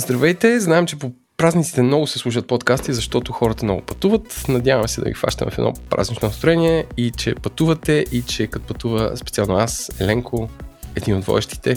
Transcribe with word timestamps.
Здравейте, 0.00 0.60
знаем, 0.60 0.86
че 0.86 0.98
по 0.98 1.12
празниците 1.36 1.82
много 1.82 2.06
се 2.06 2.18
слушат 2.18 2.46
подкасти, 2.46 2.92
защото 2.92 3.32
хората 3.32 3.64
много 3.64 3.82
пътуват. 3.82 4.44
Надяваме 4.48 4.88
се 4.88 5.00
да 5.00 5.06
ви 5.06 5.14
хващаме 5.14 5.50
в 5.50 5.58
едно 5.58 5.74
празнично 5.90 6.28
настроение 6.28 6.86
и 6.96 7.10
че 7.10 7.34
пътувате 7.34 8.04
и 8.12 8.22
че 8.22 8.46
като 8.46 8.66
пътува 8.66 9.16
специално 9.16 9.54
аз, 9.54 9.90
Еленко, 10.00 10.48
един 10.96 11.16
от 11.16 11.24
водещите, 11.24 11.76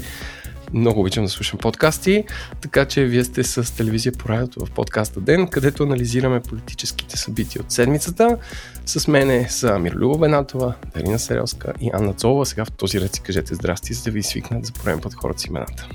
много 0.74 1.02
обичам 1.02 1.24
да 1.24 1.30
слушам 1.30 1.60
подкасти, 1.60 2.24
така 2.62 2.86
че 2.86 3.06
вие 3.06 3.24
сте 3.24 3.44
с 3.44 3.76
телевизия 3.78 4.12
по 4.12 4.30
радиото 4.30 4.66
в 4.66 4.72
подкаста 4.72 5.22
Ден, 5.22 5.48
където 5.48 5.84
анализираме 5.84 6.40
политическите 6.40 7.18
събития 7.18 7.62
от 7.62 7.72
седмицата. 7.72 8.38
С 8.86 9.08
мене 9.08 9.50
са 9.50 9.80
Мирлюба 9.80 10.18
Бенатова, 10.18 10.74
Дарина 10.94 11.20
Серелска 11.20 11.74
и 11.82 11.90
Анна 11.94 12.14
Цова. 12.14 12.46
Сега 12.46 12.66
в 12.66 12.72
този 12.72 13.02
ред 13.02 13.16
си 13.16 13.22
кажете 13.22 13.56
здрасти, 13.56 13.94
за 13.94 14.04
да 14.04 14.12
ви 14.12 14.24
свикнат 14.24 14.66
за 14.66 14.74
пореден 14.74 15.02
път 15.02 15.14
хората 15.14 15.40
с 15.40 15.46
имената. 15.46 15.90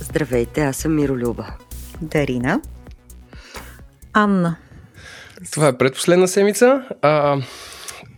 Здравейте, 0.00 0.60
аз 0.60 0.76
съм 0.76 0.94
Миролюба. 0.94 1.46
Дарина. 2.02 2.60
Анна. 4.12 4.56
Това 5.52 5.68
е 5.68 5.78
предпоследна 5.78 6.28
седмица. 6.28 6.84
А, 7.02 7.38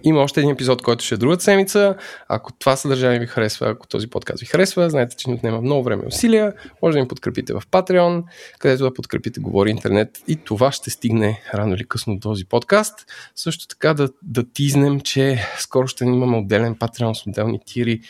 има 0.03 0.21
още 0.21 0.41
един 0.41 0.53
епизод, 0.53 0.83
който 0.83 1.05
ще 1.05 1.15
е 1.15 1.19
другата 1.19 1.43
седмица. 1.43 1.97
Ако 2.29 2.53
това 2.53 2.77
съдържание 2.77 3.19
ви 3.19 3.27
харесва, 3.27 3.71
ако 3.71 3.87
този 3.87 4.11
подкаст 4.11 4.41
ви 4.41 4.47
харесва, 4.47 4.91
знаете, 4.91 5.17
че 5.17 5.31
ни 5.31 5.35
отнема 5.35 5.61
много 5.61 5.83
време 5.85 6.03
и 6.05 6.07
усилия. 6.07 6.53
Може 6.83 6.97
да 6.97 7.01
ни 7.01 7.09
подкрепите 7.09 7.53
в 7.53 7.63
Patreon, 7.71 8.23
където 8.59 8.85
да 8.85 8.95
подкрепите 8.95 9.41
Говори 9.41 9.71
Интернет 9.71 10.19
и 10.29 10.37
това 10.37 10.73
ще 10.73 10.91
стигне 10.91 11.43
рано 11.55 11.75
или 11.75 11.85
късно 11.89 12.15
до 12.15 12.21
този 12.21 12.45
подкаст. 12.45 13.07
Също 13.35 13.67
така 13.67 13.95
да, 13.95 14.09
да 14.23 14.53
тизнем, 14.53 15.01
че 15.01 15.47
скоро 15.59 15.87
ще 15.87 16.05
имаме 16.05 16.37
отделен 16.37 16.75
Patreon 16.77 17.13
с 17.13 17.27
отделни 17.27 17.61
тири 17.67 18.01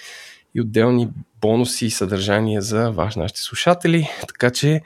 и 0.55 0.61
отделни 0.61 1.09
бонуси 1.41 1.87
и 1.87 1.91
съдържания 1.91 2.63
за 2.63 2.91
вас, 2.91 3.17
нашите 3.17 3.41
слушатели. 3.41 4.09
Така 4.29 4.51
че 4.51 4.81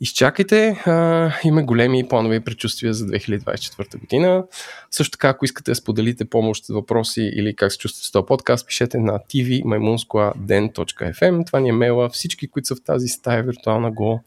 изчакайте. 0.00 0.82
А, 0.86 1.32
има 1.44 1.62
големи 1.62 2.08
планове 2.08 2.36
и 2.36 2.40
предчувствия 2.40 2.94
за 2.94 3.06
2024 3.06 4.00
година. 4.00 4.44
Също 4.90 5.10
така, 5.10 5.28
ако 5.28 5.44
искате 5.44 5.70
да 5.70 5.74
споделите 5.74 6.24
помощ, 6.24 6.64
въпроси 6.68 7.30
или 7.34 7.56
как 7.56 7.72
се 7.72 7.78
чувствате 7.78 8.06
с 8.06 8.10
този 8.10 8.26
подкаст, 8.26 8.66
пишете 8.66 8.98
на 8.98 9.18
tvmaimunskua.den.fm. 9.18 11.46
Това 11.46 11.60
ни 11.60 11.68
е 11.68 11.72
мейла. 11.72 12.08
Всички, 12.08 12.48
които 12.48 12.66
са 12.66 12.76
в 12.76 12.82
тази 12.84 13.08
стая 13.08 13.42
виртуална 13.42 13.90
го 13.90 14.22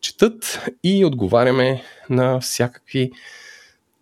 четат 0.00 0.68
и 0.84 1.04
отговаряме 1.04 1.82
на 2.10 2.40
всякакви 2.40 3.10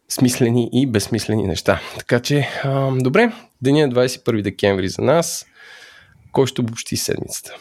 смислени 0.09 0.71
и 0.73 0.87
безсмислени 0.87 1.47
неща. 1.47 1.81
Така 1.99 2.21
че, 2.21 2.49
а, 2.65 2.91
добре, 2.97 3.33
деня 3.63 3.81
е 3.81 3.89
21 3.89 4.43
декември 4.43 4.89
за 4.89 5.03
нас. 5.03 5.47
Кой 6.35 6.47
ще 6.47 6.61
обобщи 6.61 6.97
седмицата? 6.97 7.53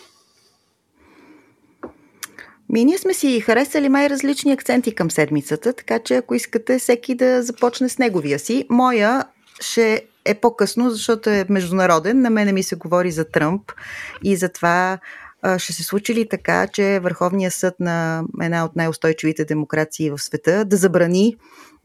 Ми, 2.69 2.85
ние 2.85 2.97
сме 2.97 3.13
си 3.13 3.39
харесали 3.39 3.89
май 3.89 4.09
различни 4.09 4.51
акценти 4.51 4.95
към 4.95 5.11
седмицата, 5.11 5.73
така 5.73 5.99
че 5.99 6.15
ако 6.15 6.35
искате 6.35 6.79
всеки 6.79 7.15
да 7.15 7.43
започне 7.43 7.89
с 7.89 7.97
неговия 7.97 8.39
си. 8.39 8.67
Моя 8.69 9.23
ще 9.61 10.05
е 10.25 10.33
по-късно, 10.33 10.89
защото 10.89 11.29
е 11.29 11.45
международен. 11.49 12.21
На 12.21 12.29
мене 12.29 12.51
ми 12.51 12.63
се 12.63 12.75
говори 12.75 13.11
за 13.11 13.25
Тръмп 13.25 13.71
и 14.23 14.35
за 14.35 14.49
това 14.49 14.99
ще 15.57 15.73
се 15.73 15.83
случи 15.83 16.15
ли 16.15 16.29
така, 16.29 16.67
че 16.67 16.99
Върховният 16.99 17.53
съд 17.53 17.75
на 17.79 18.23
една 18.41 18.65
от 18.65 18.75
най-устойчивите 18.75 19.45
демокрации 19.45 20.11
в 20.11 20.17
света 20.17 20.65
да 20.65 20.77
забрани 20.77 21.35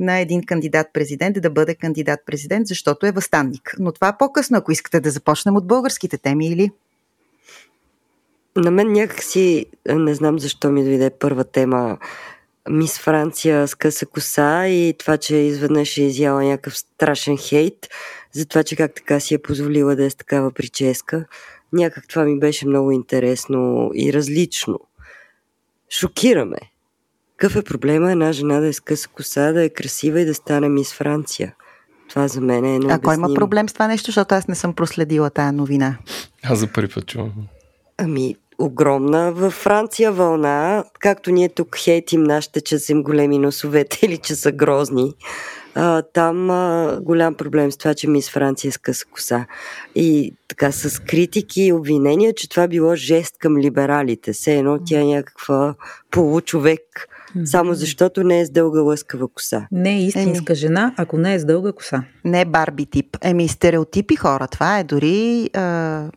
на 0.00 0.18
един 0.18 0.42
кандидат-президент 0.42 1.42
да 1.42 1.50
бъде 1.50 1.74
кандидат-президент, 1.74 2.66
защото 2.66 3.06
е 3.06 3.12
възстанник. 3.12 3.74
Но 3.78 3.92
това 3.92 4.16
по-късно, 4.18 4.58
ако 4.58 4.72
искате 4.72 5.00
да 5.00 5.10
започнем 5.10 5.56
от 5.56 5.66
българските 5.66 6.18
теми 6.18 6.48
или? 6.48 6.70
На 8.56 8.70
мен 8.70 8.92
някакси, 8.92 9.66
не 9.88 10.14
знам 10.14 10.38
защо 10.38 10.70
ми 10.70 10.84
дойде 10.84 11.10
първа 11.10 11.44
тема, 11.44 11.98
Мис 12.70 12.98
Франция 12.98 13.68
с 13.68 13.74
къса 13.74 14.06
коса 14.06 14.68
и 14.68 14.94
това, 14.98 15.16
че 15.16 15.36
изведнъж 15.36 15.96
е 15.96 16.02
изяла 16.02 16.44
някакъв 16.44 16.78
страшен 16.78 17.36
хейт 17.36 17.88
за 18.32 18.46
това, 18.46 18.62
че 18.62 18.76
как 18.76 18.94
така 18.94 19.20
си 19.20 19.34
е 19.34 19.38
позволила 19.38 19.96
да 19.96 20.04
е 20.04 20.10
с 20.10 20.14
такава 20.14 20.50
прическа. 20.50 21.24
Някак 21.72 22.08
това 22.08 22.24
ми 22.24 22.38
беше 22.38 22.66
много 22.66 22.92
интересно 22.92 23.90
и 23.94 24.12
различно. 24.12 24.80
Шокираме. 25.90 26.58
Какъв 27.36 27.56
е 27.56 27.62
проблема 27.62 28.12
една 28.12 28.32
жена 28.32 28.60
да 28.60 28.66
е 28.66 28.72
с 28.72 28.80
къса 28.80 29.08
коса, 29.08 29.52
да 29.52 29.64
е 29.64 29.68
красива 29.68 30.20
и 30.20 30.24
да 30.24 30.34
стане 30.34 30.68
мис 30.68 30.94
Франция? 30.94 31.54
Това 32.08 32.28
за 32.28 32.40
мен 32.40 32.64
е 32.64 32.70
необяснимо. 32.70 32.94
А 32.94 33.00
кой 33.00 33.14
има 33.14 33.34
проблем 33.34 33.68
с 33.68 33.72
това 33.72 33.86
нещо, 33.86 34.06
защото 34.06 34.34
аз 34.34 34.48
не 34.48 34.54
съм 34.54 34.74
проследила 34.74 35.30
тая 35.30 35.52
новина? 35.52 35.98
Аз 36.42 36.58
за 36.58 36.66
първи 36.72 36.94
път 36.94 37.06
чувам. 37.06 37.32
Ами, 37.98 38.36
огромна 38.58 39.32
във 39.32 39.52
Франция 39.52 40.12
вълна, 40.12 40.84
както 40.98 41.30
ние 41.30 41.48
тук 41.48 41.76
хейтим 41.76 42.22
нашите, 42.22 42.60
че 42.60 42.78
са 42.78 42.92
им 42.92 43.02
големи 43.02 43.38
носовете 43.38 44.06
или 44.06 44.18
че 44.18 44.34
са 44.34 44.52
грозни. 44.52 45.14
А, 45.80 46.02
там 46.02 46.50
а, 46.50 46.98
голям 47.02 47.34
проблем 47.34 47.72
с 47.72 47.76
това, 47.76 47.94
че 47.94 48.08
мис 48.08 48.30
Франция 48.30 48.68
е 48.88 48.92
с 48.92 49.04
коса. 49.04 49.46
И 49.94 50.34
така 50.48 50.72
с 50.72 51.02
критики 51.02 51.62
и 51.62 51.72
обвинения, 51.72 52.34
че 52.34 52.48
това 52.48 52.68
било 52.68 52.94
жест 52.94 53.38
към 53.38 53.58
либералите. 53.58 54.32
Все 54.32 54.58
едно 54.58 54.78
тя 54.86 55.00
е 55.00 55.04
някаква 55.04 55.74
получовек, 56.10 57.08
само 57.44 57.74
защото 57.74 58.24
не 58.24 58.40
е 58.40 58.46
с 58.46 58.50
дълга 58.50 58.80
лъскава 58.80 59.28
коса. 59.28 59.66
Не 59.72 59.96
е 59.96 60.02
истинска 60.02 60.52
Еми. 60.52 60.58
жена, 60.58 60.94
ако 60.96 61.18
не 61.18 61.34
е 61.34 61.38
с 61.38 61.44
дълга 61.44 61.72
коса. 61.72 62.04
Не 62.24 62.40
е 62.40 62.44
барби 62.44 62.86
тип. 62.86 63.16
Еми, 63.22 63.48
стереотипи 63.48 64.16
хора. 64.16 64.48
Това 64.48 64.78
е 64.78 64.84
дори 64.84 65.50
а, 65.54 66.10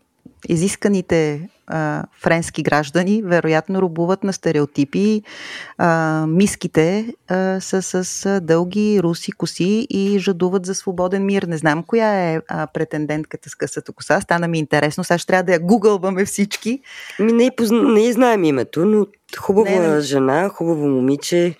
изисканите 0.50 1.50
а, 1.68 2.04
френски 2.22 2.64
граждани 2.64 3.22
вероятно 3.22 3.82
рубуват 3.82 4.24
на 4.24 4.34
стереотипи. 4.34 5.22
А, 5.78 6.26
миските 6.28 7.14
а, 7.28 7.62
са 7.62 7.82
с 7.82 8.40
дълги 8.42 9.00
руси 9.04 9.32
коси 9.32 9.88
и 9.90 10.20
жадуват 10.20 10.66
за 10.66 10.76
свободен 10.76 11.26
мир. 11.26 11.44
Не 11.44 11.58
знам 11.58 11.84
коя 11.84 12.32
е 12.32 12.40
а, 12.48 12.68
претендентката 12.68 13.50
с 13.50 13.56
късата 13.56 13.92
коса. 13.92 14.22
Стана 14.22 14.48
ми 14.48 14.60
интересно. 14.60 15.04
Сега 15.04 15.18
ще 15.18 15.28
трябва 15.28 15.44
да 15.44 15.54
я 15.54 15.60
гугълваме 15.60 16.26
всички. 16.26 16.82
Ми 17.20 17.34
не, 17.34 17.52
позна... 17.58 17.84
не 17.84 18.12
знаем 18.12 18.44
името, 18.44 18.86
но 18.86 19.08
хубава 19.38 19.70
не, 19.70 19.88
не. 19.88 20.02
жена, 20.02 20.50
хубаво 20.50 20.88
момиче. 20.88 21.56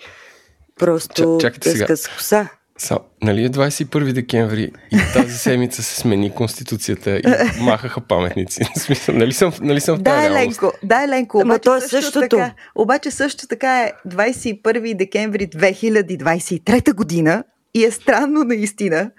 Просто 0.80 1.38
Чак, 1.42 1.56
с 1.66 1.86
къса 1.86 2.10
коса. 2.18 2.50
Са, 2.82 3.00
нали 3.22 3.44
е 3.44 3.50
21 3.50 4.12
декември 4.12 4.72
и 4.92 4.98
тази 5.14 5.38
седмица 5.38 5.84
се 5.84 5.96
смени 5.96 6.34
Конституцията 6.34 7.18
и 7.18 7.24
махаха 7.60 8.02
паметници. 8.02 8.64
смисъл, 8.78 9.16
нали 9.16 9.34
съм, 9.34 9.54
нали 9.62 9.82
съм 9.82 9.98
в 9.98 10.04
тази 10.04 10.28
да, 10.28 10.34
Ленко, 10.34 10.74
да, 10.84 11.08
Ленко, 11.08 11.40
обаче, 11.40 11.60
то 11.60 11.76
е 11.76 11.82
също 11.82 12.20
така, 12.20 12.54
обаче 12.76 13.12
също 13.12 13.48
така 13.48 13.84
е 13.84 13.92
21 14.08 14.98
декември 14.98 15.48
2023 15.48 16.94
година 16.94 17.44
и 17.74 17.84
е 17.84 17.92
странно 17.92 18.44
наистина 18.44 19.12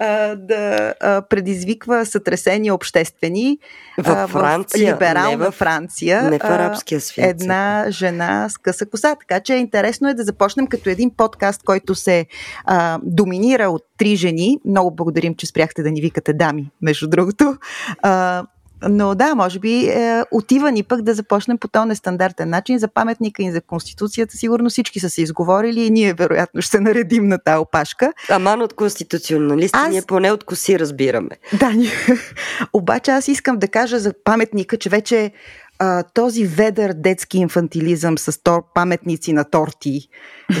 а, 0.00 0.36
да 0.36 0.94
а, 1.00 1.22
предизвиква 1.22 2.06
сътресения 2.06 2.74
обществени 2.74 3.58
в, 3.98 4.28
Франция, 4.28 4.96
в 4.96 4.96
либерална 4.96 5.44
не 5.44 5.50
в, 5.50 5.52
Франция. 5.52 6.30
Не 6.30 6.38
в 6.38 6.44
арабския 6.44 7.00
свят. 7.00 7.26
Една 7.30 7.86
жена 7.88 8.48
с 8.48 8.58
къса 8.58 8.86
коса. 8.86 9.16
Така 9.20 9.40
че 9.40 9.54
интересно 9.54 10.08
е 10.08 10.14
да 10.14 10.24
започнем 10.24 10.66
като 10.66 10.90
един 10.90 11.10
подкаст, 11.16 11.62
който 11.62 11.94
се 11.94 12.26
а, 12.64 12.98
доминира 13.02 13.70
от 13.70 13.82
три 13.98 14.16
жени. 14.16 14.58
Много 14.64 14.94
благодарим, 14.94 15.34
че 15.34 15.46
спряхте 15.46 15.82
да 15.82 15.90
ни 15.90 16.00
викате 16.00 16.32
дами, 16.32 16.70
между 16.82 17.08
другото. 17.08 17.56
А, 18.02 18.44
но 18.88 19.14
да, 19.14 19.34
може 19.34 19.58
би 19.58 19.86
е, 19.86 20.22
отива 20.30 20.72
ни 20.72 20.82
пък 20.82 21.02
да 21.02 21.14
започнем 21.14 21.58
по 21.58 21.68
този 21.68 21.88
нестандартен 21.88 22.50
начин. 22.50 22.78
За 22.78 22.88
паметника 22.88 23.42
и 23.42 23.52
за 23.52 23.60
Конституцията 23.60 24.36
сигурно 24.36 24.70
всички 24.70 25.00
са 25.00 25.10
се 25.10 25.22
изговорили 25.22 25.80
и 25.84 25.90
ние 25.90 26.14
вероятно 26.14 26.62
ще 26.62 26.80
наредим 26.80 27.28
на 27.28 27.38
тази 27.38 27.58
опашка. 27.58 28.12
Аман 28.30 28.62
от 28.62 28.74
конституционалисти, 28.74 29.78
аз... 29.78 29.90
ние 29.90 30.02
поне 30.02 30.32
от 30.32 30.44
коси 30.44 30.78
разбираме. 30.78 31.30
Да, 31.58 31.70
ние... 31.70 31.92
обаче 32.72 33.10
аз 33.10 33.28
искам 33.28 33.58
да 33.58 33.68
кажа 33.68 33.98
за 33.98 34.12
паметника, 34.24 34.76
че 34.76 34.88
вече 34.88 35.32
а, 35.78 36.02
този 36.02 36.44
ведър 36.44 36.92
детски 36.92 37.38
инфантилизъм 37.38 38.18
с 38.18 38.42
тор, 38.42 38.62
паметници 38.74 39.32
на 39.32 39.44
торти 39.44 40.08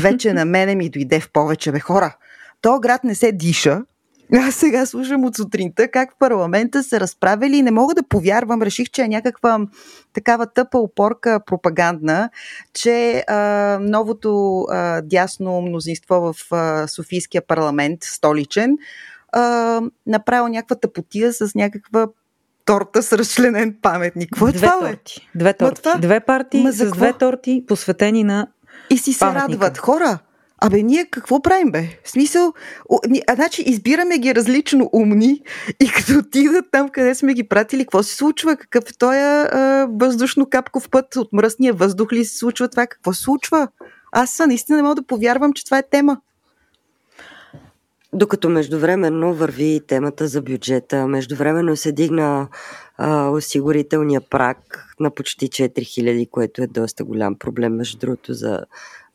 вече 0.00 0.32
на 0.32 0.44
мене 0.44 0.74
ми 0.74 0.90
дойде 0.90 1.20
в 1.20 1.30
повече. 1.32 1.72
Бе, 1.72 1.80
хора, 1.80 2.16
то 2.60 2.80
град 2.80 3.04
не 3.04 3.14
се 3.14 3.32
диша, 3.32 3.82
аз 4.38 4.54
сега 4.54 4.86
слушам 4.86 5.24
от 5.24 5.36
сутринта 5.36 5.88
как 5.88 6.12
в 6.12 6.18
парламента 6.18 6.82
се 6.82 7.00
разправили 7.00 7.56
и 7.56 7.62
не 7.62 7.70
мога 7.70 7.94
да 7.94 8.02
повярвам. 8.02 8.62
Реших, 8.62 8.90
че 8.90 9.02
е 9.02 9.08
някаква 9.08 9.58
такава 10.12 10.46
тъпа 10.46 10.78
опорка 10.78 11.40
пропагандна, 11.46 12.30
че 12.74 13.24
а, 13.28 13.78
новото 13.82 14.60
а, 14.70 15.00
дясно 15.00 15.60
мнозинство 15.60 16.14
в 16.14 16.34
а, 16.52 16.88
Софийския 16.88 17.42
парламент, 17.46 17.98
столичен, 18.02 18.76
а, 19.32 19.80
направил 20.06 20.48
някаква 20.48 20.76
тъпотия 20.76 21.32
с 21.32 21.54
някаква 21.54 22.06
торта 22.64 23.02
с 23.02 23.12
разчленен 23.12 23.76
паметник. 23.82 24.30
Какво 24.32 24.48
е 24.48 24.52
две 24.52 24.66
това, 24.66 24.80
торти. 24.80 25.28
Две 25.34 25.52
торти. 25.52 25.82
Това? 25.82 25.94
Две 25.94 26.20
партии 26.20 26.62
Ма 26.62 26.72
с 26.72 26.90
две 26.90 27.12
торти, 27.12 27.64
посветени 27.68 28.24
на 28.24 28.46
И 28.90 28.98
си 28.98 29.12
се 29.12 29.24
радват. 29.24 29.78
Хора, 29.78 30.18
Абе, 30.62 30.82
ние 30.82 31.04
какво 31.10 31.42
правим, 31.42 31.70
бе? 31.70 31.88
В 32.04 32.10
смисъл, 32.10 32.52
а, 33.28 33.34
значи 33.34 33.62
избираме 33.62 34.18
ги 34.18 34.34
различно 34.34 34.90
умни 34.92 35.42
и 35.80 35.88
като 35.88 36.18
отидат 36.18 36.64
там, 36.72 36.88
къде 36.88 37.14
сме 37.14 37.34
ги 37.34 37.48
пратили, 37.48 37.84
какво 37.84 38.02
се 38.02 38.16
случва? 38.16 38.56
Какъв 38.56 38.84
е 38.90 38.98
този 38.98 39.18
въздушно-капков 39.86 40.90
път? 40.90 41.16
От 41.16 41.32
мръсния 41.32 41.74
въздух 41.74 42.12
ли 42.12 42.24
се 42.24 42.38
случва 42.38 42.68
това? 42.68 42.86
Какво 42.86 43.12
се 43.12 43.22
случва? 43.22 43.68
Аз 44.12 44.38
наистина 44.38 44.76
не 44.76 44.82
мога 44.82 44.94
да 44.94 45.02
повярвам, 45.02 45.52
че 45.52 45.64
това 45.64 45.78
е 45.78 45.88
тема. 45.90 46.20
Докато 48.12 48.48
междувременно 48.48 49.34
върви 49.34 49.80
темата 49.86 50.28
за 50.28 50.42
бюджета, 50.42 51.06
междувременно 51.06 51.76
се 51.76 51.92
дигна 51.92 52.48
а, 52.98 53.28
осигурителния 53.28 54.20
прак 54.20 54.86
на 55.00 55.10
почти 55.10 55.48
4000, 55.48 56.30
което 56.30 56.62
е 56.62 56.66
доста 56.66 57.04
голям 57.04 57.38
проблем, 57.38 57.76
между 57.76 57.98
другото, 57.98 58.34
за 58.34 58.60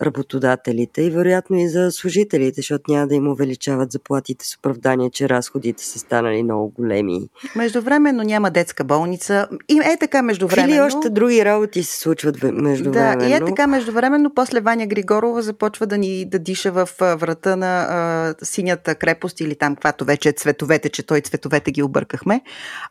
работодателите 0.01 1.01
и 1.01 1.09
вероятно 1.09 1.57
и 1.57 1.69
за 1.69 1.91
служителите, 1.91 2.53
защото 2.55 2.91
няма 2.91 3.07
да 3.07 3.15
им 3.15 3.27
увеличават 3.27 3.91
заплатите 3.91 4.45
с 4.45 4.57
оправдание, 4.57 5.09
че 5.09 5.29
разходите 5.29 5.85
са 5.85 5.99
станали 5.99 6.43
много 6.43 6.69
големи. 6.69 7.29
Междувременно 7.55 8.23
няма 8.23 8.51
детска 8.51 8.83
болница. 8.83 9.47
И 9.69 9.79
е 9.93 9.97
така 9.99 10.21
междувременно. 10.21 10.73
Или 10.73 10.81
още 10.81 11.09
други 11.09 11.45
работи 11.45 11.83
се 11.83 11.99
случват 11.99 12.43
междувременно. 12.43 13.19
Да, 13.19 13.27
и 13.27 13.33
е 13.33 13.45
така 13.45 13.67
междувременно. 13.67 14.31
После 14.35 14.59
Ваня 14.59 14.87
Григорова 14.87 15.41
започва 15.41 15.87
да 15.87 15.97
ни 15.97 16.25
да 16.25 16.39
диша 16.39 16.71
в 16.71 16.89
врата 16.99 17.55
на 17.55 17.81
а, 17.81 18.35
синята 18.45 18.95
крепост 18.95 19.39
или 19.39 19.55
там, 19.55 19.75
каквато 19.75 20.05
вече 20.05 20.29
е 20.29 20.33
цветовете, 20.33 20.89
че 20.89 21.03
той 21.03 21.21
цветовете 21.21 21.71
ги 21.71 21.83
объркахме. 21.83 22.41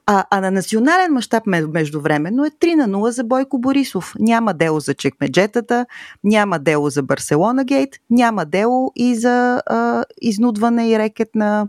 А, 0.07 0.25
а 0.31 0.41
на 0.41 0.51
национален 0.51 1.13
мащаб 1.13 1.43
междувременно 1.47 2.45
е 2.45 2.51
3 2.51 2.75
на 2.75 2.89
0 2.89 3.11
за 3.11 3.25
Бойко 3.25 3.59
Борисов. 3.59 4.13
Няма 4.19 4.55
дело 4.55 4.81
за 4.81 4.95
чекмеджетата, 4.95 5.87
няма 6.25 6.59
дело 6.59 6.91
за 6.95 7.03
Барселона 7.03 7.65
Гейт, 7.65 7.91
няма 8.11 8.45
дело 8.45 8.93
и 8.97 9.17
за 9.17 9.63
а, 9.67 10.05
изнудване 10.23 10.89
и 10.91 10.99
рекет 10.99 11.29
на 11.35 11.67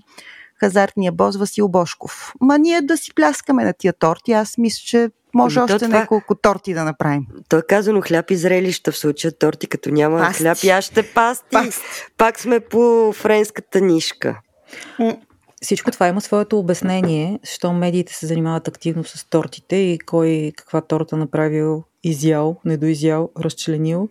хазартния 0.59 1.11
бос 1.11 1.35
Васил 1.35 1.67
Бошков. 1.67 2.33
Ма 2.41 2.57
ние 2.57 2.81
да 2.81 2.97
си 2.97 3.13
пляскаме 3.15 3.63
на 3.63 3.73
тия 3.73 3.93
торти, 3.93 4.31
аз 4.31 4.57
мисля, 4.57 4.81
че 4.85 5.09
може 5.33 5.59
ами 5.59 5.63
още 5.63 5.85
това... 5.85 5.99
няколко 5.99 6.35
торти 6.35 6.73
да 6.73 6.83
направим. 6.83 7.25
То 7.49 7.57
е 7.57 7.61
казано 7.61 8.01
хляб 8.01 8.31
и 8.31 8.35
зрелища 8.35 8.91
в 8.91 8.97
случая 8.97 9.37
торти, 9.37 9.67
като 9.67 9.89
няма 9.89 10.19
пасти. 10.19 10.43
хляб 10.43 10.63
и 10.63 10.69
аз 10.69 10.85
ще 10.85 11.03
пасти. 11.03 11.45
пасти. 11.51 11.81
Пак 12.17 12.39
сме 12.39 12.59
по 12.59 13.13
френската 13.15 13.81
нишка. 13.81 14.39
Всичко 15.61 15.91
това 15.91 16.07
има 16.07 16.21
своето 16.21 16.59
обяснение, 16.59 17.39
що 17.43 17.73
медиите 17.73 18.13
се 18.13 18.25
занимават 18.25 18.67
активно 18.67 19.03
с 19.03 19.29
тортите 19.29 19.75
и 19.75 19.99
кой 19.99 20.51
каква 20.57 20.81
торта 20.81 21.17
направил, 21.17 21.83
изял, 22.03 22.57
недоизял, 22.65 23.29
разчленил 23.39 24.09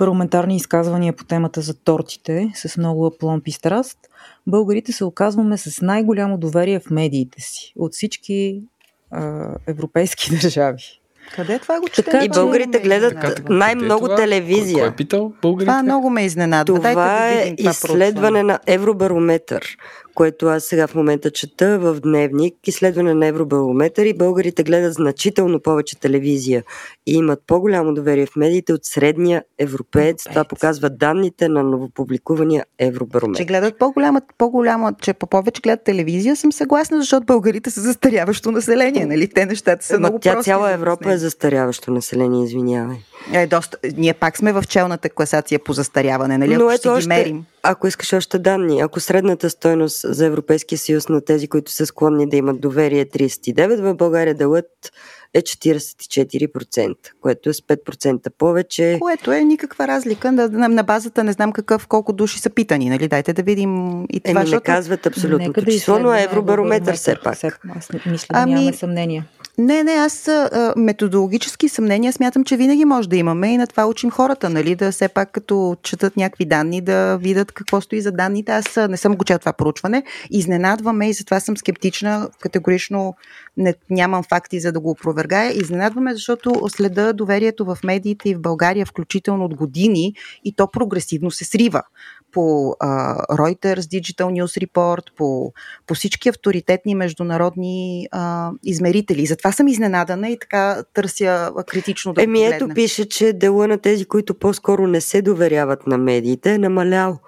парламентарни 0.00 0.56
изказвания 0.56 1.12
по 1.12 1.24
темата 1.24 1.60
за 1.60 1.74
тортите 1.74 2.52
с 2.54 2.76
много 2.76 3.06
апломб 3.06 3.48
и 3.48 3.52
страст, 3.52 3.98
българите 4.46 4.92
се 4.92 5.04
оказваме 5.04 5.56
с 5.56 5.80
най-голямо 5.80 6.38
доверие 6.38 6.80
в 6.80 6.90
медиите 6.90 7.40
си 7.40 7.72
от 7.76 7.92
всички 7.92 8.62
а, 9.10 9.48
европейски 9.66 10.30
държави. 10.42 11.00
Къде 11.34 11.58
това 11.58 11.80
го 11.80 11.88
чете? 11.88 12.20
И 12.24 12.28
българите 12.28 12.78
гледат 12.78 13.14
така, 13.20 13.42
най-много 13.52 14.04
това? 14.04 14.16
телевизия. 14.16 14.78
Кой 14.78 14.88
е 14.88 14.96
питал 14.96 15.32
българите? 15.42 15.66
Това 15.66 15.82
много 15.82 16.10
ме 16.10 16.24
изненадва. 16.24 16.76
Това 16.76 16.94
Дайте 16.94 17.00
да 17.00 17.40
видим 17.40 17.52
е 17.52 17.56
това 17.56 17.70
изследване 17.70 18.42
на 18.42 18.58
Евробарометър 18.66 19.76
което 20.20 20.46
аз 20.46 20.64
сега 20.64 20.86
в 20.86 20.94
момента 20.94 21.30
чета 21.30 21.78
в 21.78 22.00
Дневник, 22.00 22.54
изследване 22.66 23.14
на 23.14 23.26
Евробарометър 23.26 24.04
и 24.04 24.14
българите 24.14 24.62
гледат 24.62 24.94
значително 24.94 25.60
повече 25.60 26.00
телевизия 26.00 26.64
и 27.06 27.14
имат 27.14 27.42
по-голямо 27.46 27.94
доверие 27.94 28.26
в 28.26 28.36
медиите 28.36 28.72
от 28.72 28.84
средния 28.84 29.42
европеец. 29.58 30.24
Това 30.24 30.44
показва 30.44 30.90
данните 30.90 31.48
на 31.48 31.62
новопубликувания 31.62 32.64
Евробарометър. 32.78 33.38
Че 33.38 33.44
гледат 33.44 33.78
по-голяма, 33.78 34.22
по-голяма, 34.38 34.94
че 35.02 35.12
по 35.12 35.26
повече 35.26 35.62
гледат 35.62 35.84
телевизия, 35.84 36.36
съм 36.36 36.52
съгласна, 36.52 37.00
защото 37.00 37.26
българите 37.26 37.70
са 37.70 37.80
застаряващо 37.80 38.50
население, 38.50 39.06
нали? 39.06 39.28
Те 39.28 39.46
нещата 39.46 39.84
са 39.84 39.94
Но 39.94 39.98
много 39.98 40.18
тя 40.18 40.42
цяла 40.42 40.72
Европа 40.72 41.12
е 41.12 41.18
застаряващо 41.18 41.90
население, 41.90 42.44
извинявай. 42.44 42.96
Е, 43.32 43.46
доста. 43.46 43.78
Ние 43.96 44.14
пак 44.14 44.36
сме 44.36 44.52
в 44.52 44.64
челната 44.68 45.10
класация 45.10 45.58
по 45.58 45.72
застаряване, 45.72 46.38
нали? 46.38 46.56
Но 46.56 46.64
ако 46.64 46.72
ето 46.72 47.00
ще 47.00 47.00
ги 47.00 47.08
мерим. 47.08 47.44
Ако 47.62 47.86
искаш 47.86 48.12
още 48.12 48.38
данни, 48.38 48.80
ако 48.80 49.00
средната 49.00 49.50
стойност 49.50 50.09
за 50.14 50.26
Европейския 50.26 50.78
съюз 50.78 51.08
на 51.08 51.20
тези, 51.20 51.48
които 51.48 51.70
са 51.70 51.86
склонни 51.86 52.28
да 52.28 52.36
имат 52.36 52.60
доверие 52.60 53.06
39, 53.06 53.72
е 53.72 53.76
в 53.76 53.94
България 53.94 54.34
делът 54.34 54.92
е 55.34 55.42
44%, 55.42 56.96
което 57.20 57.50
е 57.50 57.52
с 57.52 57.60
5% 57.60 58.30
повече. 58.38 58.96
Което 59.00 59.32
е 59.32 59.40
никаква 59.40 59.88
разлика 59.88 60.32
на, 60.32 60.48
на, 60.48 60.68
на 60.68 60.82
базата, 60.82 61.24
не 61.24 61.32
знам 61.32 61.52
какъв, 61.52 61.86
колко 61.86 62.12
души 62.12 62.38
са 62.38 62.50
питани, 62.50 62.90
нали? 62.90 63.08
Дайте 63.08 63.32
да 63.32 63.42
видим 63.42 64.04
и 64.10 64.20
това. 64.20 64.40
Еми, 64.40 64.50
не 64.50 64.60
казват 64.60 65.06
абсолютното 65.06 65.60
да 65.60 65.72
число, 65.72 65.98
но 65.98 66.14
е 66.14 66.22
евробарометър 66.22 66.94
все 66.96 67.16
пак. 67.24 67.44
Аз 67.76 67.88
мисля 68.06 68.26
да 68.32 68.40
ами, 68.40 68.54
нямаме 68.54 68.72
съмнение. 68.72 69.24
Не, 69.60 69.82
не, 69.84 69.92
аз 69.92 70.28
а, 70.28 70.74
методологически 70.76 71.68
съмнения 71.68 72.12
смятам, 72.12 72.44
че 72.44 72.56
винаги 72.56 72.84
може 72.84 73.08
да 73.08 73.16
имаме 73.16 73.54
и 73.54 73.56
на 73.56 73.66
това 73.66 73.86
учим 73.86 74.10
хората, 74.10 74.50
нали, 74.50 74.74
да 74.74 74.92
все 74.92 75.08
пак 75.08 75.32
като 75.32 75.76
четат 75.82 76.16
някакви 76.16 76.44
данни, 76.44 76.80
да 76.80 77.16
видят 77.16 77.52
какво 77.52 77.80
стои 77.80 78.00
за 78.00 78.12
данните. 78.12 78.52
Аз 78.52 78.76
не 78.88 78.96
съм 78.96 79.16
го 79.16 79.24
чел 79.24 79.38
това 79.38 79.52
проучване. 79.52 80.02
Изненадваме 80.30 81.08
и 81.08 81.12
затова 81.12 81.40
съм 81.40 81.56
скептична. 81.56 82.28
Категорично 82.40 83.14
не, 83.56 83.74
нямам 83.90 84.22
факти 84.22 84.60
за 84.60 84.72
да 84.72 84.80
го 84.80 84.90
опровергая. 84.90 85.52
Изненадваме, 85.52 86.12
защото 86.12 86.68
следа 86.68 87.12
доверието 87.12 87.64
в 87.64 87.78
медиите 87.84 88.28
и 88.28 88.34
в 88.34 88.40
България, 88.40 88.86
включително 88.86 89.44
от 89.44 89.54
години, 89.54 90.14
и 90.44 90.52
то 90.52 90.66
прогресивно 90.66 91.30
се 91.30 91.44
срива 91.44 91.82
по 92.32 92.76
а, 92.80 93.16
Reuters 93.36 93.80
Digital 93.80 94.42
News 94.42 94.66
Report, 94.66 95.02
по, 95.16 95.52
по 95.86 95.94
всички 95.94 96.28
авторитетни 96.28 96.94
международни 96.94 98.08
а, 98.10 98.50
измерители. 98.64 99.26
Затова 99.26 99.52
съм 99.52 99.68
изненадана 99.68 100.28
и 100.28 100.38
така 100.38 100.84
търся 100.94 101.52
критично 101.66 102.12
да 102.12 102.22
Еми 102.22 102.44
ето 102.44 102.68
пише, 102.68 103.08
че 103.08 103.32
дела 103.32 103.68
на 103.68 103.78
тези, 103.78 104.04
които 104.04 104.34
по-скоро 104.34 104.86
не 104.86 105.00
се 105.00 105.22
доверяват 105.22 105.86
на 105.86 105.98
медиите, 105.98 106.54
е 106.54 106.58
намалял 106.58 107.18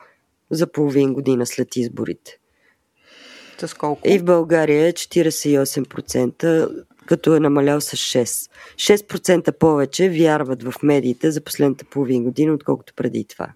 за 0.50 0.66
половин 0.66 1.12
година 1.12 1.46
след 1.46 1.76
изборите. 1.76 2.38
С 3.58 3.74
колко? 3.74 4.08
И 4.08 4.18
в 4.18 4.24
България 4.24 4.86
е 4.86 4.92
48%, 4.92 6.84
като 7.06 7.36
е 7.36 7.40
намалял 7.40 7.80
с 7.80 7.96
6. 7.96 8.50
6% 8.76 9.58
повече 9.58 10.08
вярват 10.08 10.62
в 10.62 10.74
медиите 10.82 11.30
за 11.30 11.40
последната 11.40 11.84
половин 11.84 12.24
година, 12.24 12.52
отколкото 12.54 12.94
преди 12.96 13.24
това. 13.24 13.48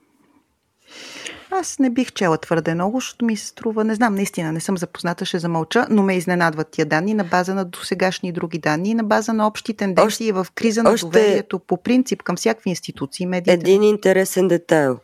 Аз 1.51 1.79
не 1.79 1.91
бих 1.91 2.13
чела 2.13 2.39
твърде 2.39 2.75
много, 2.75 2.97
защото 3.01 3.25
ми 3.25 3.37
се 3.37 3.47
струва, 3.47 3.85
не 3.85 3.95
знам, 3.95 4.15
наистина 4.15 4.53
не 4.53 4.61
съм 4.61 4.79
запозната, 4.79 5.25
ще 5.25 5.39
замълча, 5.39 5.87
но 5.91 6.03
ме 6.03 6.17
изненадват 6.17 6.69
тия 6.69 6.87
данни 6.87 7.15
на 7.15 7.25
база 7.25 7.55
на 7.55 7.65
досегашни 7.65 8.33
други 8.33 8.59
данни, 8.59 8.95
на 8.95 9.05
база 9.05 9.33
на 9.33 9.47
общи 9.47 9.75
тенденции 9.75 10.33
още, 10.33 10.33
в 10.33 10.47
криза 10.55 10.83
на 10.83 10.91
още 10.91 11.07
доверието 11.07 11.59
по 11.59 11.77
принцип 11.77 12.23
към 12.23 12.37
всякакви 12.37 12.71
институции, 12.71 13.27
медиите. 13.27 13.53
Един 13.53 13.83
интересен 13.83 14.49
детайл 14.49 14.99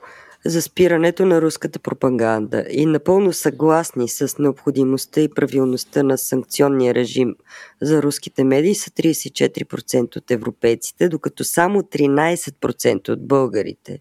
за 0.45 0.63
спирането 0.63 1.27
на 1.27 1.43
руската 1.43 1.79
пропаганда 1.79 2.65
и 2.71 2.87
напълно 2.87 3.33
съгласни 3.33 4.09
с 4.09 4.39
необходимостта 4.39 5.21
и 5.21 5.35
правилността 5.35 6.03
на 6.03 6.19
санкционния 6.19 6.95
режим 6.95 7.35
за 7.83 8.03
руските 8.03 8.45
медии 8.45 8.75
са 8.75 8.91
34% 8.91 10.17
от 10.17 10.31
европейците, 10.31 11.09
докато 11.09 11.45
само 11.45 11.83
13% 11.83 13.09
от 13.09 13.27
българите 13.27 13.99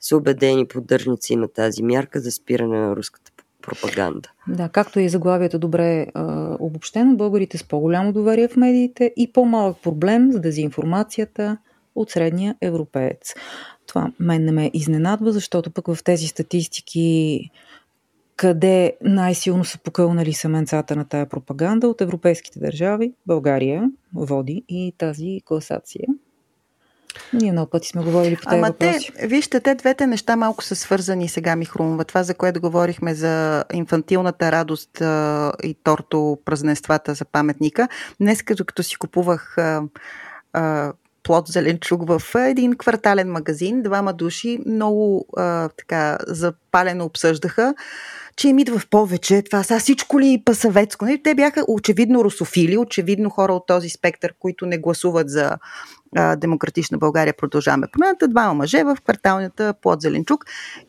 са 0.00 0.16
убедени 0.16 0.66
поддържници 0.66 1.36
на 1.36 1.48
тази 1.48 1.82
мярка 1.82 2.20
за 2.20 2.30
спиране 2.30 2.78
на 2.80 2.96
руската 2.96 3.32
пропаганда. 3.62 4.28
Да, 4.48 4.68
както 4.68 5.00
и 5.00 5.08
заглавието 5.08 5.58
добре 5.58 6.06
а, 6.14 6.56
обобщено, 6.60 7.16
българите 7.16 7.58
с 7.58 7.64
по-голямо 7.64 8.12
доверие 8.12 8.48
в 8.48 8.56
медиите 8.56 9.12
и 9.16 9.32
по-малък 9.32 9.82
проблем 9.82 10.32
с 10.32 10.40
дезинформацията 10.40 11.58
от 11.94 12.10
средния 12.10 12.56
европеец. 12.60 13.34
Това 13.86 14.12
мен 14.20 14.44
не 14.44 14.52
ме 14.52 14.70
изненадва, 14.74 15.32
защото 15.32 15.70
пък 15.70 15.94
в 15.94 16.04
тези 16.04 16.26
статистики 16.26 17.40
къде 18.36 18.96
най-силно 19.02 19.64
са 19.64 19.78
покълнали 19.78 20.32
семенцата 20.32 20.96
на 20.96 21.04
тая 21.04 21.28
пропаганда 21.28 21.88
от 21.88 22.00
европейските 22.00 22.58
държави, 22.58 23.12
България 23.26 23.90
води 24.14 24.64
и 24.68 24.94
тази 24.98 25.40
класация. 25.44 26.06
Ние 27.32 27.52
много 27.52 27.70
пъти 27.70 27.88
сме 27.88 28.02
говорили 28.02 28.36
по 28.36 28.42
тези 28.42 28.56
Ама 28.56 28.66
въпроси. 28.66 29.12
те, 29.18 29.26
вижте, 29.26 29.60
те 29.60 29.74
двете 29.74 30.06
неща 30.06 30.36
малко 30.36 30.64
са 30.64 30.76
свързани 30.76 31.28
сега 31.28 31.56
ми 31.56 31.64
хрумва. 31.64 32.04
Това, 32.04 32.22
за 32.22 32.34
което 32.34 32.60
говорихме 32.60 33.14
за 33.14 33.64
инфантилната 33.72 34.52
радост 34.52 35.00
а, 35.00 35.52
и 35.62 35.76
торто 35.84 36.38
празненствата 36.44 37.14
за 37.14 37.24
паметника. 37.24 37.88
Днес, 38.20 38.42
като, 38.42 38.64
като 38.64 38.82
си 38.82 38.96
купувах 38.96 39.58
а, 39.58 39.82
а, 40.52 40.92
плод 41.22 41.48
зеленчук 41.48 42.08
в 42.08 42.22
един 42.34 42.76
квартален 42.76 43.30
магазин, 43.32 43.82
двама 43.82 44.12
души, 44.12 44.58
много 44.66 45.26
а, 45.36 45.68
така, 45.68 46.18
за 46.26 46.52
разпалено 46.78 47.04
обсъждаха, 47.04 47.74
че 48.36 48.48
им 48.48 48.58
идва 48.58 48.78
в 48.78 48.88
повече. 48.88 49.42
Това 49.42 49.62
са 49.62 49.78
всичко 49.78 50.20
ли 50.20 50.42
па 50.44 50.54
съветско? 50.54 51.04
Не, 51.04 51.22
те 51.22 51.34
бяха 51.34 51.64
очевидно 51.68 52.24
русофили, 52.24 52.78
очевидно 52.78 53.30
хора 53.30 53.52
от 53.52 53.66
този 53.66 53.88
спектър, 53.88 54.34
които 54.38 54.66
не 54.66 54.78
гласуват 54.78 55.30
за 55.30 55.56
а, 56.16 56.36
Демократична 56.36 56.98
България. 56.98 57.34
Продължаваме 57.38 57.86
промената. 57.92 58.28
Двама 58.28 58.54
мъже 58.54 58.84
в 58.84 58.96
кварталната 59.04 59.74
плод 59.82 60.00
Зеленчук. 60.00 60.44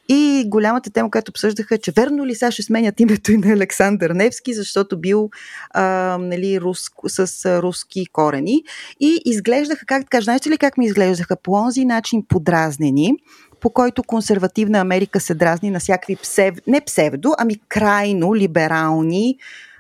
И 0.10 0.44
голямата 0.48 0.90
тема, 0.90 1.12
която 1.12 1.30
обсъждаха, 1.30 1.78
че 1.78 1.92
верно 1.92 2.26
ли 2.26 2.36
сега 2.36 2.52
ще 2.52 2.64
сменят 2.64 3.00
името 3.00 3.32
и 3.32 3.38
на 3.38 3.54
Александър 3.54 4.10
Невски, 4.10 4.54
защото 4.54 5.00
бил 5.00 5.30
а, 5.72 5.84
нали, 6.22 6.62
руско, 6.62 7.10
с 7.10 7.46
а, 7.46 7.62
руски 7.62 8.06
корени. 8.12 8.64
И 9.00 9.22
изглеждаха, 9.26 9.86
как 9.86 10.02
да 10.02 10.08
кажа, 10.08 10.24
знаете 10.24 10.50
ли 10.50 10.58
как 10.58 10.78
ми 10.78 10.86
изглеждаха? 10.86 11.36
По 11.36 11.52
онзи 11.52 11.86
начин 11.86 12.26
подразнени 12.28 13.14
по 13.62 13.70
който 13.70 14.04
консервативна 14.04 14.80
Америка 14.80 15.20
се 15.20 15.34
дразни 15.34 15.72
на 15.72 15.80
всякакви 15.80 16.16
псев... 16.16 16.56
не 16.68 16.82
псевдо, 16.82 17.34
ами 17.38 17.56
крайно 17.70 18.36
либерални, 18.36 19.38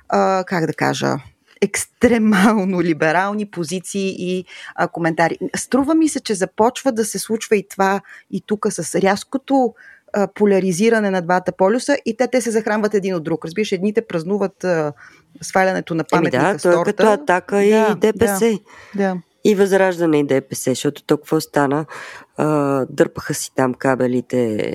а, 0.09 0.43
как 0.47 0.65
да 0.65 0.73
кажа, 0.73 1.15
екстремално 1.61 2.81
либерални 2.81 3.45
позиции 3.45 4.15
и 4.17 4.45
а, 4.75 4.87
коментари. 4.87 5.37
Струва 5.55 5.95
ми 5.95 6.09
се, 6.09 6.19
че 6.19 6.35
започва 6.35 6.91
да 6.91 7.05
се 7.05 7.19
случва 7.19 7.55
и 7.55 7.67
това 7.67 8.01
и 8.31 8.41
тук 8.45 8.67
с 8.69 8.95
рязкото 8.95 9.73
а, 10.13 10.27
поляризиране 10.27 11.09
на 11.09 11.21
двата 11.21 11.51
полюса 11.51 11.97
и 12.05 12.17
те, 12.17 12.27
те 12.27 12.41
се 12.41 12.51
захранват 12.51 12.93
един 12.93 13.15
от 13.15 13.23
друг. 13.23 13.45
Разбираш, 13.45 13.71
едните 13.71 14.07
празнуват 14.07 14.63
а, 14.63 14.93
свалянето 15.41 15.95
на 15.95 16.03
паметника 16.03 16.45
Еми 16.45 16.53
да, 16.53 16.61
той 16.61 16.81
е 16.81 16.83
като 16.83 17.03
атака 17.03 17.55
да, 17.55 17.63
и 17.63 17.95
ДПС. 17.95 18.39
Да, 18.49 18.57
да. 18.95 19.17
И 19.43 19.55
Възраждане 19.55 20.19
и 20.19 20.23
ДПС, 20.23 20.71
защото 20.71 21.03
толкова 21.03 21.41
стана? 21.41 21.85
А, 22.37 22.85
дърпаха 22.89 23.33
си 23.33 23.51
там 23.55 23.73
кабелите, 23.73 24.73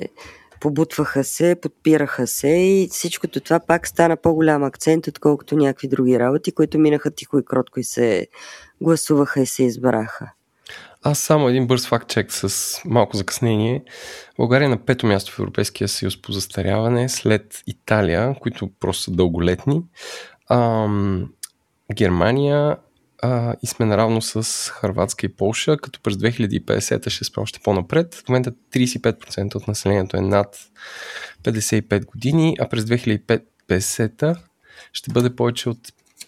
побутваха 0.59 1.23
се, 1.23 1.55
подпираха 1.61 2.27
се 2.27 2.47
и 2.47 2.87
всичкото 2.91 3.39
това 3.39 3.59
пак 3.59 3.87
стана 3.87 4.17
по-голям 4.17 4.63
акцент, 4.63 5.07
отколкото 5.07 5.55
някакви 5.55 5.87
други 5.87 6.19
работи, 6.19 6.51
които 6.51 6.79
минаха 6.79 7.11
тихо 7.11 7.39
и 7.39 7.45
кротко 7.45 7.79
и 7.79 7.83
се 7.83 8.27
гласуваха 8.81 9.41
и 9.41 9.45
се 9.45 9.63
избраха. 9.63 10.31
Аз 11.03 11.19
само 11.19 11.49
един 11.49 11.67
бърз 11.67 11.87
факт 11.87 12.09
чек 12.09 12.31
с 12.31 12.79
малко 12.85 13.17
закъснение. 13.17 13.83
България 14.37 14.65
е 14.65 14.69
на 14.69 14.85
пето 14.85 15.07
място 15.07 15.31
в 15.31 15.39
Европейския 15.39 15.87
съюз 15.87 16.21
по 16.21 16.31
застаряване, 16.31 17.09
след 17.09 17.63
Италия, 17.67 18.35
които 18.41 18.69
просто 18.79 19.03
са 19.03 19.11
дълголетни. 19.11 19.81
Ам, 20.49 21.29
Германия, 21.95 22.77
а, 23.25 23.55
и 23.63 23.67
сме 23.67 23.85
наравно 23.85 24.21
с 24.21 24.69
Харватска 24.69 25.25
и 25.25 25.29
Полша, 25.29 25.77
като 25.77 25.99
през 26.01 26.15
2050 26.15 27.09
ще 27.09 27.25
сме 27.25 27.43
още 27.43 27.59
по-напред. 27.63 28.15
В 28.15 28.29
момента 28.29 28.51
35% 28.51 29.55
от 29.55 29.67
населението 29.67 30.17
е 30.17 30.21
над 30.21 30.57
55 31.43 32.05
години, 32.05 32.55
а 32.59 32.69
през 32.69 32.83
2050 32.83 34.37
ще 34.93 35.11
бъде 35.11 35.35
повече 35.35 35.69
от 35.69 35.77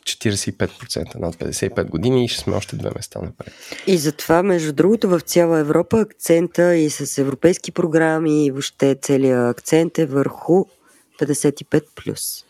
45% 0.04 1.16
над 1.16 1.36
55 1.36 1.90
години 1.90 2.26
и 2.26 2.28
ще 2.28 2.40
сме 2.40 2.56
още 2.56 2.76
две 2.76 2.90
места 2.96 3.20
напред. 3.22 3.54
И 3.88 3.98
затова, 3.98 4.44
между 4.44 4.74
другото, 4.74 5.10
в 5.10 5.20
цяла 5.20 5.60
Европа 5.60 6.00
акцента 6.00 6.76
и 6.76 6.90
с 6.90 7.18
европейски 7.18 7.72
програми 7.72 8.46
и 8.46 8.52
въобще 8.52 8.96
целият 9.02 9.58
акцент 9.58 9.98
е 9.98 10.06
върху 10.06 10.66
55+. 11.20 12.44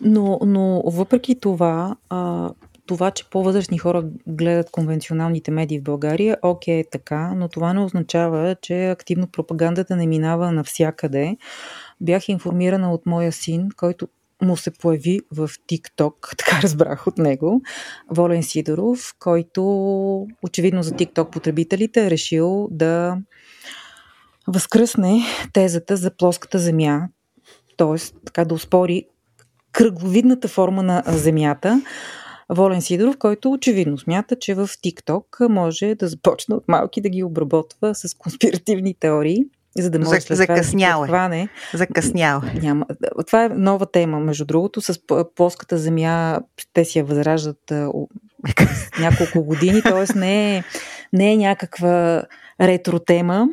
Но, 0.00 0.38
но 0.46 0.82
въпреки 0.86 1.40
това, 1.40 1.96
а, 2.08 2.50
това, 2.88 3.10
че 3.10 3.30
по-възрастни 3.30 3.78
хора 3.78 4.04
гледат 4.26 4.70
конвенционалните 4.70 5.50
медии 5.50 5.78
в 5.78 5.82
България, 5.82 6.36
окей, 6.42 6.78
е 6.78 6.84
така, 6.90 7.34
но 7.36 7.48
това 7.48 7.72
не 7.72 7.80
означава, 7.80 8.56
че 8.62 8.86
активно 8.86 9.26
пропагандата 9.26 9.96
не 9.96 10.06
минава 10.06 10.52
навсякъде. 10.52 11.36
Бях 12.00 12.28
информирана 12.28 12.92
от 12.92 13.06
моя 13.06 13.32
син, 13.32 13.68
който 13.76 14.08
му 14.42 14.56
се 14.56 14.70
появи 14.70 15.20
в 15.32 15.48
TikTok, 15.48 16.36
така 16.36 16.62
разбрах 16.62 17.06
от 17.06 17.18
него, 17.18 17.62
Волен 18.10 18.42
Сидоров, 18.42 19.14
който 19.18 19.62
очевидно 20.42 20.82
за 20.82 20.90
TikTok 20.90 21.30
потребителите 21.30 22.06
е 22.06 22.10
решил 22.10 22.68
да 22.70 23.16
възкръсне 24.46 25.20
тезата 25.52 25.96
за 25.96 26.16
плоската 26.16 26.58
земя, 26.58 27.08
т.е. 27.76 28.24
така 28.24 28.44
да 28.44 28.54
успори 28.54 29.04
кръгловидната 29.72 30.48
форма 30.48 30.82
на 30.82 31.02
Земята, 31.06 31.82
Волен 32.50 32.82
Сидоров, 32.82 33.18
който 33.18 33.52
очевидно 33.52 33.98
смята, 33.98 34.36
че 34.38 34.54
в 34.54 34.68
TikTok 34.68 35.48
може 35.48 35.94
да 35.94 36.08
започне 36.08 36.54
от 36.54 36.68
малки 36.68 37.00
да 37.00 37.08
ги 37.08 37.24
обработва 37.24 37.94
с 37.94 38.14
конспиративни 38.14 38.94
теории 38.94 39.44
за 39.82 39.90
да 39.90 39.98
може 39.98 40.20
след 40.20 40.36
Закъснял 40.36 41.06
това 41.06 41.28
да 41.28 41.48
Закъснял. 41.74 42.42
Няма. 42.62 42.86
Това 43.26 43.44
е 43.44 43.48
нова 43.48 43.86
тема, 43.86 44.20
между 44.20 44.44
другото, 44.44 44.80
с 44.80 44.98
плоската 45.34 45.78
земя 45.78 46.40
те 46.72 46.84
си 46.84 46.98
я 46.98 47.04
възраждат 47.04 47.72
няколко 49.00 49.44
години, 49.44 49.82
т.е. 49.82 50.18
Не, 50.18 50.56
е, 50.56 50.64
не 51.12 51.32
е 51.32 51.36
някаква 51.36 52.22
ретро 52.60 52.98
тема. 52.98 53.48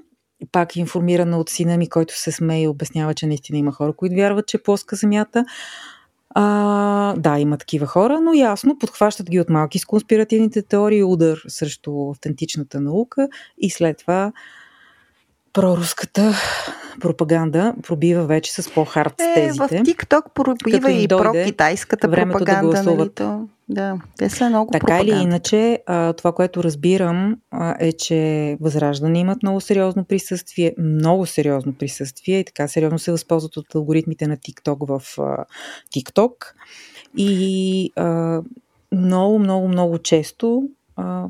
Пак 0.51 0.75
информирана 0.75 1.37
от 1.37 1.49
сина 1.49 1.77
ми, 1.77 1.89
който 1.89 2.19
се 2.19 2.31
смее 2.31 2.61
и 2.61 2.67
обяснява, 2.67 3.13
че 3.13 3.27
наистина 3.27 3.59
има 3.59 3.71
хора, 3.71 3.93
които 3.93 4.15
вярват, 4.15 4.47
че 4.47 4.57
е 4.57 4.63
плоска 4.63 4.95
земята. 4.95 5.45
А, 6.37 7.13
да, 7.17 7.39
има 7.39 7.57
такива 7.57 7.85
хора, 7.85 8.21
но 8.21 8.33
ясно, 8.33 8.77
подхващат 8.79 9.29
ги 9.29 9.39
от 9.39 9.49
малки 9.49 9.79
с 9.79 9.85
конспиративните 9.85 10.61
теории, 10.61 11.03
удар 11.03 11.37
срещу 11.47 12.09
автентичната 12.09 12.81
наука 12.81 13.29
и 13.57 13.69
след 13.69 13.97
това 13.97 14.31
проруската 15.53 16.33
пропаганда 17.01 17.75
пробива 17.83 18.25
вече 18.25 18.61
с 18.61 18.73
по-хард 18.73 19.21
е, 19.21 19.33
тезите. 19.33 19.67
В 19.67 19.71
TikTok 19.71 20.21
пробива 20.33 20.91
и 20.91 21.07
про-китайската 21.07 22.11
пропаганда. 22.11 22.83
Да, 22.83 22.83
нали, 22.83 23.09
то, 23.09 23.47
да, 23.69 23.97
те 24.17 24.29
са 24.29 24.49
много 24.49 24.71
Така 24.71 24.85
пропаганда. 24.85 25.11
или 25.11 25.21
иначе, 25.21 25.79
а, 25.85 26.13
това, 26.13 26.31
което 26.31 26.63
разбирам 26.63 27.37
а, 27.51 27.75
е, 27.79 27.93
че 27.93 28.57
Възраждане 28.61 29.19
имат 29.19 29.43
много 29.43 29.61
сериозно 29.61 30.05
присъствие, 30.05 30.75
много 30.77 31.25
сериозно 31.25 31.73
присъствие 31.73 32.39
и 32.39 32.45
така 32.45 32.67
сериозно 32.67 32.99
се 32.99 33.11
възползват 33.11 33.57
от 33.57 33.75
алгоритмите 33.75 34.27
на 34.27 34.37
TikTok 34.37 34.87
в 34.87 35.19
а, 35.19 35.45
TikTok. 35.95 36.33
И 37.17 37.91
а, 37.95 38.41
много, 38.91 39.39
много, 39.39 39.67
много 39.67 39.97
често 39.97 40.69
а, 40.95 41.25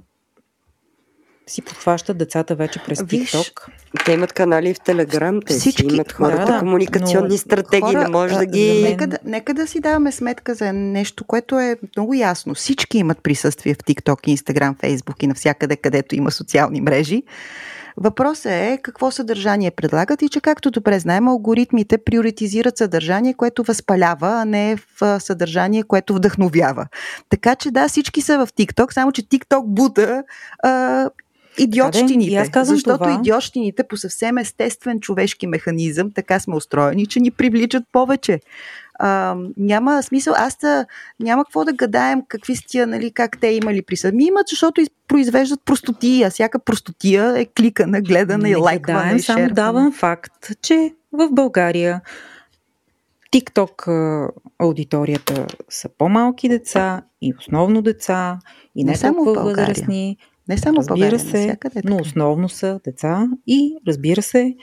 си 1.47 1.61
подхващат 1.61 2.17
децата 2.17 2.55
вече 2.55 2.79
през 2.85 2.99
TikTok. 2.99 3.69
те 4.05 4.11
имат 4.11 4.33
канали 4.33 4.73
в 4.73 4.79
Телеграм, 4.79 5.39
те 5.47 5.53
Всички, 5.53 5.89
си 5.89 5.95
имат 5.95 6.11
хората 6.11 6.53
да, 6.53 6.59
комуникационни 6.59 7.29
но 7.29 7.37
стратегии, 7.37 7.81
хора, 7.81 8.03
не 8.03 8.09
може 8.09 8.35
да 8.35 8.45
ги... 8.45 8.83
Нека, 8.83 9.07
да, 9.07 9.17
нека 9.25 9.53
да 9.53 9.67
си 9.67 9.79
даваме 9.79 10.11
сметка 10.11 10.55
за 10.55 10.73
нещо, 10.73 11.23
което 11.23 11.59
е 11.59 11.77
много 11.97 12.13
ясно. 12.13 12.53
Всички 12.55 12.97
имат 12.97 13.23
присъствие 13.23 13.73
в 13.73 13.77
TikTok, 13.77 14.35
Instagram, 14.35 14.75
Facebook 14.75 15.23
и 15.23 15.27
навсякъде, 15.27 15.75
където 15.75 16.15
има 16.15 16.31
социални 16.31 16.81
мрежи. 16.81 17.23
Въпросът 17.97 18.51
е 18.51 18.79
какво 18.83 19.11
съдържание 19.11 19.71
предлагат 19.71 20.21
и 20.21 20.29
че 20.29 20.41
както 20.41 20.71
добре 20.71 20.99
знаем, 20.99 21.27
алгоритмите 21.27 21.97
приоритизират 21.97 22.77
съдържание, 22.77 23.33
което 23.33 23.63
възпалява, 23.63 24.41
а 24.41 24.45
не 24.45 24.77
в 25.01 25.19
съдържание, 25.19 25.83
което 25.83 26.13
вдъхновява. 26.13 26.87
Така 27.29 27.55
че 27.55 27.71
да, 27.71 27.87
всички 27.87 28.21
са 28.21 28.45
в 28.45 28.47
TikTok, 28.53 28.93
само 28.93 29.11
че 29.11 29.21
TikTok 29.21 29.63
бута 29.65 30.23
а, 30.63 31.09
идиотщините. 31.57 32.35
Аз 32.35 32.50
казвам 32.50 32.75
защото 32.75 32.97
това. 32.97 33.17
идиотщините 33.19 33.83
по 33.83 33.97
съвсем 33.97 34.38
естествен 34.38 35.00
човешки 35.00 35.47
механизъм, 35.47 36.12
така 36.12 36.39
сме 36.39 36.55
устроени, 36.55 37.05
че 37.05 37.19
ни 37.19 37.31
привличат 37.31 37.83
повече. 37.91 38.39
А, 39.00 39.35
няма 39.57 40.03
смисъл, 40.03 40.33
аз 40.38 40.57
та, 40.57 40.85
няма 41.19 41.45
какво 41.45 41.65
да 41.65 41.74
гадаем 41.74 42.21
какви 42.27 42.55
сте, 42.55 42.85
нали, 42.85 43.12
как 43.12 43.39
те 43.39 43.47
имали 43.47 43.81
присъд. 43.81 44.13
Ми 44.13 44.25
имат, 44.25 44.47
защото 44.47 44.81
произвеждат 45.07 45.59
простотия. 45.65 46.29
Всяка 46.29 46.59
простотия 46.59 47.39
е 47.39 47.45
кликана, 47.45 48.01
гледана 48.01 48.50
и 48.50 48.55
лайквана. 48.55 49.00
Гадаем, 49.00 49.19
само 49.19 49.50
давам 49.50 49.91
факт, 49.91 50.62
че 50.62 50.93
в 51.12 51.29
България 51.31 52.01
TikTok 53.33 53.88
аудиторията 54.59 55.47
са 55.69 55.89
по-малки 55.97 56.50
деца 56.50 57.01
и 57.21 57.33
основно 57.39 57.81
деца 57.81 58.39
и 58.75 58.83
не, 58.83 58.91
не 58.91 58.97
само 58.97 59.24
възрастни. 59.24 60.17
Не 60.49 60.57
само 60.57 60.77
разбира 60.77 60.95
България, 60.95 61.19
се, 61.19 61.57
но 61.83 61.97
основно 61.97 62.49
са 62.49 62.79
деца 62.83 63.27
и 63.47 63.75
разбира 63.87 64.21
се, 64.21 64.55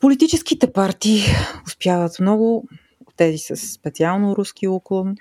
политическите 0.00 0.72
партии 0.72 1.20
успяват 1.66 2.20
много, 2.20 2.68
тези 3.16 3.38
с 3.38 3.56
специално 3.56 4.36
руски 4.36 4.68
уклон, 4.68 5.14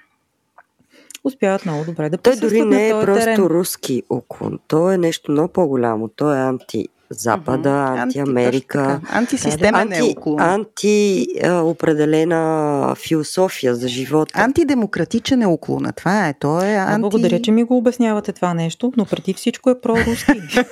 успяват 1.23 1.65
много 1.65 1.85
добре 1.85 2.09
да 2.09 2.17
Той 2.17 2.35
дори 2.35 2.61
не 2.61 2.87
е 2.87 2.91
просто 2.91 3.23
терен. 3.23 3.45
руски 3.45 4.03
уклон, 4.09 4.59
то 4.67 4.91
е 4.91 4.97
нещо 4.97 5.31
много 5.31 5.53
по-голямо, 5.53 6.07
то 6.07 6.33
е 6.33 6.39
анти 6.39 6.87
Запада, 7.13 7.69
mm-hmm. 7.69 8.01
антиамерика. 8.01 9.01
Антисистемен 9.11 9.75
анти, 9.75 9.99
е 9.99 10.03
уклон. 10.03 10.39
Анти 10.39 11.27
определена 11.63 12.95
философия 12.95 13.75
за 13.75 13.87
живота. 13.87 14.39
Антидемократичен 14.39 15.41
е 15.41 15.47
уклона. 15.47 15.93
Това 15.93 16.27
е. 16.27 16.33
То 16.33 16.61
е 16.61 16.75
анти... 16.75 17.01
Благодаря, 17.01 17.41
че 17.41 17.51
ми 17.51 17.63
го 17.63 17.77
обяснявате 17.77 18.31
това 18.31 18.53
нещо, 18.53 18.93
но 18.97 19.05
преди 19.05 19.33
всичко 19.33 19.69
е 19.69 19.81
проруски. 19.81 20.41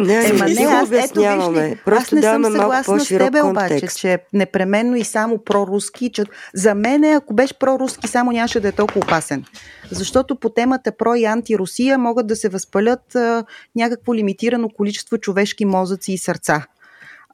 Не, 0.00 0.28
Ема, 0.28 0.44
не, 0.46 0.62
аз, 0.62 0.88
ето, 0.88 0.90
виж 0.90 1.04
обясняваме. 1.04 1.70
ли, 1.70 1.78
Просто 1.84 2.02
аз 2.04 2.12
не 2.12 2.22
съм 2.22 2.44
съгласна 2.44 3.00
с 3.00 3.08
тебе 3.08 3.42
обаче, 3.42 3.68
контекст. 3.70 3.98
че 3.98 4.18
непременно 4.32 4.96
и 4.96 5.04
само 5.04 5.38
проруски. 5.38 6.10
Че... 6.10 6.24
За 6.54 6.74
мен, 6.74 7.04
ако 7.04 7.34
беше 7.34 7.54
проруски, 7.54 8.08
само 8.08 8.32
нямаше 8.32 8.60
да 8.60 8.68
е 8.68 8.72
толкова 8.72 9.00
опасен. 9.00 9.44
Защото 9.90 10.36
по 10.36 10.48
темата 10.48 10.92
про 10.92 11.14
и 11.14 11.24
антирусия 11.24 11.98
могат 11.98 12.26
да 12.26 12.36
се 12.36 12.48
възпалят 12.48 13.14
а, 13.14 13.44
някакво 13.76 14.14
лимитирано 14.14 14.68
количество 14.68 15.18
човешки 15.18 15.64
мозъци 15.64 16.12
и 16.12 16.18
сърца. 16.18 16.66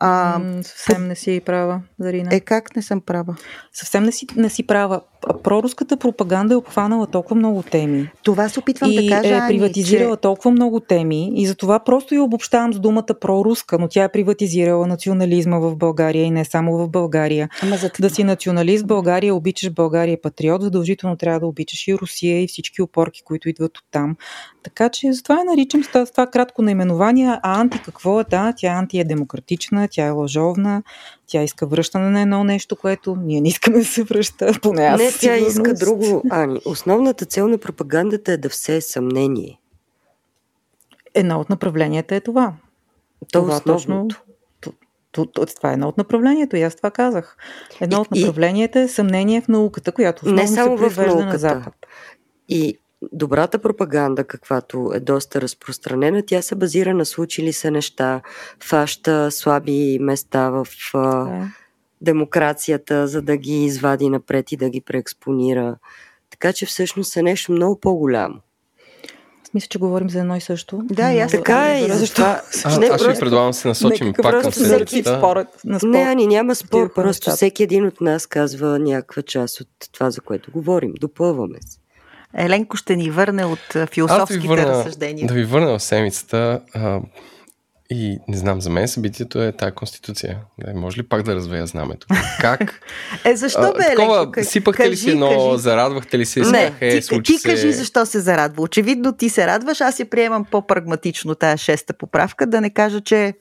А, 0.00 0.38
М, 0.38 0.62
съвсем 0.62 1.08
не 1.08 1.14
си 1.14 1.40
права, 1.40 1.80
Зарина. 1.98 2.28
е, 2.32 2.40
как 2.40 2.76
не 2.76 2.82
съм 2.82 3.00
права? 3.00 3.36
Съвсем 3.72 4.02
не 4.02 4.12
си, 4.12 4.26
не 4.36 4.50
си 4.50 4.62
права. 4.62 5.00
Проруската 5.42 5.96
пропаганда 5.96 6.54
е 6.54 6.56
обхванала 6.56 7.06
толкова 7.06 7.36
много 7.36 7.62
теми. 7.62 8.10
Това 8.22 8.48
се 8.48 8.58
опитвам 8.58 8.90
и 8.90 8.94
да 8.94 9.16
кажа, 9.16 9.34
е 9.34 9.38
Ани, 9.38 9.48
приватизирала 9.48 10.16
че... 10.16 10.20
толкова 10.20 10.50
много 10.50 10.80
теми 10.80 11.32
и 11.34 11.46
затова 11.46 11.78
просто 11.78 12.14
я 12.14 12.22
обобщавам 12.22 12.74
с 12.74 12.78
думата 12.78 13.14
проруска, 13.20 13.78
но 13.78 13.88
тя 13.88 14.04
е 14.04 14.12
приватизирала 14.12 14.86
национализма 14.86 15.58
в 15.58 15.76
България 15.76 16.24
и 16.24 16.30
не 16.30 16.44
само 16.44 16.78
в 16.78 16.88
България. 16.88 17.48
Ама 17.62 17.76
за 17.76 17.90
Да 18.00 18.10
си 18.10 18.24
националист 18.24 18.86
България, 18.86 19.34
обичаш 19.34 19.70
България 19.70 20.22
патриот, 20.22 20.62
задължително 20.62 21.16
трябва 21.16 21.40
да 21.40 21.46
обичаш 21.46 21.88
и 21.88 21.94
Русия 21.94 22.42
и 22.42 22.48
всички 22.48 22.82
опорки, 22.82 23.22
които 23.24 23.48
идват 23.48 23.78
от 23.78 23.84
там. 23.90 24.16
Така 24.62 24.88
че 24.88 25.12
затова 25.12 25.38
я 25.38 25.44
наричам 25.44 25.84
с 25.84 25.88
това, 25.88 26.06
с 26.06 26.10
това 26.10 26.26
кратко 26.26 26.62
наименование, 26.62 27.38
а 27.42 27.60
анти 27.60 27.80
какво 27.84 28.20
е? 28.20 28.24
Да, 28.30 28.52
тя 28.56 28.68
анти 28.68 28.98
е 28.98 29.04
демократична, 29.04 29.88
тя 29.90 30.06
е 30.06 30.10
лъжовна, 30.10 30.82
тя 31.26 31.42
иска 31.42 31.66
връщане 31.66 32.10
на 32.10 32.20
едно 32.20 32.44
нещо, 32.44 32.76
което 32.76 33.16
ние 33.16 33.40
не 33.40 33.48
искаме 33.48 33.78
да 33.78 33.84
се 33.84 34.02
връща, 34.02 34.52
поне 34.62 34.82
аз 34.82 35.00
Не, 35.00 35.12
тя 35.12 35.36
иска 35.36 35.74
друго, 35.74 36.22
Ани. 36.30 36.60
Основната 36.64 37.24
цел 37.24 37.48
на 37.48 37.58
пропагандата 37.58 38.32
е 38.32 38.36
да 38.36 38.48
все 38.48 38.76
е 38.76 38.80
съмнение. 38.80 39.60
Едно 41.14 41.40
от 41.40 41.50
направленията 41.50 42.16
е 42.16 42.20
това. 42.20 42.52
То 43.32 43.40
това 43.42 43.74
основното. 43.74 44.22
т- 44.60 44.70
т- 45.12 45.26
т- 45.34 45.46
Това 45.46 45.70
е 45.70 45.72
едно 45.72 45.88
от 45.88 45.98
направлението 45.98 46.56
и 46.56 46.62
аз 46.62 46.74
това 46.76 46.90
казах. 46.90 47.36
Едно 47.80 47.96
И- 47.96 48.00
от 48.00 48.10
направленията 48.10 48.80
е 48.80 48.88
съмнение 48.88 49.40
в 49.40 49.48
науката, 49.48 49.92
която 49.92 50.32
Не 50.32 50.46
само 50.48 50.70
се 50.70 50.74
в 50.74 50.76
произвежда 50.76 51.14
на 51.14 51.20
науката. 51.20 51.38
Запад. 51.38 51.74
И 52.48 52.78
добрата 53.04 53.58
пропаганда, 53.58 54.24
каквато 54.24 54.92
е 54.94 55.00
доста 55.00 55.40
разпространена, 55.40 56.22
тя 56.22 56.42
се 56.42 56.54
базира 56.54 56.94
на 56.94 57.06
случили 57.06 57.52
се 57.52 57.70
неща, 57.70 58.20
фаща 58.60 59.30
слаби 59.30 59.98
места 60.00 60.50
в 60.50 60.66
а, 60.86 60.90
Това 60.90 61.36
е. 61.36 61.46
демокрацията, 62.00 63.06
за 63.06 63.22
да 63.22 63.36
ги 63.36 63.64
извади 63.64 64.08
напред 64.08 64.52
и 64.52 64.56
да 64.56 64.70
ги 64.70 64.80
преекспонира. 64.80 65.76
Така 66.30 66.52
че 66.52 66.66
всъщност 66.66 67.16
е 67.16 67.22
нещо 67.22 67.52
много 67.52 67.80
по-голямо. 67.80 68.34
Аз 69.42 69.54
мисля, 69.54 69.68
че 69.68 69.78
говорим 69.78 70.10
за 70.10 70.20
едно 70.20 70.36
и 70.36 70.40
също. 70.40 70.80
Да, 70.84 71.12
и 71.12 71.18
аз 71.18 71.30
Така 71.32 71.72
е, 71.72 71.80
и 71.80 71.90
Защо? 71.90 72.22
А, 72.22 72.26
Не, 72.26 72.38
аз 72.64 72.72
ще 72.72 72.80
ви 72.80 72.88
просто- 72.88 73.20
предлагам 73.20 73.50
да 73.50 73.54
се 73.54 73.68
насочим 73.68 74.06
Нека 74.06 74.22
пак 74.22 74.32
към 74.32 74.42
просто 74.42 74.50
всеки 74.54 74.66
всеки 74.66 74.88
седмицата. 74.88 75.18
спорът 75.18 75.48
на 75.64 75.78
спор. 75.80 75.88
Не, 75.88 76.02
Ани, 76.02 76.26
няма 76.26 76.54
спор, 76.54 76.92
просто 76.94 77.06
нещата. 77.08 77.36
всеки 77.36 77.62
един 77.62 77.86
от 77.86 78.00
нас 78.00 78.26
казва 78.26 78.78
някаква 78.78 79.22
част 79.22 79.60
от 79.60 79.68
това, 79.92 80.10
за 80.10 80.20
което 80.20 80.50
говорим. 80.50 80.92
Допълваме 81.00 81.58
се. 81.60 81.78
Еленко 82.36 82.76
ще 82.76 82.96
ни 82.96 83.10
върне 83.10 83.44
от 83.44 83.58
а, 83.58 83.62
Аз 83.68 83.72
да 83.74 83.80
ви 83.80 83.86
философските 83.86 84.48
върна, 84.48 84.66
разсъждения. 84.68 85.26
да 85.26 85.34
ви 85.34 85.44
върна 85.44 85.78
в 85.78 85.82
седмицата 85.82 86.60
а, 86.74 87.00
и 87.90 88.18
не 88.28 88.36
знам, 88.36 88.60
за 88.60 88.70
мен 88.70 88.88
събитието 88.88 89.42
е 89.42 89.52
тази 89.52 89.72
конституция. 89.72 90.38
Да, 90.58 90.74
може 90.74 90.98
ли 90.98 91.02
пак 91.02 91.22
да 91.22 91.34
развея 91.34 91.66
знамето? 91.66 92.06
Как? 92.40 92.80
Е, 93.24 93.36
защо 93.36 93.60
А, 93.60 93.72
бе, 93.72 93.84
такова, 93.84 94.14
Еленко? 94.14 94.32
Кажи- 94.32 94.48
сипахте 94.48 94.90
ли 94.90 94.96
си 94.96 95.10
едно, 95.10 95.28
кажи. 95.28 95.62
зарадвахте 95.62 96.18
ли 96.18 96.26
се, 96.26 96.40
Не, 96.40 96.72
е, 96.80 97.00
ти, 97.00 97.22
ти 97.22 97.38
се... 97.38 97.48
кажи 97.48 97.72
защо 97.72 98.06
се 98.06 98.20
зарадва. 98.20 98.62
Очевидно 98.62 99.12
ти 99.12 99.28
се 99.28 99.46
радваш, 99.46 99.80
аз 99.80 100.00
я 100.00 100.10
приемам 100.10 100.44
по-прагматично 100.44 101.34
тая 101.34 101.56
шеста 101.56 101.92
поправка, 101.94 102.46
да 102.46 102.60
не 102.60 102.70
кажа, 102.70 103.00
че 103.00 103.34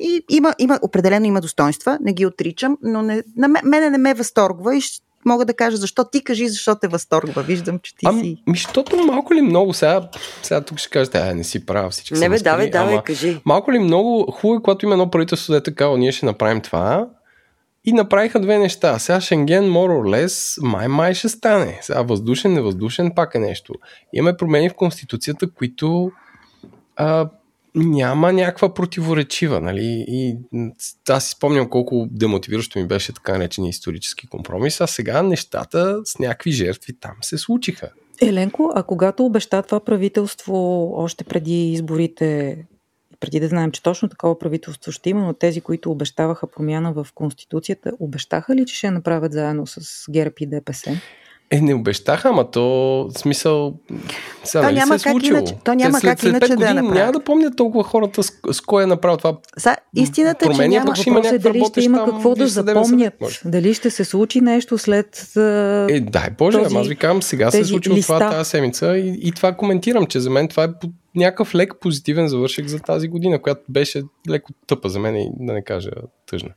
и, 0.00 0.24
има, 0.30 0.54
има, 0.58 0.78
определено 0.82 1.26
има 1.26 1.40
достоинства, 1.40 1.98
не 2.00 2.12
ги 2.12 2.26
отричам, 2.26 2.78
но 2.82 3.02
не, 3.02 3.22
на 3.36 3.48
мен, 3.48 3.62
мене 3.64 3.90
не 3.90 3.98
ме 3.98 4.14
възторгва 4.14 4.76
и 4.76 4.80
ще 4.80 5.07
мога 5.24 5.44
да 5.44 5.54
кажа 5.54 5.76
защо. 5.76 6.04
Ти 6.04 6.24
кажи 6.24 6.48
защо 6.48 6.74
те 6.74 6.88
възторгва. 6.88 7.42
Виждам, 7.42 7.78
че 7.78 7.96
ти 7.96 8.06
Ами, 8.06 8.22
си... 8.22 8.42
ми, 8.46 8.58
защото 8.58 8.96
малко 8.96 9.34
ли 9.34 9.42
много 9.42 9.74
сега, 9.74 10.08
сега 10.42 10.60
тук 10.60 10.78
ще 10.78 10.90
кажете, 10.90 11.18
а, 11.18 11.34
не 11.34 11.44
си 11.44 11.66
прав, 11.66 11.92
всички 11.92 12.14
Не 12.14 12.28
бе, 12.28 12.38
давай, 12.38 12.70
давай, 12.70 13.02
кажи. 13.04 13.40
Малко 13.44 13.72
ли 13.72 13.78
много 13.78 14.32
хубаво, 14.32 14.58
е, 14.58 14.62
когато 14.62 14.86
има 14.86 14.94
едно 14.94 15.10
правителство, 15.10 15.52
да 15.52 15.56
е 15.56 15.62
така, 15.62 15.96
ние 15.96 16.12
ще 16.12 16.26
направим 16.26 16.60
това. 16.60 17.06
И 17.84 17.92
направиха 17.92 18.40
две 18.40 18.58
неща. 18.58 18.98
Сега 18.98 19.20
Шенген, 19.20 19.64
more 19.64 19.72
or 19.72 20.26
less, 20.26 20.62
май-май 20.62 21.14
ще 21.14 21.28
стане. 21.28 21.78
Сега 21.82 22.02
въздушен, 22.02 22.52
невъздушен, 22.52 23.12
пак 23.16 23.34
е 23.34 23.38
нещо. 23.38 23.74
Имаме 24.12 24.36
промени 24.36 24.68
в 24.68 24.74
Конституцията, 24.74 25.50
които 25.50 26.10
а, 26.96 27.28
няма 27.74 28.32
някаква 28.32 28.74
противоречива. 28.74 29.60
Нали? 29.60 30.04
И 30.08 30.36
аз 31.08 31.24
си 31.24 31.30
спомням 31.30 31.68
колко 31.68 32.06
демотивиращо 32.10 32.78
ми 32.78 32.86
беше 32.86 33.12
така 33.12 33.38
наречения 33.38 33.70
исторически 33.70 34.26
компромис, 34.26 34.80
а 34.80 34.86
сега 34.86 35.22
нещата 35.22 36.00
с 36.04 36.18
някакви 36.18 36.50
жертви 36.50 36.92
там 37.00 37.14
се 37.20 37.38
случиха. 37.38 37.90
Еленко, 38.22 38.72
а 38.74 38.82
когато 38.82 39.24
обеща 39.24 39.62
това 39.62 39.80
правителство 39.80 40.90
още 40.96 41.24
преди 41.24 41.72
изборите, 41.72 42.58
преди 43.20 43.40
да 43.40 43.48
знаем, 43.48 43.70
че 43.70 43.82
точно 43.82 44.08
такова 44.08 44.38
правителство 44.38 44.92
ще 44.92 45.10
има, 45.10 45.22
но 45.22 45.32
тези, 45.32 45.60
които 45.60 45.90
обещаваха 45.90 46.46
промяна 46.46 46.92
в 46.92 47.06
Конституцията, 47.14 47.92
обещаха 48.00 48.56
ли, 48.56 48.66
че 48.66 48.76
ще 48.76 48.90
направят 48.90 49.32
заедно 49.32 49.66
с 49.66 50.04
ГЕРБ 50.10 50.34
и 50.40 50.46
ДПС? 50.46 51.00
Е, 51.50 51.60
не 51.60 51.74
обещаха, 51.74 52.28
ама 52.28 52.50
то 52.50 53.08
смисъл. 53.16 53.74
Сега, 54.44 54.62
То 54.62 54.66
нали 54.66 54.74
няма 54.74 54.86
се 54.88 54.94
е 54.94 55.04
как 55.04 55.12
случило. 55.12 55.38
иначе- 55.38 55.54
то 55.64 55.74
няма 55.74 56.00
след, 56.00 56.10
как 56.10 56.20
след 56.20 56.30
иначе 56.30 56.46
да 56.46 56.52
я 56.52 56.56
години 56.56 56.74
направят. 56.74 56.94
няма 56.96 57.12
да 57.12 57.20
помнят 57.20 57.56
толкова 57.56 57.84
хората 57.84 58.22
с, 58.22 58.32
с 58.52 58.60
кой 58.60 58.82
е 58.82 58.86
направил 58.86 59.16
това. 59.16 59.36
Са, 59.58 59.76
истината 59.96 60.46
е, 60.46 60.54
че 60.54 60.68
няма... 60.68 60.96
ще 60.96 61.08
има 61.10 61.22
е 61.24 61.38
дали 61.38 61.64
ще 61.64 61.80
има 61.80 62.04
какво 62.04 62.34
да 62.34 62.46
запомнят. 62.46 63.14
съвет, 63.20 63.40
дали 63.44 63.74
ще 63.74 63.90
се 63.90 64.04
случи 64.04 64.40
нещо 64.40 64.78
след... 64.78 65.36
Е, 65.90 66.00
дай 66.00 66.30
Боже, 66.38 66.62
Този- 66.62 66.76
аз 66.76 66.88
ви 66.88 66.96
казвам, 66.96 67.22
сега 67.22 67.50
се 67.50 67.60
е 67.60 67.64
случило 67.64 67.96
това 67.96 68.30
тази 68.30 68.50
седмица 68.50 68.96
и, 68.96 69.18
и 69.22 69.32
това 69.32 69.52
коментирам, 69.52 70.06
че 70.06 70.20
за 70.20 70.30
мен 70.30 70.48
това 70.48 70.64
е 70.64 70.68
някакъв 71.14 71.54
лек 71.54 71.74
позитивен 71.80 72.28
завършек 72.28 72.66
за 72.66 72.78
тази 72.80 73.08
година, 73.08 73.42
която 73.42 73.60
беше 73.68 74.02
леко 74.30 74.52
тъпа 74.66 74.88
за 74.88 74.98
мен 74.98 75.16
и 75.16 75.30
да 75.40 75.52
не 75.52 75.64
кажа 75.64 75.90
тъжна. 76.26 76.50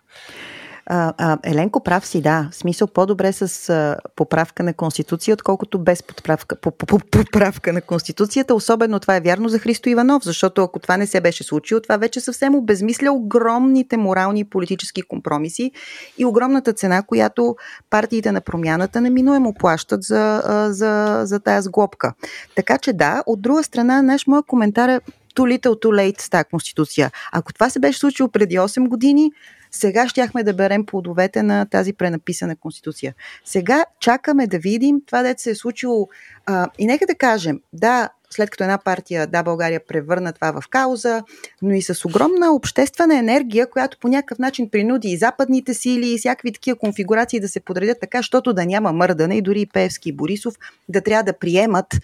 А, 0.86 1.14
а, 1.18 1.38
Еленко, 1.44 1.84
прав 1.84 2.06
си, 2.06 2.22
да. 2.22 2.50
В 2.52 2.56
смисъл 2.56 2.88
по-добре 2.88 3.34
с 3.34 3.70
а, 3.70 3.98
поправка 4.16 4.64
на 4.64 4.74
Конституция, 4.74 5.34
отколкото 5.34 5.80
без 5.80 6.04
подправка, 6.04 6.56
по, 6.56 6.72
по, 6.72 6.86
по, 6.86 7.00
поправка 7.00 7.74
на 7.74 7.82
Конституцията. 7.82 8.56
Особено 8.56 9.00
това 9.00 9.16
е 9.16 9.22
вярно 9.22 9.50
за 9.50 9.60
Христо 9.60 9.90
Иванов, 9.90 10.24
защото 10.24 10.64
ако 10.64 10.80
това 10.80 10.98
не 10.98 11.08
се 11.08 11.22
беше 11.22 11.44
случило, 11.44 11.82
това 11.82 11.98
вече 11.98 12.20
съвсем 12.20 12.56
обезмисля 12.56 13.12
огромните 13.12 13.98
морални 13.98 14.40
и 14.40 14.44
политически 14.44 15.02
компромиси 15.02 15.72
и 16.18 16.26
огромната 16.26 16.74
цена, 16.74 17.04
която 17.04 17.56
партиите 17.90 18.32
на 18.32 18.42
промяната 18.42 19.02
неминуемо 19.02 19.54
плащат 19.54 20.04
за, 20.04 20.42
а, 20.46 20.74
за, 20.74 21.22
за 21.24 21.40
тази 21.40 21.66
сглобка. 21.66 22.14
Така 22.56 22.78
че 22.78 22.94
да, 22.94 23.24
от 23.26 23.42
друга 23.42 23.64
страна, 23.64 24.02
наш 24.02 24.28
моят 24.28 24.46
коментар 24.46 24.90
е 24.90 25.00
too 25.36 25.58
little 25.58 25.84
too 25.84 25.92
late 25.92 26.22
с 26.22 26.30
тази 26.30 26.46
конституция. 26.46 27.12
Ако 27.32 27.54
това 27.54 27.70
се 27.70 27.80
беше 27.80 28.00
случило 28.00 28.30
преди 28.30 28.56
8 28.56 28.88
години, 28.88 29.32
сега 29.72 30.08
щяхме 30.08 30.44
да 30.44 30.54
берем 30.54 30.86
плодовете 30.86 31.44
на 31.44 31.66
тази 31.66 31.94
пренаписана 31.94 32.56
конституция. 32.56 33.14
Сега 33.46 33.86
чакаме 34.00 34.48
да 34.48 34.60
видим 34.60 35.02
това, 35.06 35.24
дето 35.24 35.42
се 35.42 35.52
е 35.52 35.56
случило. 35.56 36.10
А, 36.46 36.68
и 36.78 36.86
нека 36.86 37.06
да 37.06 37.16
кажем, 37.16 37.60
да, 37.74 38.10
след 38.30 38.50
като 38.50 38.64
една 38.64 38.78
партия, 38.78 39.28
да, 39.28 39.44
България 39.44 39.82
превърна 39.88 40.34
това 40.34 40.62
в 40.62 40.70
кауза, 40.70 41.24
но 41.62 41.74
и 41.74 41.82
с 41.82 42.06
огромна 42.06 42.54
обществена 42.54 43.18
енергия, 43.18 43.70
която 43.70 43.98
по 44.00 44.08
някакъв 44.08 44.40
начин 44.40 44.70
принуди 44.70 45.08
и 45.08 45.18
западните 45.18 45.74
сили, 45.74 46.14
и 46.14 46.18
всякакви 46.18 46.52
такива 46.52 46.78
конфигурации 46.78 47.40
да 47.40 47.50
се 47.50 47.60
подредят 47.60 48.00
така, 48.00 48.20
защото 48.20 48.54
да 48.54 48.66
няма 48.66 48.94
мърдане 48.94 49.38
и 49.38 49.42
дори 49.42 49.62
и 49.62 49.66
Певски 49.66 50.10
и 50.10 50.14
Борисов 50.14 50.56
да 50.90 51.02
трябва 51.02 51.24
да 51.24 51.34
приемат 51.34 51.96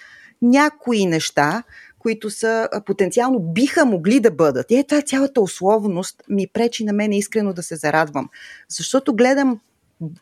някои 0.41 1.05
неща, 1.05 1.63
които 2.07 2.29
са 2.29 2.69
потенциално 2.85 3.39
биха 3.39 3.85
могли 3.85 4.19
да 4.19 4.31
бъдат. 4.31 4.71
И 4.71 4.75
е 4.75 4.83
това 4.83 5.01
цялата 5.01 5.41
условност 5.41 6.23
ми 6.29 6.47
пречи 6.53 6.85
на 6.85 6.93
мен 6.93 7.13
искрено 7.13 7.53
да 7.53 7.63
се 7.63 7.75
зарадвам. 7.75 8.29
Защото 8.69 9.15
гледам 9.15 9.59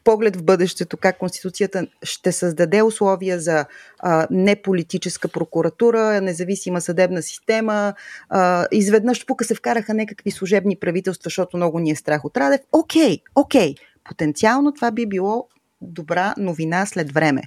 поглед 0.04 0.36
в 0.36 0.44
бъдещето, 0.44 0.98
как 0.98 1.18
Конституцията 1.18 1.88
ще 2.04 2.32
създаде 2.32 2.82
условия 2.82 3.40
за 3.40 3.66
а, 4.00 4.28
неполитическа 4.32 5.28
прокуратура, 5.28 6.22
независима 6.22 6.82
съдебна 6.82 7.22
система. 7.22 7.94
А, 8.30 8.68
изведнъж 8.72 9.26
тук 9.26 9.44
се 9.44 9.56
вкараха 9.56 9.94
някакви 9.94 10.32
служебни 10.32 10.76
правителства, 10.76 11.24
защото 11.24 11.58
много 11.58 11.80
ни 11.80 11.92
е 11.92 11.96
страх 11.96 12.26
от 12.26 12.38
Радев. 12.38 12.62
Окей, 12.72 13.18
окей. 13.36 13.76
Потенциално 14.04 14.74
това 14.74 14.92
би 14.92 15.06
било 15.06 15.48
добра 15.82 16.34
новина 16.38 16.86
след 16.86 17.12
време. 17.12 17.42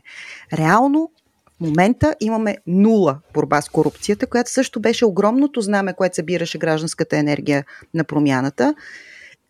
Реално 0.52 1.10
момента 1.60 2.14
имаме 2.20 2.56
нула 2.66 3.18
борба 3.34 3.60
с 3.60 3.68
корупцията, 3.68 4.26
която 4.26 4.50
също 4.50 4.80
беше 4.80 5.04
огромното 5.04 5.60
знаме, 5.60 5.92
което 5.92 6.16
събираше 6.16 6.58
гражданската 6.58 7.16
енергия 7.16 7.64
на 7.94 8.04
промяната. 8.04 8.74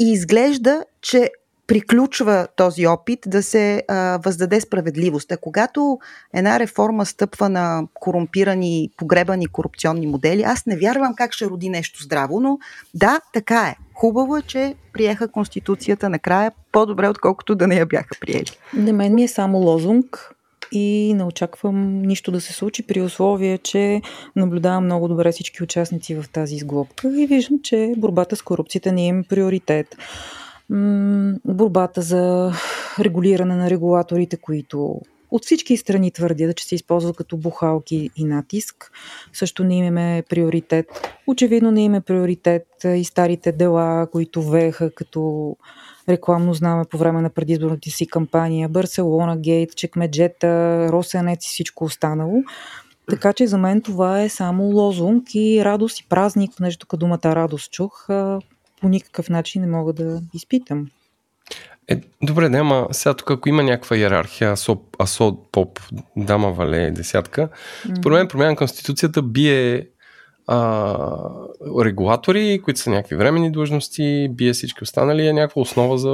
И 0.01 0.13
изглежда, 0.13 0.85
че 1.03 1.31
приключва 1.69 2.49
този 2.57 2.87
опит 2.87 3.19
да 3.27 3.43
се 3.43 3.83
а, 3.89 4.19
въздаде 4.25 4.61
справедливост. 4.61 5.33
А 5.33 5.37
когато 5.37 5.99
една 6.35 6.59
реформа 6.59 7.07
стъпва 7.07 7.49
на 7.49 7.83
корумпирани, 7.95 8.91
погребани 8.97 9.47
корупционни 9.47 10.07
модели, 10.07 10.43
аз 10.43 10.67
не 10.67 10.77
вярвам 10.77 11.15
как 11.15 11.33
ще 11.33 11.47
роди 11.47 11.69
нещо 11.69 12.03
здраво, 12.03 12.41
но 12.41 12.59
да, 12.95 13.21
така 13.33 13.67
е. 13.67 13.77
Хубаво 13.95 14.37
е, 14.37 14.43
че 14.43 14.75
приеха 14.93 15.29
Конституцията 15.29 16.09
накрая 16.09 16.53
по-добре, 16.73 17.09
отколкото 17.09 17.55
да 17.55 17.67
не 17.67 17.77
я 17.77 17.87
бяха 17.87 18.17
приели. 18.21 18.51
На 18.75 18.93
мен 18.93 19.15
ми 19.15 19.25
е 19.25 19.29
само 19.29 19.59
лозунг 19.59 20.35
и 20.73 21.15
не 21.17 21.25
очаквам 21.25 22.03
нищо 22.03 22.31
да 22.31 22.41
се 22.41 22.53
случи 22.53 22.87
при 22.87 23.01
условие, 23.01 23.59
че 23.59 24.03
наблюдавам 24.37 24.85
много 24.85 25.09
добре 25.09 25.33
всички 25.33 25.63
участници 25.63 26.15
в 26.15 26.25
тази 26.33 26.55
изглобка 26.55 27.23
и 27.23 27.27
виждам, 27.27 27.59
че 27.63 27.93
борбата 27.97 28.37
с 28.37 28.43
корупцията 28.43 28.93
не 28.93 29.09
е 29.09 29.23
приоритет. 29.29 29.97
Борбата 31.45 32.03
за 32.03 32.53
регулиране 33.01 33.55
на 33.55 33.71
регулаторите, 33.71 34.37
които 34.37 35.01
от 35.31 35.45
всички 35.45 35.77
страни 35.77 36.11
твърдят, 36.11 36.57
че 36.57 36.65
се 36.65 36.75
използват 36.75 37.17
като 37.17 37.37
бухалки 37.37 38.11
и 38.17 38.25
натиск. 38.25 38.93
Също 39.33 39.65
не 39.65 39.77
имаме 39.77 40.23
приоритет. 40.29 40.87
Очевидно 41.27 41.71
не 41.71 41.85
имаме 41.85 42.01
приоритет 42.01 42.67
и 42.85 43.05
старите 43.05 43.53
дела, 43.53 44.07
които 44.13 44.43
вееха 44.43 44.91
като 44.91 45.57
рекламно 46.09 46.55
знаме 46.55 46.85
по 46.91 46.99
време 46.99 47.21
на 47.21 47.31
предизборната 47.31 47.91
си 47.91 48.07
кампания. 48.07 48.69
Барселона, 48.69 49.37
Гейт, 49.37 49.77
Чекмеджета, 49.77 50.87
Росенец 50.93 51.47
и 51.47 51.49
всичко 51.49 51.85
останало. 51.85 52.43
Така 53.11 53.33
че 53.33 53.47
за 53.47 53.59
мен 53.59 53.83
това 53.83 54.23
е 54.23 54.29
само 54.29 54.65
лозунг 54.65 55.35
и 55.35 55.65
радост 55.65 56.01
и 56.01 56.07
празник, 56.09 56.51
понеже 56.57 56.79
тук 56.79 56.97
думата 56.97 57.19
радост 57.25 57.73
чух, 57.73 58.07
по 58.81 58.89
никакъв 58.89 59.29
начин 59.29 59.63
не 59.63 59.69
мога 59.69 59.93
да 59.93 60.21
изпитам. 60.35 60.87
Е, 61.89 62.01
добре, 62.23 62.49
да, 62.49 62.59
ама 62.59 62.87
сега 62.93 63.15
тук, 63.15 63.31
ако 63.31 63.49
има 63.49 63.63
някаква 63.63 63.97
иерархия, 63.97 64.53
асо, 64.53 64.81
асо 64.99 65.39
поп, 65.53 65.81
дама, 66.17 66.53
вале, 66.53 66.91
десятка, 66.91 67.49
според 67.99 68.19
мен 68.19 68.29
промяна 68.29 68.51
на 68.51 68.57
Конституцията 68.57 69.23
бие 69.23 69.87
а, 70.51 71.31
регулатори, 71.85 72.61
които 72.65 72.81
са 72.81 72.91
някакви 72.91 73.17
временни 73.17 73.53
длъжности, 73.53 74.29
бие 74.31 74.53
всички 74.53 74.83
останали, 74.83 75.27
е 75.27 75.33
някаква 75.33 75.63
основа 75.63 75.99
за 75.99 76.11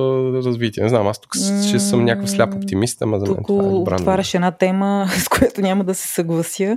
развитие. 0.48 0.82
Не 0.82 0.88
знам, 0.88 1.06
аз 1.06 1.20
тук 1.20 1.36
ще 1.68 1.78
съм 1.78 2.04
някакъв 2.04 2.30
сляп 2.30 2.54
оптимист, 2.54 3.02
ама 3.02 3.18
за 3.18 3.26
мен 3.26 3.36
тук 3.36 3.46
това 3.46 3.64
е 3.64 3.70
добра 3.70 3.94
отваряш 3.94 4.34
една 4.34 4.50
тема, 4.50 5.06
с 5.18 5.28
която 5.28 5.60
няма 5.60 5.84
да 5.84 5.94
се 5.94 6.08
съглася, 6.08 6.76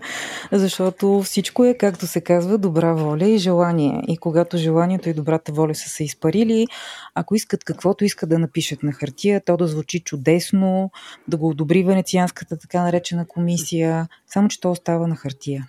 защото 0.51 1.21
всичко 1.23 1.65
е, 1.65 1.73
както 1.73 2.07
се 2.07 2.21
казва, 2.21 2.57
добра 2.57 2.93
воля 2.93 3.25
и 3.25 3.37
желание. 3.37 4.03
И 4.07 4.17
когато 4.17 4.57
желанието 4.57 5.09
и 5.09 5.13
добрата 5.13 5.51
воля 5.51 5.75
са 5.75 5.89
се 5.89 6.03
изпарили, 6.03 6.67
ако 7.15 7.35
искат 7.35 7.63
каквото 7.63 8.05
искат 8.05 8.29
да 8.29 8.39
напишат 8.39 8.83
на 8.83 8.91
хартия, 8.91 9.41
то 9.45 9.57
да 9.57 9.67
звучи 9.67 9.99
чудесно, 9.99 10.91
да 11.27 11.37
го 11.37 11.49
одобри 11.49 11.83
Венецианската 11.83 12.57
така 12.57 12.81
наречена 12.81 13.25
комисия, 13.27 14.07
само 14.27 14.47
че 14.47 14.59
то 14.59 14.71
остава 14.71 15.07
на 15.07 15.15
хартия. 15.15 15.67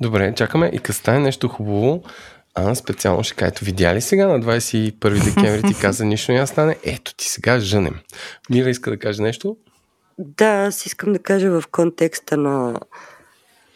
Добре, 0.00 0.34
чакаме 0.34 0.70
и 0.72 0.78
като 0.78 0.98
стане 0.98 1.18
нещо 1.18 1.48
хубаво, 1.48 2.02
а 2.54 2.74
специално 2.74 3.24
ще 3.24 3.34
кажа, 3.34 3.52
видя 3.62 3.94
ли 3.94 4.00
сега 4.00 4.26
на 4.28 4.40
21 4.40 5.24
декември 5.24 5.62
ти 5.62 5.80
каза 5.80 6.04
нищо 6.04 6.32
няма 6.32 6.46
стане? 6.46 6.76
Ето 6.84 7.14
ти 7.14 7.28
сега 7.28 7.60
жънем. 7.60 7.94
Мира 8.50 8.70
иска 8.70 8.90
да 8.90 8.98
каже 8.98 9.22
нещо? 9.22 9.56
Да, 10.18 10.46
аз 10.46 10.86
искам 10.86 11.12
да 11.12 11.18
кажа 11.18 11.60
в 11.60 11.64
контекста 11.70 12.36
на 12.36 12.80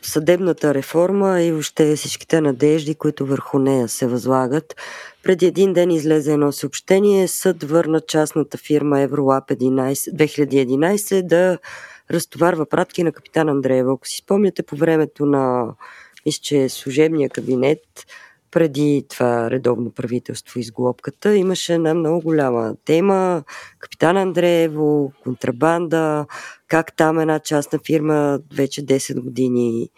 съдебната 0.02 0.74
реформа 0.74 1.42
и 1.42 1.52
въобще 1.52 1.96
всичките 1.96 2.40
надежди, 2.40 2.94
които 2.94 3.26
върху 3.26 3.58
нея 3.58 3.88
се 3.88 4.06
възлагат. 4.06 4.74
Преди 5.22 5.46
един 5.46 5.72
ден 5.72 5.90
излезе 5.90 6.32
едно 6.32 6.52
съобщение, 6.52 7.28
съд 7.28 7.64
върна 7.64 8.00
частната 8.00 8.58
фирма 8.58 9.00
Евролап 9.00 9.50
2011 9.50 11.22
да 11.22 11.58
разтоварва 12.10 12.66
пратки 12.66 13.02
на 13.02 13.12
капитан 13.12 13.48
Андреева. 13.48 13.92
Ако 13.92 14.08
си 14.08 14.16
спомняте 14.16 14.62
по 14.62 14.76
времето 14.76 15.26
на 15.26 15.74
мисля, 16.26 16.40
че 16.42 16.68
служебния 16.68 17.30
кабинет 17.30 17.80
преди 18.54 19.04
това 19.10 19.50
редовно 19.50 19.90
правителство 19.90 20.60
изглобката 20.60 21.36
имаше 21.36 21.74
една 21.74 21.94
много 21.94 22.20
голяма 22.20 22.74
тема. 22.84 23.42
Капитан 23.78 24.16
Андреево, 24.16 25.12
контрабанда, 25.22 26.26
как 26.68 26.96
там 26.96 27.20
една 27.20 27.38
частна 27.38 27.78
фирма 27.86 28.38
вече 28.56 28.86
10 28.86 29.20
години 29.20 29.88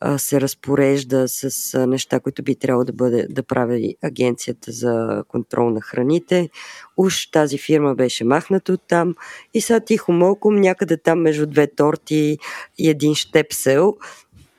а, 0.00 0.18
се 0.18 0.40
разпорежда 0.40 1.28
с 1.28 1.74
а, 1.74 1.86
неща, 1.86 2.20
които 2.20 2.42
би 2.42 2.56
трябвало 2.56 2.84
да, 2.84 2.92
бъде, 2.92 3.26
да 3.30 3.42
прави 3.42 3.96
агенцията 4.02 4.72
за 4.72 5.24
контрол 5.28 5.70
на 5.70 5.80
храните. 5.80 6.50
Уж 6.96 7.30
тази 7.30 7.58
фирма 7.58 7.94
беше 7.94 8.24
махната 8.24 8.72
от 8.72 8.82
там 8.88 9.14
и 9.54 9.60
сега 9.60 9.80
тихо 9.80 10.12
молком 10.12 10.56
някъде 10.56 10.96
там 10.96 11.20
между 11.20 11.46
две 11.46 11.66
торти 11.66 12.38
и 12.78 12.88
един 12.88 13.14
щепсел 13.14 13.96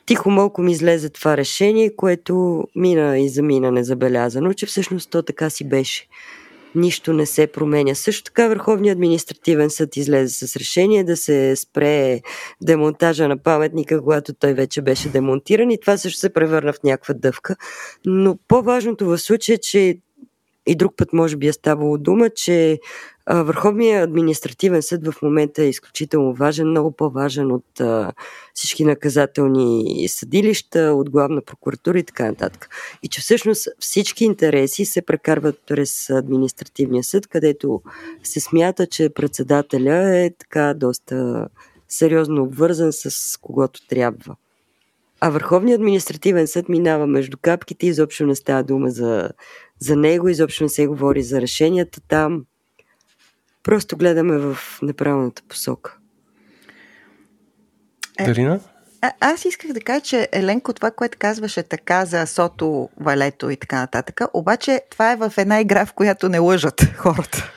тихо 0.07 0.29
малко 0.29 0.61
ми 0.61 0.71
излезе 0.71 1.09
това 1.09 1.37
решение, 1.37 1.95
което 1.95 2.63
мина 2.75 3.19
и 3.19 3.29
замина 3.29 3.71
незабелязано, 3.71 4.53
че 4.53 4.65
всъщност 4.65 5.11
то 5.11 5.23
така 5.23 5.49
си 5.49 5.69
беше. 5.69 6.07
Нищо 6.75 7.13
не 7.13 7.25
се 7.25 7.47
променя. 7.47 7.95
Също 7.95 8.23
така 8.23 8.47
Върховният 8.47 8.95
административен 8.95 9.69
съд 9.69 9.97
излезе 9.97 10.47
с 10.47 10.55
решение 10.55 11.03
да 11.03 11.17
се 11.17 11.55
спре 11.55 12.21
демонтажа 12.61 13.27
на 13.27 13.37
паметника, 13.37 14.01
когато 14.01 14.33
той 14.33 14.53
вече 14.53 14.81
беше 14.81 15.09
демонтиран 15.09 15.71
и 15.71 15.79
това 15.79 15.97
също 15.97 16.19
се 16.19 16.33
превърна 16.33 16.73
в 16.73 16.83
някаква 16.83 17.13
дъвка. 17.13 17.55
Но 18.05 18.37
по-важното 18.47 19.05
в 19.05 19.17
случая 19.17 19.55
е, 19.55 19.57
че 19.57 19.97
и 20.67 20.75
друг 20.75 20.93
път 20.97 21.13
може 21.13 21.35
би 21.35 21.47
е 21.47 21.53
ставало 21.53 21.97
дума, 21.97 22.29
че 22.29 22.79
Върховният 23.29 24.03
административен 24.03 24.81
съд 24.81 25.07
в 25.07 25.21
момента 25.21 25.63
е 25.63 25.69
изключително 25.69 26.33
важен, 26.33 26.69
много 26.69 26.91
по-важен 26.91 27.51
от 27.51 27.81
всички 28.53 28.85
наказателни 28.85 30.05
съдилища, 30.07 30.79
от 30.79 31.09
главна 31.09 31.41
прокуратура 31.41 31.99
и 31.99 32.03
така 32.03 32.25
нататък. 32.25 32.69
И 33.03 33.07
че 33.07 33.21
всъщност 33.21 33.67
всички 33.79 34.25
интереси 34.25 34.85
се 34.85 35.01
прекарват 35.01 35.59
през 35.67 36.09
административния 36.09 37.03
съд, 37.03 37.27
където 37.27 37.81
се 38.23 38.39
смята, 38.39 38.87
че 38.87 39.09
председателя 39.09 40.17
е 40.17 40.31
така 40.39 40.73
доста 40.73 41.47
сериозно 41.89 42.43
обвързан 42.43 42.93
с 42.93 43.37
когото 43.41 43.87
трябва. 43.87 44.35
А 45.19 45.29
Върховният 45.29 45.79
административен 45.79 46.47
съд 46.47 46.69
минава 46.69 47.07
между 47.07 47.37
капките, 47.41 47.87
изобщо 47.87 48.25
не 48.25 48.35
става 48.35 48.63
дума 48.63 48.89
за, 48.89 49.29
за 49.79 49.95
него, 49.95 50.29
изобщо 50.29 50.63
не 50.63 50.69
се 50.69 50.87
говори 50.87 51.23
за 51.23 51.41
решенията 51.41 52.01
там. 52.07 52.45
Просто 53.67 53.97
гледаме 53.97 54.37
в 54.37 54.57
неправилната 54.81 55.41
посока. 55.49 55.97
Е, 58.19 58.25
Дарина? 58.25 58.59
А, 59.01 59.11
аз 59.19 59.45
исках 59.45 59.73
да 59.73 59.81
кажа, 59.81 60.01
че 60.01 60.29
Еленко, 60.31 60.73
това, 60.73 60.91
което 60.91 61.17
казваше 61.17 61.63
така 61.63 62.05
за 62.05 62.27
Сото, 62.27 62.89
Валето 62.99 63.49
и 63.49 63.55
така 63.57 63.79
нататък, 63.79 64.21
обаче 64.33 64.81
това 64.91 65.11
е 65.11 65.15
в 65.15 65.33
една 65.37 65.61
игра, 65.61 65.85
в 65.85 65.93
която 65.93 66.29
не 66.29 66.39
лъжат 66.39 66.83
хората. 66.97 67.51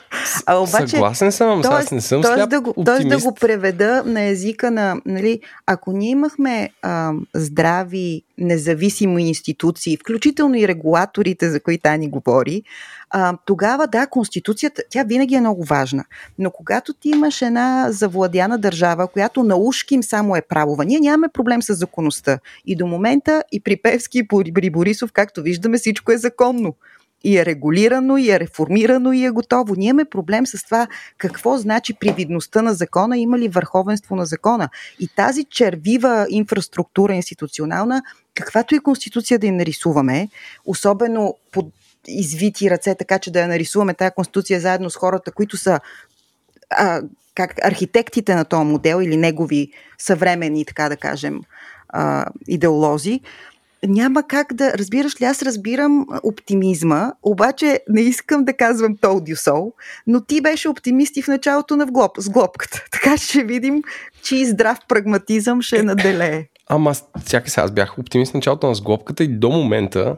А 0.47 0.57
обаче, 0.57 0.89
Съгласен 0.89 1.33
съм, 1.33 1.63
тоест, 1.63 1.85
аз 1.85 1.91
не 1.91 2.01
съм 2.01 2.23
тоест 2.23 2.49
да, 2.49 2.61
го, 2.61 2.75
тоест 2.85 3.09
да 3.09 3.19
го 3.19 3.35
преведа 3.35 4.03
на 4.07 4.23
езика 4.23 4.71
на, 4.71 5.01
нали, 5.07 5.41
ако 5.67 5.93
ние 5.93 6.11
имахме 6.11 6.71
а, 6.83 7.13
здрави, 7.35 8.23
независими 8.39 9.29
институции, 9.29 9.97
включително 9.97 10.55
и 10.55 10.69
регулаторите, 10.69 11.51
за 11.51 11.61
които 11.61 11.89
Ани 11.89 12.11
говори, 12.11 12.63
а, 13.11 13.37
тогава 13.45 13.87
да, 13.87 14.07
Конституцията, 14.07 14.83
тя 14.91 15.03
винаги 15.03 15.35
е 15.35 15.41
много 15.41 15.65
важна. 15.65 16.05
Но 16.39 16.51
когато 16.51 16.93
ти 16.93 17.09
имаш 17.09 17.43
една 17.43 17.87
завладяна 17.91 18.59
държава, 18.59 19.09
която 19.09 19.43
на 19.43 19.57
им 19.91 20.03
само 20.03 20.37
е 20.37 20.43
правова, 20.43 20.85
ние 20.85 21.01
нямаме 21.01 21.29
проблем 21.29 21.63
с 21.63 21.75
законността. 21.75 22.39
И 22.67 22.77
до 22.77 22.87
момента 22.87 23.45
и 23.53 23.61
при 23.61 23.77
Певски, 23.77 24.19
и 24.19 24.53
при 24.55 24.71
Борисов, 24.71 25.13
както 25.13 25.43
виждаме, 25.43 25.79
всичко 25.79 26.13
е 26.13 26.19
законно 26.19 26.75
и 27.25 27.39
е 27.39 27.47
регулирано, 27.47 28.17
и 28.17 28.31
е 28.31 28.41
реформирано, 28.41 29.13
и 29.13 29.25
е 29.25 29.31
готово. 29.31 29.75
Ние 29.75 29.89
имаме 29.89 30.05
проблем 30.05 30.47
с 30.47 30.65
това 30.65 30.87
какво 31.19 31.59
значи 31.59 31.95
привидността 31.95 32.63
на 32.63 32.75
закона, 32.75 33.19
има 33.19 33.39
ли 33.39 33.49
върховенство 33.49 34.17
на 34.17 34.27
закона. 34.27 34.69
И 35.01 35.09
тази 35.09 35.45
червива 35.45 36.27
инфраструктура 36.31 37.15
институционална, 37.15 38.03
каквато 38.35 38.75
и 38.75 38.79
конституция 38.79 39.39
да 39.39 39.47
я 39.47 39.53
нарисуваме, 39.53 40.29
особено 40.67 41.35
под 41.53 41.67
извити 42.09 42.71
ръце, 42.71 42.95
така 42.95 43.19
че 43.19 43.31
да 43.31 43.41
я 43.41 43.49
нарисуваме 43.49 43.95
тази 43.95 44.15
конституция 44.15 44.61
заедно 44.61 44.91
с 44.91 44.97
хората, 44.97 45.33
които 45.33 45.57
са 45.57 45.81
а, 46.71 47.03
как 47.35 47.55
архитектите 47.63 48.35
на 48.35 48.45
този 48.45 48.65
модел 48.65 49.03
или 49.03 49.17
негови 49.17 49.73
съвремени, 49.99 50.65
така 50.65 50.89
да 50.89 50.97
кажем, 50.97 51.41
а, 51.89 52.27
идеолози, 52.49 53.21
няма 53.87 54.23
как 54.23 54.55
да, 54.55 54.79
разбираш 54.79 55.21
ли, 55.21 55.25
аз 55.25 55.43
разбирам 55.43 56.07
оптимизма, 56.23 57.13
обаче 57.23 57.81
не 57.89 58.01
искам 58.01 58.45
да 58.45 58.53
казвам 58.53 58.97
told 58.97 59.33
you 59.33 59.35
so, 59.35 59.73
но 60.07 60.21
ти 60.21 60.41
беше 60.41 60.69
оптимист 60.69 61.17
и 61.17 61.23
в 61.23 61.29
началото 61.29 61.77
на 61.77 61.87
вглоб, 61.87 62.13
с 62.19 62.31
глобката. 62.31 62.85
Така 62.91 63.17
ще 63.17 63.45
видим, 63.45 63.83
че 64.23 64.45
здрав 64.45 64.79
прагматизъм 64.89 65.63
ще 65.63 65.83
наделее. 65.83 66.47
Ама, 66.69 66.95
чакай 67.29 67.51
сега, 67.51 67.65
аз 67.65 67.71
бях 67.71 67.99
оптимист 67.99 68.31
в 68.33 68.35
началото 68.35 68.67
на 68.67 68.75
сглобката 68.75 69.25
и 69.25 69.29
до 69.29 69.51
момента 69.51 70.17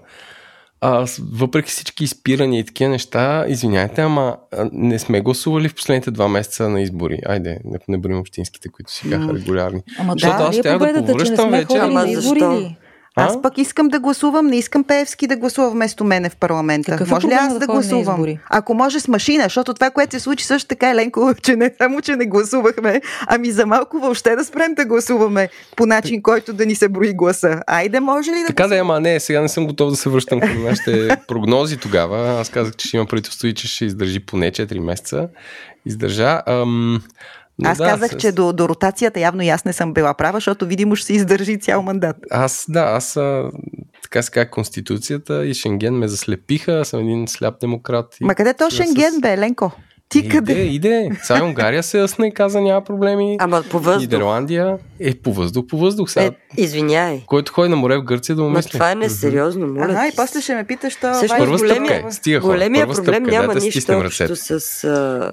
а, 0.85 1.07
въпреки 1.33 1.71
всички 1.71 2.05
изпирания 2.05 2.61
и 2.61 2.65
такива 2.65 2.91
неща, 2.91 3.45
извиняйте, 3.49 4.01
ама 4.01 4.37
не 4.73 4.99
сме 4.99 5.21
гласували 5.21 5.69
в 5.69 5.75
последните 5.75 6.11
два 6.11 6.29
месеца 6.29 6.69
на 6.69 6.83
избори. 6.83 7.19
Айде, 7.27 7.59
не, 7.65 7.79
не 7.89 7.99
бъдем 7.99 8.19
общинските, 8.19 8.69
които 8.69 8.93
си 8.93 9.09
бяха 9.09 9.35
регулярни. 9.35 9.83
Ама 9.99 10.13
Защото 10.13 10.39
да, 10.39 10.45
аз 10.45 10.61
трябва 10.61 10.93
да 10.93 11.07
повръщам 11.07 11.51
вече. 11.51 11.77
Ама 11.77 12.07
защо? 12.09 12.75
А? 13.17 13.25
Аз 13.25 13.43
пък 13.43 13.59
искам 13.59 13.89
да 13.89 14.01
гласувам, 14.01 14.47
не 14.47 14.57
искам 14.57 14.85
Певски 14.85 15.27
да 15.27 15.37
гласува 15.37 15.71
вместо 15.71 16.05
мене 16.05 16.29
в 16.31 16.37
парламента. 16.37 16.91
Какъв 16.91 17.11
може 17.11 17.27
ли 17.27 17.33
аз 17.33 17.53
да 17.53 17.59
да 17.59 17.67
гласувам? 17.67 18.27
Ако 18.51 18.75
може 18.75 19.01
с 19.01 19.09
машина, 19.09 19.43
защото 19.43 19.75
това, 19.75 19.91
което 19.91 20.13
се 20.13 20.21
случи 20.21 20.45
също 20.45 20.69
така, 20.69 20.91
Еленко, 20.91 21.35
че 21.43 21.57
не 21.57 21.75
само, 21.79 22.01
че 22.01 22.17
не 22.17 22.27
гласувахме, 22.27 23.01
ами 23.27 23.51
за 23.51 23.67
малко 23.67 23.99
въобще 23.99 24.37
да 24.37 24.45
спрем 24.45 24.75
да 24.75 24.85
гласуваме 24.85 25.49
по 25.77 25.87
начин, 25.87 26.23
който 26.23 26.53
да 26.53 26.67
ни 26.67 26.75
се 26.75 26.89
брои 26.89 27.13
гласа. 27.15 27.61
Айде, 27.67 28.01
може 28.01 28.31
ли 28.31 28.41
да 28.41 28.47
Така 28.47 28.67
да 28.67 28.77
е, 28.77 28.79
ама 28.79 29.01
не, 29.01 29.21
сега 29.21 29.41
не 29.41 29.49
съм 29.49 29.67
готов 29.67 29.91
да 29.91 29.97
се 29.97 30.09
връщам 30.09 30.41
към 30.41 30.63
нашите 30.63 31.17
прогнози 31.29 31.77
тогава. 31.77 32.41
Аз 32.41 32.49
казах, 32.49 32.77
че 32.77 32.89
ще 32.89 32.97
има 32.97 33.07
правителство 33.07 33.47
и 33.47 33.55
че 33.55 33.69
ще 33.69 33.85
издържи 33.85 34.21
поне 34.21 34.51
4 34.51 34.79
месеца. 34.79 35.29
Издържа. 35.87 36.43
Ам, 36.47 37.03
но 37.63 37.69
Аз 37.69 37.79
да, 37.79 37.85
казах, 37.85 38.11
с- 38.11 38.17
че 38.17 38.33
до, 38.33 38.53
до 38.53 38.69
ротацията 38.69 39.21
явно 39.21 39.43
и 39.43 39.49
аз 39.49 39.65
не 39.65 39.73
съм 39.73 39.95
била 39.95 40.15
права, 40.15 40.37
защото 40.37 40.67
видимо 40.67 40.97
ще 40.97 41.07
се 41.07 41.13
издържи 41.13 41.59
цял 41.59 41.83
мандат. 41.83 42.17
Аз, 42.31 42.65
да, 42.69 42.81
аз 42.81 43.17
а, 43.17 43.51
така 44.03 44.23
се 44.23 44.31
казва 44.31 44.51
Конституцията 44.51 45.47
и 45.47 45.55
Шенген 45.55 45.95
ме 45.95 46.09
заслепиха. 46.09 46.73
Аз 46.73 46.89
съм 46.89 47.01
един 47.01 47.29
сляп 47.29 47.61
демократ. 47.61 48.07
И 48.21 48.25
Ма 48.25 48.35
къде 48.35 48.55
то 48.55 48.71
с- 48.71 48.75
Шенген, 48.75 49.21
бе, 49.21 49.33
Еленко? 49.33 49.71
Ти 50.09 50.19
Е, 50.19 50.29
къде? 50.29 50.53
Иде, 50.53 50.63
иде. 50.65 51.11
Сега 51.23 51.45
Унгария 51.45 51.83
се 51.83 51.99
ясна 51.99 52.27
и 52.27 52.35
каза 52.35 52.61
няма 52.61 52.85
проблеми. 52.85 53.37
Ама 53.41 53.63
по 53.63 53.79
въздух. 53.79 54.01
Нидерландия 54.01 54.79
е 55.01 55.15
по 55.15 55.33
въздух, 55.33 55.67
по 55.67 55.79
въздух. 55.79 56.11
Сега, 56.11 56.27
Е, 56.27 56.31
извиняй. 56.57 57.23
Който 57.27 57.53
ходи 57.53 57.69
на 57.69 57.77
море 57.77 57.97
в 57.97 58.03
Гърция 58.03 58.37
да 58.37 58.43
му 58.43 58.49
Ма 58.49 58.57
мисли. 58.57 58.71
това 58.71 58.91
е 58.91 58.95
несериозно, 58.95 59.67
моля 59.67 59.85
Ага, 59.85 60.09
и 60.09 60.17
после 60.17 60.33
се. 60.33 60.41
ще 60.41 60.55
ме 60.55 60.65
питаш, 60.65 60.93
що 60.93 61.15
Също 61.15 61.37
Първа 61.39 61.57
големия- 61.59 61.91
стъпка 61.91 62.09
е. 62.09 62.13
Стига 62.13 62.41
хора. 62.41 62.53
Големия 62.53 62.87
Първа 62.87 62.95
проблем 62.97 63.15
стъпка 63.15 63.31
е. 63.31 63.33
няма 63.33 63.47
Дайте 63.47 63.61
да 63.61 63.65
нищо 63.67 63.93
общо 63.97 64.37
с... 64.37 64.85
А... 64.85 65.31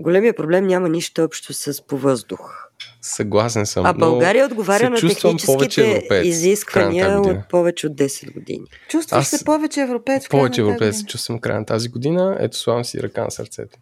Големия 0.00 0.34
проблем 0.34 0.66
няма 0.66 0.88
нищо 0.88 1.24
общо 1.24 1.52
с 1.52 1.86
по 1.86 1.98
въздух. 1.98 2.66
Съгласен 3.02 3.66
съм. 3.66 3.86
А 3.86 3.92
България 3.92 4.46
отговаря 4.46 4.90
на 4.90 4.96
техническите 4.96 5.90
европеец 5.90 6.26
изисквания 6.26 7.20
от 7.20 7.48
повече 7.48 7.86
от 7.86 7.92
10 7.92 8.32
години. 8.34 8.64
Чувстваш 8.88 9.20
Аз- 9.20 9.28
се 9.38 9.44
повече 9.44 9.80
европеец. 9.80 10.28
Повече 10.28 10.60
европеец 10.60 10.94
се 10.96 10.98
година. 11.02 11.08
чувствам 11.08 11.38
в 11.38 11.40
края 11.40 11.58
на 11.60 11.66
тази 11.66 11.88
година. 11.88 12.36
Ето 12.40 12.56
слагам 12.56 12.84
си 12.84 13.02
ръка 13.02 13.24
на 13.24 13.30
сърцето. 13.30 13.78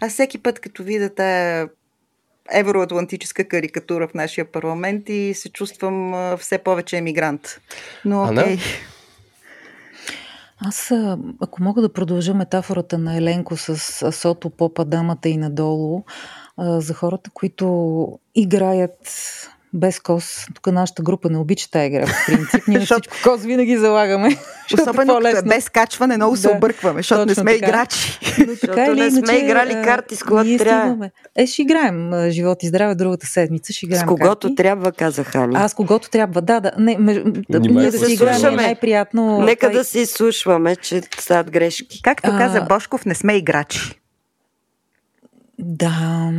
Аз 0.00 0.12
всеки 0.12 0.38
път, 0.38 0.60
като 0.60 0.82
видя 0.82 1.10
тая 1.14 1.68
евроатлантическа 2.52 3.44
карикатура 3.44 4.08
в 4.08 4.14
нашия 4.14 4.44
парламент 4.44 5.08
и 5.08 5.34
се 5.34 5.48
чувствам 5.48 6.14
все 6.38 6.58
повече 6.58 6.96
емигрант. 6.96 7.60
Но 8.04 8.22
Ана? 8.22 8.42
окей. 8.42 8.58
Аз, 10.58 10.92
ако 11.40 11.62
мога 11.62 11.82
да 11.82 11.92
продължа 11.92 12.34
метафората 12.34 12.98
на 12.98 13.16
Еленко 13.16 13.56
с 13.56 14.02
асото, 14.02 14.50
попа, 14.50 14.84
дамата 14.84 15.28
и 15.28 15.36
надолу, 15.36 16.04
за 16.58 16.94
хората, 16.94 17.30
които 17.30 18.18
играят 18.34 18.98
без 19.74 20.00
кос. 20.00 20.46
Тук 20.54 20.66
нашата 20.66 21.02
група 21.02 21.30
не 21.30 21.38
обича 21.38 21.70
тази 21.70 21.86
игра, 21.86 22.06
по 22.06 22.12
принцип. 22.26 22.68
Ние 22.68 22.78
Защото- 22.80 23.10
всичко 23.10 23.30
кос 23.30 23.42
винаги 23.42 23.76
залагаме. 23.76 24.28
е 24.70 24.74
Особено 24.74 24.92
като 24.92 25.02
е 25.02 25.06
по-лесно. 25.06 25.48
без 25.48 25.68
качване, 25.68 26.16
много 26.16 26.36
се 26.36 26.48
Да, 26.48 26.54
объркваме, 26.54 26.98
защото 26.98 27.26
не 27.26 27.34
сме 27.34 27.52
така. 27.52 27.66
играчи. 27.66 28.18
Но 28.38 28.46
така 28.46 28.54
Защото 28.66 28.80
или 28.90 29.00
не 29.00 29.10
сме 29.10 29.18
иначе, 29.18 29.36
играли 29.36 29.72
карти 29.74 30.16
с 30.16 30.22
когато 30.22 30.46
ние 30.46 30.58
трябва. 30.58 30.80
стигаме. 30.82 31.10
Е, 31.36 31.46
ще 31.46 31.62
играем 31.62 32.30
живот 32.30 32.62
и 32.62 32.68
здраве 32.68 32.94
другата 32.94 33.26
седмица. 33.26 33.72
Ще 33.72 33.86
играем 33.86 34.02
С 34.02 34.06
когото 34.06 34.48
карти. 34.48 34.54
трябва, 34.54 34.92
каза 34.92 35.24
Хани. 35.24 35.54
Аз 35.56 35.74
когото 35.74 36.10
трябва, 36.10 36.42
да, 36.42 36.60
да. 36.60 36.72
Не, 36.78 36.98
меж... 36.98 37.16
ние 37.50 37.90
да 37.90 37.98
се 37.98 38.06
си 38.06 38.12
играем 38.12 38.44
е 38.44 38.50
най-приятно. 38.50 39.40
Нека 39.40 39.70
да 39.70 39.84
се 39.84 40.00
изслушваме, 40.00 40.76
че 40.76 41.02
стават 41.18 41.50
грешки. 41.50 42.02
Както 42.02 42.30
каза 42.30 42.60
Бошков, 42.62 43.06
не 43.06 43.14
сме 43.14 43.32
играчи. 43.34 44.00
Да. 45.58 46.30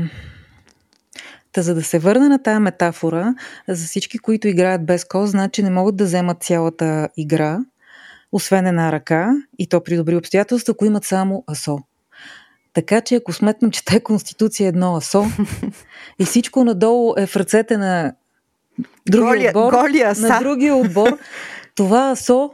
Та 1.55 1.61
за 1.61 1.75
да 1.75 1.83
се 1.83 1.99
върна 1.99 2.29
на 2.29 2.43
тая 2.43 2.59
метафора, 2.59 3.35
за 3.67 3.85
всички, 3.87 4.17
които 4.17 4.47
играят 4.47 4.85
без 4.85 5.05
кос, 5.05 5.29
значи 5.29 5.63
не 5.63 5.69
могат 5.69 5.95
да 5.95 6.03
вземат 6.03 6.43
цялата 6.43 7.09
игра, 7.17 7.59
освен 8.31 8.67
една 8.67 8.91
ръка, 8.91 9.31
и 9.59 9.67
то 9.67 9.83
при 9.83 9.95
добри 9.95 10.15
обстоятелства, 10.15 10.71
ако 10.71 10.85
имат 10.85 11.05
само 11.05 11.43
асо. 11.47 11.79
Така 12.73 13.01
че 13.01 13.15
ако 13.15 13.33
сметнем, 13.33 13.71
че 13.71 13.85
тая 13.85 14.03
конституция 14.03 14.65
е 14.65 14.67
едно 14.67 14.95
асо 14.95 15.25
и 16.19 16.25
всичко 16.25 16.63
надолу 16.63 17.13
е 17.17 17.25
в 17.25 17.35
ръцете 17.35 17.77
на 17.77 18.13
другия 19.09 19.27
Голия- 19.27 19.49
отбор, 19.49 19.73
голия 19.81 20.13
на 20.17 20.39
другия 20.39 20.75
отбор, 20.75 21.17
това 21.75 22.11
асо 22.11 22.51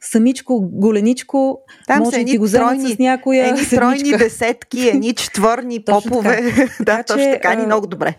самичко, 0.00 0.60
голеничко, 0.60 1.60
Там 1.86 1.98
може 1.98 2.18
да 2.18 2.24
ти 2.24 2.38
го 2.38 2.48
тройни, 2.48 2.94
с 2.94 2.98
някоя 2.98 3.48
едни 3.48 3.66
тройни 3.66 4.12
десетки, 4.18 4.88
едни 4.88 5.14
четворни 5.14 5.84
Точно 5.84 6.10
попове. 6.10 6.40
да, 6.80 6.84
Така 6.84 7.02
точно 7.02 7.22
че, 7.22 7.32
така, 7.32 7.54
ни 7.54 7.66
много 7.66 7.86
добре. 7.86 8.14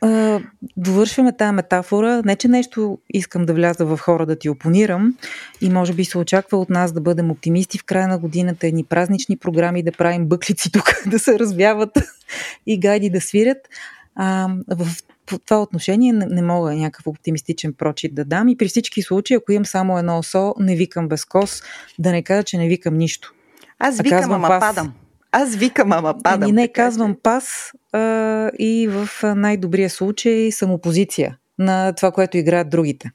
А, 0.00 0.40
довършваме 0.76 1.36
тази 1.36 1.52
метафора. 1.52 2.22
Не, 2.24 2.36
че 2.36 2.48
нещо 2.48 2.98
искам 3.14 3.46
да 3.46 3.54
вляза 3.54 3.86
в 3.86 3.98
хора 3.98 4.26
да 4.26 4.38
ти 4.38 4.48
опонирам 4.48 5.14
и 5.60 5.70
може 5.70 5.92
би 5.92 6.04
се 6.04 6.18
очаква 6.18 6.58
от 6.58 6.70
нас 6.70 6.92
да 6.92 7.00
бъдем 7.00 7.30
оптимисти 7.30 7.78
в 7.78 7.84
края 7.84 8.08
на 8.08 8.18
годината, 8.18 8.66
едни 8.66 8.84
празнични 8.84 9.36
програми 9.36 9.82
да 9.82 9.92
правим 9.92 10.26
бъклици 10.26 10.72
тук, 10.72 11.02
да 11.06 11.18
се 11.18 11.38
развяват 11.38 11.98
и 12.66 12.80
гайди 12.80 13.10
да 13.10 13.20
свирят. 13.20 13.58
А, 14.16 14.48
в 14.68 14.86
в 15.30 15.38
това 15.46 15.62
отношение 15.62 16.12
не, 16.12 16.26
не 16.26 16.42
мога 16.42 16.74
някакъв 16.74 17.06
оптимистичен 17.06 17.72
прочит 17.72 18.14
да 18.14 18.24
дам 18.24 18.48
и 18.48 18.56
при 18.56 18.68
всички 18.68 19.02
случаи, 19.02 19.36
ако 19.36 19.52
имам 19.52 19.66
само 19.66 19.98
едно 19.98 20.18
осо, 20.18 20.54
не 20.58 20.76
викам 20.76 21.08
без 21.08 21.24
кос, 21.24 21.62
да 21.98 22.12
не 22.12 22.22
кажа, 22.22 22.42
че 22.42 22.58
не 22.58 22.68
викам 22.68 22.94
нищо. 22.94 23.34
Аз 23.78 24.00
а 24.00 24.02
викам, 24.02 24.18
казвам 24.18 24.44
ама 24.44 24.48
пас. 24.48 24.60
падам. 24.60 24.92
Аз 25.32 25.56
викам, 25.56 25.92
ама 25.92 26.14
падам. 26.22 26.42
Ами 26.42 26.52
не, 26.52 26.62
така 26.62 26.82
че- 26.82 26.84
казвам 26.84 27.16
пас 27.22 27.72
а, 27.92 27.98
и 28.58 28.88
в 28.88 29.08
а, 29.22 29.34
най-добрия 29.34 29.90
случай 29.90 30.52
съм 30.52 30.70
опозиция 30.70 31.36
на 31.58 31.92
това, 31.92 32.12
което 32.12 32.36
играят 32.36 32.70
другите. 32.70 33.10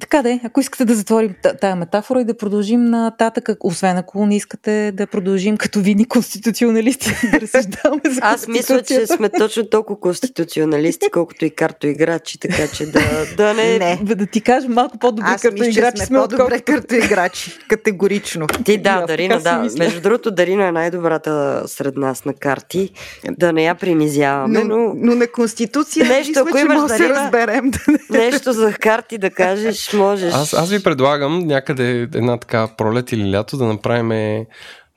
Така 0.00 0.22
де, 0.22 0.40
ако 0.44 0.60
искате 0.60 0.84
да 0.84 0.94
затворим 0.94 1.34
та- 1.42 1.56
тая 1.56 1.76
метафора 1.76 2.20
и 2.20 2.24
да 2.24 2.36
продължим 2.36 2.84
нататък, 2.84 3.48
освен 3.60 3.96
ако 3.96 4.26
не 4.26 4.36
искате 4.36 4.92
да 4.94 5.06
продължим 5.06 5.56
като 5.56 5.80
видни 5.80 6.04
конституционалисти 6.08 7.12
да 7.32 7.40
разсъждаваме 7.40 8.02
за 8.06 8.20
Аз 8.22 8.48
мисля, 8.48 8.82
че 8.82 9.06
сме 9.06 9.28
точно 9.28 9.66
толкова 9.66 10.00
конституционалисти, 10.00 11.06
колкото 11.12 11.44
и 11.44 11.50
картоиграчи, 11.50 12.40
така 12.40 12.68
че 12.68 12.86
да, 12.86 13.00
да 13.36 13.54
не... 13.54 13.78
Не. 13.78 14.00
Да, 14.02 14.14
да 14.14 14.26
ти 14.26 14.40
кажа 14.40 14.68
малко 14.68 14.98
по-добри 14.98 15.28
Аз 15.28 15.44
мисля, 15.44 15.64
че 15.64 15.78
играчи 15.78 15.96
сме 15.96 16.06
сме, 16.06 16.18
по-добре 16.18 16.44
отколкото... 16.44 16.72
като 16.72 16.94
играчи. 16.94 17.58
Категорично. 17.68 18.46
Ти 18.64 18.78
да, 18.78 18.90
аз 18.90 19.06
Дарина, 19.06 19.40
да. 19.40 19.58
мисля. 19.58 19.78
Между 19.78 20.00
другото, 20.00 20.30
Дарина 20.30 20.66
е 20.66 20.72
най-добрата 20.72 21.62
сред 21.66 21.96
нас 21.96 22.24
на 22.24 22.34
карти. 22.34 22.90
Да 23.30 23.52
не 23.52 23.64
я 23.64 23.74
принизяваме, 23.74 24.64
Но, 24.64 24.76
но 24.76 24.92
но 24.94 25.14
на 25.14 25.26
Конституция 25.26 26.08
Нещо, 26.08 26.28
мисля, 26.28 26.44
ако 26.48 26.58
имаш 26.58 26.76
може 26.76 26.88
да 26.88 26.96
се 26.96 27.08
разберем. 27.08 27.70
нещо 28.10 28.52
за 28.52 28.72
карти 28.72 29.18
да 29.18 29.30
кажеш, 29.30 29.85
можеш. 29.92 30.34
Аз, 30.34 30.54
аз 30.54 30.70
ви 30.70 30.82
предлагам 30.82 31.38
някъде 31.38 31.90
една 32.00 32.36
така 32.36 32.68
пролет 32.68 33.12
или 33.12 33.32
лято 33.32 33.56
да 33.56 33.64
направим 33.64 34.44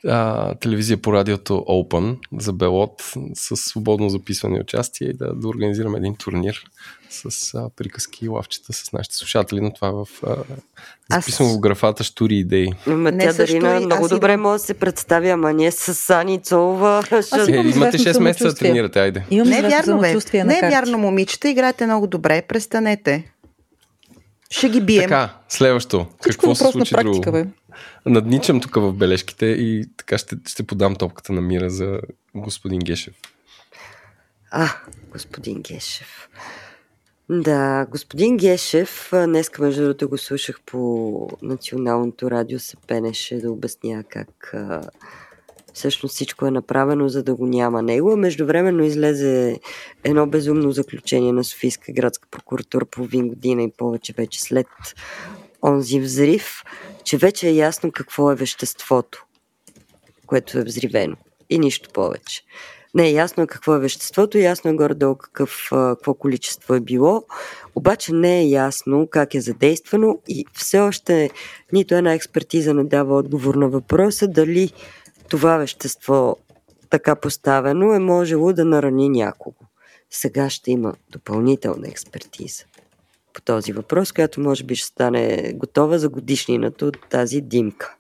а, 0.06 0.56
телевизия 0.56 0.98
по 0.98 1.14
радиото 1.14 1.54
Open 1.54 2.16
за 2.34 2.54
Белот 2.54 2.92
с 3.34 3.56
свободно 3.58 4.10
записване 4.10 4.58
и 4.58 4.62
участие 4.62 5.08
и 5.08 5.14
да, 5.14 5.34
да 5.34 5.48
организираме 5.48 5.98
един 5.98 6.16
турнир 6.16 6.64
с 7.10 7.24
а, 7.54 7.70
приказки 7.70 8.26
и 8.26 8.30
лавчета 8.30 8.74
с 8.74 8.94
нашите 8.94 9.16
слушатели, 9.16 9.62
но 9.62 9.74
това 9.74 9.88
е 9.88 9.92
в 9.92 10.06
а, 10.24 10.36
записано 11.12 11.50
Аз- 11.50 11.56
в 11.56 11.60
графата 11.60 12.04
Штури 12.04 12.36
идеи. 12.36 12.70
Ма 12.88 13.12
тя 13.12 13.34
Дарина 13.34 13.72
и 13.72 13.86
много 13.86 14.04
аз 14.04 14.10
добре 14.10 14.28
идвам. 14.28 14.42
може 14.42 14.62
да 14.62 14.66
се 14.66 14.74
представя, 14.74 15.30
ама 15.30 15.54
ние 15.54 15.72
с 15.72 15.94
Сани 15.96 16.40
Цолова. 16.40 17.04
ще- 17.04 17.16
Аз 17.16 17.48
Е, 17.48 17.52
имам 17.52 17.68
имате 17.68 17.96
известно 17.96 18.14
6 18.14 18.20
месеца 18.20 18.46
да 18.46 18.56
тренирате, 18.56 19.00
айде. 19.00 19.24
Имам 19.32 19.48
Не 19.48 19.58
е 19.58 19.62
вярно, 19.62 20.00
бе. 20.00 20.16
Не 20.36 20.58
е 20.58 20.62
вярно, 20.62 20.98
момичета. 20.98 21.50
Играете 21.50 21.86
много 21.86 22.08
добре. 22.08 22.42
Престанете. 22.42 23.32
Ще 24.52 24.70
ги 24.70 24.82
бием. 24.82 25.04
Така, 25.04 25.36
следващо. 25.50 26.08
Всичко 26.22 26.46
е 26.46 26.50
Какво 26.50 26.56
се 26.56 26.64
въпрос 26.64 26.76
на 26.76 26.86
случи 26.86 26.94
практика, 26.96 27.32
друго? 27.32 27.32
бе. 27.32 28.12
Надничам 28.12 28.62
тук 28.62 28.76
в 28.76 28.94
бележките 28.94 29.46
и 29.46 29.86
така 29.98 30.18
ще, 30.18 30.36
ще 30.48 30.64
подам 30.64 30.96
топката 30.96 31.34
на 31.34 31.42
мира 31.42 31.70
за 31.70 32.00
господин 32.36 32.80
Гешев. 32.80 33.14
А, 34.52 34.70
господин 35.12 35.62
Гешев. 35.62 36.30
Да, 37.30 37.86
господин 37.92 38.38
Гешев, 38.38 39.10
днеска 39.14 39.62
между 39.62 39.82
другото 39.82 40.10
го 40.10 40.18
слушах 40.18 40.60
по 40.66 41.30
националното 41.42 42.32
радио, 42.32 42.60
се 42.60 42.78
пенеше 42.88 43.40
да 43.40 43.52
обясня 43.52 44.04
как 44.10 44.54
всъщност 45.74 46.16
всичко 46.16 46.46
е 46.46 46.52
направено, 46.52 47.10
за 47.10 47.24
да 47.24 47.36
го 47.36 47.48
няма 47.48 47.82
него. 47.82 48.18
Междувременно 48.18 48.84
излезе 48.84 49.60
едно 50.04 50.28
безумно 50.28 50.72
заключение 50.72 51.32
на 51.32 51.44
Софийска 51.44 51.92
градска 51.92 52.28
прокуратура 52.32 52.86
половин 52.86 53.30
година 53.30 53.64
и 53.64 53.72
повече 53.78 54.14
вече 54.18 54.42
след 54.42 54.68
онзи 55.64 56.00
взрив, 56.00 56.64
че 57.04 57.18
вече 57.18 57.48
е 57.48 57.54
ясно 57.54 57.92
какво 57.92 58.32
е 58.32 58.36
веществото, 58.36 59.26
което 60.26 60.60
е 60.60 60.64
взривено. 60.64 61.16
И 61.50 61.60
нищо 61.60 61.90
повече. 61.94 62.44
Не, 62.94 63.12
ясно 63.12 63.44
е 63.44 63.48
какво 63.48 63.76
е 63.76 63.80
веществото, 63.80 64.38
ясно 64.38 64.72
е 64.72 64.74
горе-долу 64.74 65.16
какъв, 65.16 65.68
какво 65.70 66.14
количество 66.14 66.74
е 66.74 66.80
било. 66.80 67.24
Обаче 67.76 68.14
не 68.14 68.40
е 68.40 68.50
ясно 68.50 69.08
как 69.12 69.36
е 69.36 69.42
задействано 69.42 70.20
и 70.28 70.46
все 70.54 70.80
още 70.80 71.30
нито 71.74 71.96
една 71.96 72.14
експертиза 72.14 72.74
не 72.74 72.84
дава 72.84 73.18
отговор 73.18 73.56
на 73.56 73.70
въпроса 73.70 74.28
дали 74.28 74.72
това 75.30 75.58
вещество 75.58 76.38
така 76.90 77.16
поставено 77.16 77.94
е 77.94 78.00
можело 78.00 78.54
да 78.54 78.66
нарани 78.66 79.10
някого. 79.10 79.58
Сега 80.10 80.50
ще 80.50 80.72
има 80.72 80.94
допълнителна 81.12 81.88
експертиза 81.88 82.64
по 83.34 83.42
този 83.42 83.72
въпрос, 83.72 84.12
която 84.12 84.42
може 84.42 84.64
би 84.64 84.76
ще 84.76 84.88
стане 84.88 85.54
готова 85.56 85.98
за 85.98 86.10
годишнината 86.10 86.86
от 86.86 86.98
тази 87.10 87.42
димка. 87.42 87.96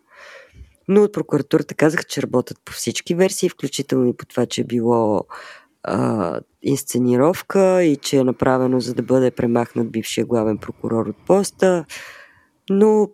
Но 0.87 1.03
от 1.03 1.13
прокуратурата 1.13 1.75
казаха, 1.75 2.03
че 2.03 2.21
работят 2.21 2.57
по 2.65 2.71
всички 2.71 3.15
версии, 3.15 3.49
включително 3.49 4.07
и 4.07 4.17
по 4.17 4.25
това, 4.25 4.45
че 4.45 4.61
е 4.61 4.63
било 4.63 5.25
а, 5.83 6.39
инсценировка 6.61 7.83
и 7.83 7.97
че 7.97 8.17
е 8.17 8.23
направено 8.23 8.79
за 8.79 8.93
да 8.93 9.03
бъде 9.03 9.31
премахнат 9.31 9.91
бившия 9.91 10.25
главен 10.25 10.57
прокурор 10.57 11.05
от 11.05 11.25
поста, 11.25 11.85
но 12.69 13.09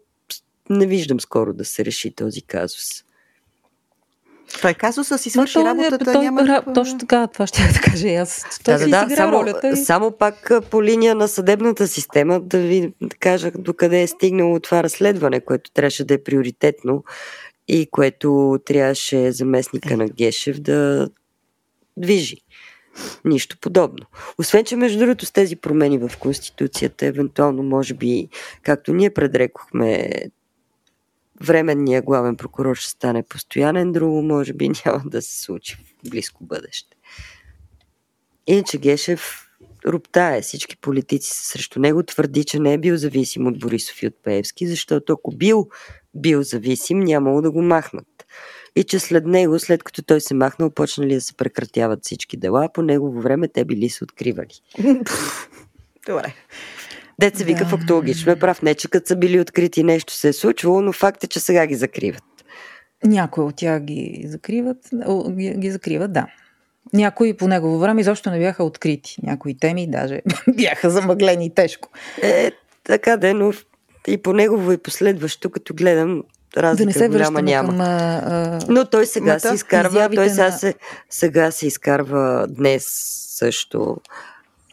не 0.69 0.87
виждам 0.87 1.19
скоро 1.19 1.53
да 1.53 1.65
се 1.65 1.85
реши 1.85 2.15
този 2.15 2.41
казус. 2.41 3.04
Той 4.61 4.73
казуса 4.73 5.17
си 5.17 5.29
свърши 5.29 5.57
Но, 5.57 5.65
работата, 5.65 6.13
той, 6.13 6.25
няма... 6.25 6.47
Ра, 6.47 6.73
точно 6.73 6.97
така, 6.97 7.27
това 7.27 7.47
ще 7.47 7.61
да 7.73 7.79
кажа 7.91 8.09
аз. 8.09 8.45
Той 8.63 8.77
да, 8.77 8.87
да, 8.87 9.05
да, 9.05 9.15
само, 9.15 9.33
ролята 9.33 9.69
и... 9.69 9.75
само 9.75 10.11
пак 10.11 10.51
по 10.71 10.83
линия 10.83 11.15
на 11.15 11.27
съдебната 11.27 11.87
система 11.87 12.39
да 12.39 12.57
ви 12.57 12.93
кажа 13.19 13.51
докъде 13.57 14.01
е 14.01 14.07
стигнало 14.07 14.59
това 14.59 14.83
разследване, 14.83 15.39
което 15.39 15.71
трябваше 15.71 16.05
да 16.05 16.13
е 16.13 16.23
приоритетно 16.23 17.03
и 17.67 17.87
което 17.91 18.59
трябваше 18.65 19.31
заместника 19.31 19.97
на 19.97 20.07
Гешев 20.07 20.59
да 20.59 21.09
движи. 21.97 22.37
Нищо 23.25 23.57
подобно. 23.61 24.05
Освен, 24.37 24.65
че 24.65 24.75
между 24.75 24.99
другото 24.99 25.25
с 25.25 25.31
тези 25.31 25.55
промени 25.55 25.97
в 25.97 26.11
Конституцията, 26.19 27.05
евентуално, 27.05 27.63
може 27.63 27.93
би, 27.93 28.27
както 28.63 28.93
ние 28.93 29.09
предрекохме, 29.09 30.09
временният 31.41 32.05
главен 32.05 32.35
прокурор 32.35 32.75
ще 32.75 32.89
стане 32.89 33.23
постоянен, 33.23 33.91
друго 33.91 34.21
може 34.21 34.53
би 34.53 34.69
няма 34.85 35.03
да 35.05 35.21
се 35.21 35.41
случи 35.41 35.75
в 35.75 36.09
близко 36.09 36.43
бъдеще. 36.43 36.97
Иначе 38.47 38.77
Гешев 38.77 39.45
руптае. 39.87 40.41
Всички 40.41 40.77
политици 40.77 41.31
са 41.31 41.43
срещу 41.43 41.79
него. 41.79 42.03
Твърди, 42.03 42.43
че 42.43 42.59
не 42.59 42.73
е 42.73 42.77
бил 42.77 42.97
зависим 42.97 43.47
от 43.47 43.59
Борисов 43.59 44.03
и 44.03 44.07
от 44.07 44.13
Пеевски, 44.23 44.67
защото 44.67 45.13
ако 45.13 45.35
бил 45.35 45.69
бил 46.15 46.43
зависим, 46.43 46.99
нямало 46.99 47.41
да 47.41 47.51
го 47.51 47.61
махнат. 47.61 48.25
И 48.75 48.83
че 48.83 48.99
след 48.99 49.25
него, 49.25 49.59
след 49.59 49.83
като 49.83 50.03
той 50.03 50.21
се 50.21 50.33
махнал, 50.33 50.69
почнали 50.69 51.13
да 51.13 51.21
се 51.21 51.33
прекратяват 51.33 51.99
всички 52.03 52.37
дела, 52.37 52.69
по 52.73 52.81
негово 52.81 53.21
време 53.21 53.47
те 53.47 53.65
били 53.65 53.89
се 53.89 54.03
откривали. 54.03 54.61
Добре. 56.07 56.35
Деца 57.19 57.43
вика 57.43 57.63
да. 57.63 57.69
фактологично 57.69 58.31
е 58.31 58.35
прав. 58.35 58.61
Не, 58.61 58.75
че 58.75 58.89
като 58.89 59.07
са 59.07 59.15
били 59.15 59.39
открити 59.39 59.83
нещо 59.83 60.13
се 60.13 60.27
е 60.27 60.33
случвало, 60.33 60.81
но 60.81 60.93
факт 60.93 61.23
е, 61.23 61.27
че 61.27 61.39
сега 61.39 61.67
ги 61.67 61.75
закриват. 61.75 62.23
Някои 63.03 63.43
от 63.43 63.55
тях 63.55 63.81
ги 63.81 64.23
закриват, 64.27 64.77
ги, 65.29 65.53
ги 65.57 65.71
закриват, 65.71 66.13
да. 66.13 66.27
Някои 66.93 67.37
по 67.37 67.47
негово 67.47 67.79
време 67.79 68.01
изобщо 68.01 68.31
не 68.31 68.39
бяха 68.39 68.63
открити. 68.63 69.17
Някои 69.23 69.57
теми 69.57 69.87
даже 69.91 70.21
бяха 70.55 70.89
замъглени 70.89 71.53
тежко. 71.55 71.89
Е, 72.21 72.51
така 72.83 73.17
да, 73.17 73.33
но 73.33 73.53
и 74.07 74.17
по 74.17 74.33
негово 74.33 74.71
и 74.71 74.77
последващо, 74.77 75.49
като 75.49 75.73
гледам, 75.73 76.23
разлика 76.57 76.83
да 76.83 76.85
не 76.85 76.93
се 76.93 77.09
голяма 77.09 77.41
няма. 77.41 77.69
Към, 77.69 77.81
а... 77.81 78.59
Но 78.69 78.85
той 78.85 79.05
сега 79.05 79.39
се 79.39 79.53
изкарва, 79.53 80.09
той 80.15 80.29
сега, 80.29 80.45
на... 80.45 80.51
се, 80.51 80.73
сега 81.09 81.51
се 81.51 81.67
изкарва 81.67 82.47
днес 82.49 82.85
също 83.37 83.97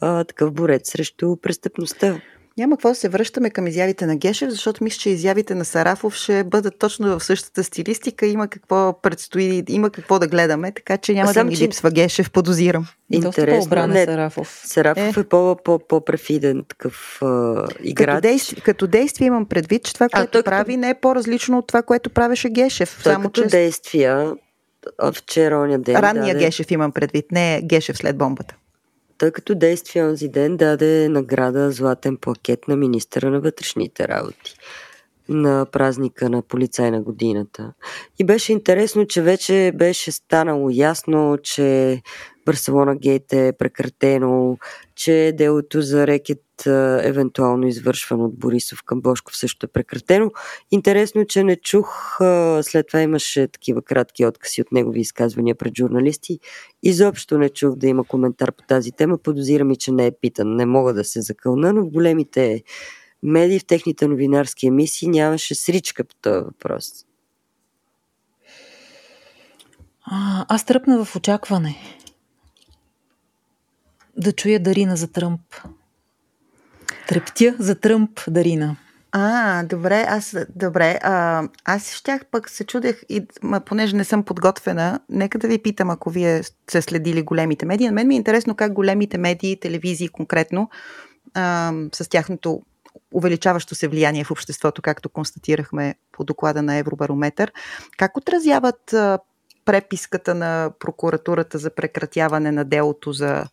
а, 0.00 0.24
такъв 0.24 0.52
борец 0.52 0.90
срещу 0.90 1.36
престъпността. 1.36 2.20
Няма 2.58 2.76
какво 2.76 2.88
да 2.88 2.94
се 2.94 3.08
връщаме 3.08 3.50
към 3.50 3.66
изявите 3.66 4.06
на 4.06 4.16
Гешев, 4.16 4.50
защото 4.50 4.84
мисля, 4.84 4.98
че 4.98 5.10
изявите 5.10 5.54
на 5.54 5.64
Сарафов 5.64 6.14
ще 6.14 6.44
бъдат 6.44 6.78
точно 6.78 7.18
в 7.18 7.24
същата 7.24 7.64
стилистика. 7.64 8.26
Има 8.26 8.48
какво 8.48 9.00
предстои, 9.02 9.64
има 9.68 9.90
какво 9.90 10.18
да 10.18 10.26
гледаме, 10.26 10.72
така 10.72 10.96
че 10.96 11.14
няма 11.14 11.32
Сам, 11.32 11.46
да 11.46 11.50
ми 11.50 11.56
че... 11.56 11.64
липсва 11.64 11.90
Гешев, 11.90 12.30
подозирам. 12.30 12.86
Интересно. 13.10 13.86
Не, 13.86 14.04
Сарафов. 14.04 14.62
Сарафов 14.64 15.16
е, 15.16 15.20
е 15.20 15.24
по, 15.24 15.56
по, 15.64 15.78
по-префиден 15.78 16.64
такъв 16.68 17.18
а, 17.22 17.66
играч. 17.82 18.14
Като 18.14 18.20
действие, 18.20 18.62
като 18.64 18.86
действие 18.86 19.26
имам 19.26 19.46
предвид, 19.46 19.84
че 19.84 19.94
това, 19.94 20.08
което 20.08 20.42
прави, 20.42 20.72
като... 20.72 20.80
не 20.80 20.90
е 20.90 20.94
по-различно 20.94 21.58
от 21.58 21.66
това, 21.66 21.82
което 21.82 22.10
правеше 22.10 22.48
Гешев. 22.48 23.00
Той 23.02 23.12
само, 23.12 23.24
като 23.24 23.42
че... 23.42 23.48
действия 23.48 24.32
вчера 25.14 25.58
оня 25.58 25.78
ден. 25.78 25.96
Ранния 25.96 26.34
даде... 26.34 26.46
Гешев 26.46 26.70
имам 26.70 26.92
предвид, 26.92 27.32
не 27.32 27.62
Гешев 27.62 27.96
след 27.96 28.18
бомбата. 28.18 28.54
Той 29.18 29.30
като 29.30 29.54
действие 29.54 30.04
онзи 30.04 30.28
ден 30.28 30.56
даде 30.56 31.08
награда 31.08 31.70
Златен 31.70 32.16
плакет 32.16 32.68
на 32.68 32.76
министъра 32.76 33.30
на 33.30 33.40
вътрешните 33.40 34.08
работи 34.08 34.54
на 35.28 35.66
празника 35.72 36.30
на 36.30 36.42
полицай 36.42 36.90
на 36.90 37.02
годината. 37.02 37.72
И 38.18 38.24
беше 38.24 38.52
интересно, 38.52 39.06
че 39.06 39.22
вече 39.22 39.72
беше 39.74 40.12
станало 40.12 40.70
ясно, 40.72 41.38
че 41.42 42.02
Барселона 42.46 42.96
Гейт 42.96 43.32
е 43.32 43.52
прекратено, 43.58 44.58
че 44.94 45.32
делото 45.34 45.82
за 45.82 46.06
рекет, 46.06 46.42
евентуално 47.00 47.66
извършвано 47.66 48.24
от 48.24 48.38
Борисов 48.38 48.82
към 48.82 49.00
Бошков, 49.00 49.36
също 49.36 49.66
е 49.66 49.68
прекратено. 49.68 50.30
Интересно, 50.70 51.24
че 51.26 51.44
не 51.44 51.56
чух, 51.56 52.16
след 52.62 52.86
това 52.86 53.00
имаше 53.00 53.48
такива 53.48 53.82
кратки 53.82 54.26
откази 54.26 54.60
от 54.60 54.72
негови 54.72 55.00
изказвания 55.00 55.54
пред 55.54 55.76
журналисти. 55.76 56.38
Изобщо 56.82 57.38
не 57.38 57.48
чух 57.48 57.76
да 57.76 57.86
има 57.86 58.04
коментар 58.04 58.52
по 58.52 58.64
тази 58.64 58.92
тема. 58.92 59.18
Подозирам 59.18 59.70
и, 59.70 59.76
че 59.76 59.92
не 59.92 60.06
е 60.06 60.12
питан. 60.20 60.56
Не 60.56 60.66
мога 60.66 60.94
да 60.94 61.04
се 61.04 61.20
закълна, 61.20 61.72
но 61.72 61.84
в 61.84 61.90
големите 61.90 62.62
медии, 63.22 63.58
в 63.58 63.66
техните 63.66 64.08
новинарски 64.08 64.66
емисии 64.66 65.08
нямаше 65.08 65.54
сричка 65.54 66.04
по 66.04 66.14
този 66.14 66.44
въпрос. 66.44 66.92
Аз 70.48 70.66
тръпна 70.66 71.04
в 71.04 71.16
очакване 71.16 71.76
да 74.16 74.32
чуя 74.32 74.60
Дарина 74.60 74.96
за 74.96 75.08
Тръмп. 75.08 75.40
Трептя 77.08 77.54
за 77.58 77.74
Тръмп, 77.74 78.20
Дарина. 78.28 78.76
А, 79.14 79.62
добре, 79.62 80.04
аз, 80.08 80.36
добре. 80.56 80.98
А, 81.02 81.42
аз 81.64 81.92
щях 81.92 82.26
пък 82.30 82.50
се 82.50 82.64
чудех, 82.64 83.02
и, 83.08 83.26
ма, 83.42 83.60
понеже 83.60 83.96
не 83.96 84.04
съм 84.04 84.24
подготвена, 84.24 85.00
нека 85.08 85.38
да 85.38 85.48
ви 85.48 85.58
питам, 85.58 85.90
ако 85.90 86.10
вие 86.10 86.42
сте 86.42 86.82
следили 86.82 87.22
големите 87.22 87.66
медии. 87.66 87.86
На 87.86 87.92
мен 87.92 88.08
ми 88.08 88.14
е 88.14 88.16
интересно 88.16 88.54
как 88.54 88.72
големите 88.72 89.18
медии, 89.18 89.60
телевизии 89.60 90.08
конкретно, 90.08 90.70
а, 91.34 91.72
с 91.92 92.08
тяхното 92.08 92.62
увеличаващо 93.14 93.74
се 93.74 93.88
влияние 93.88 94.24
в 94.24 94.30
обществото, 94.30 94.82
както 94.82 95.08
констатирахме 95.08 95.94
по 96.12 96.24
доклада 96.24 96.62
на 96.62 96.76
Евробарометър, 96.76 97.52
как 97.96 98.16
отразяват 98.16 98.92
а, 98.92 99.18
преписката 99.64 100.34
на 100.34 100.70
прокуратурата 100.78 101.58
за 101.58 101.74
прекратяване 101.74 102.52
на 102.52 102.64
делото 102.64 103.12
за 103.12 103.44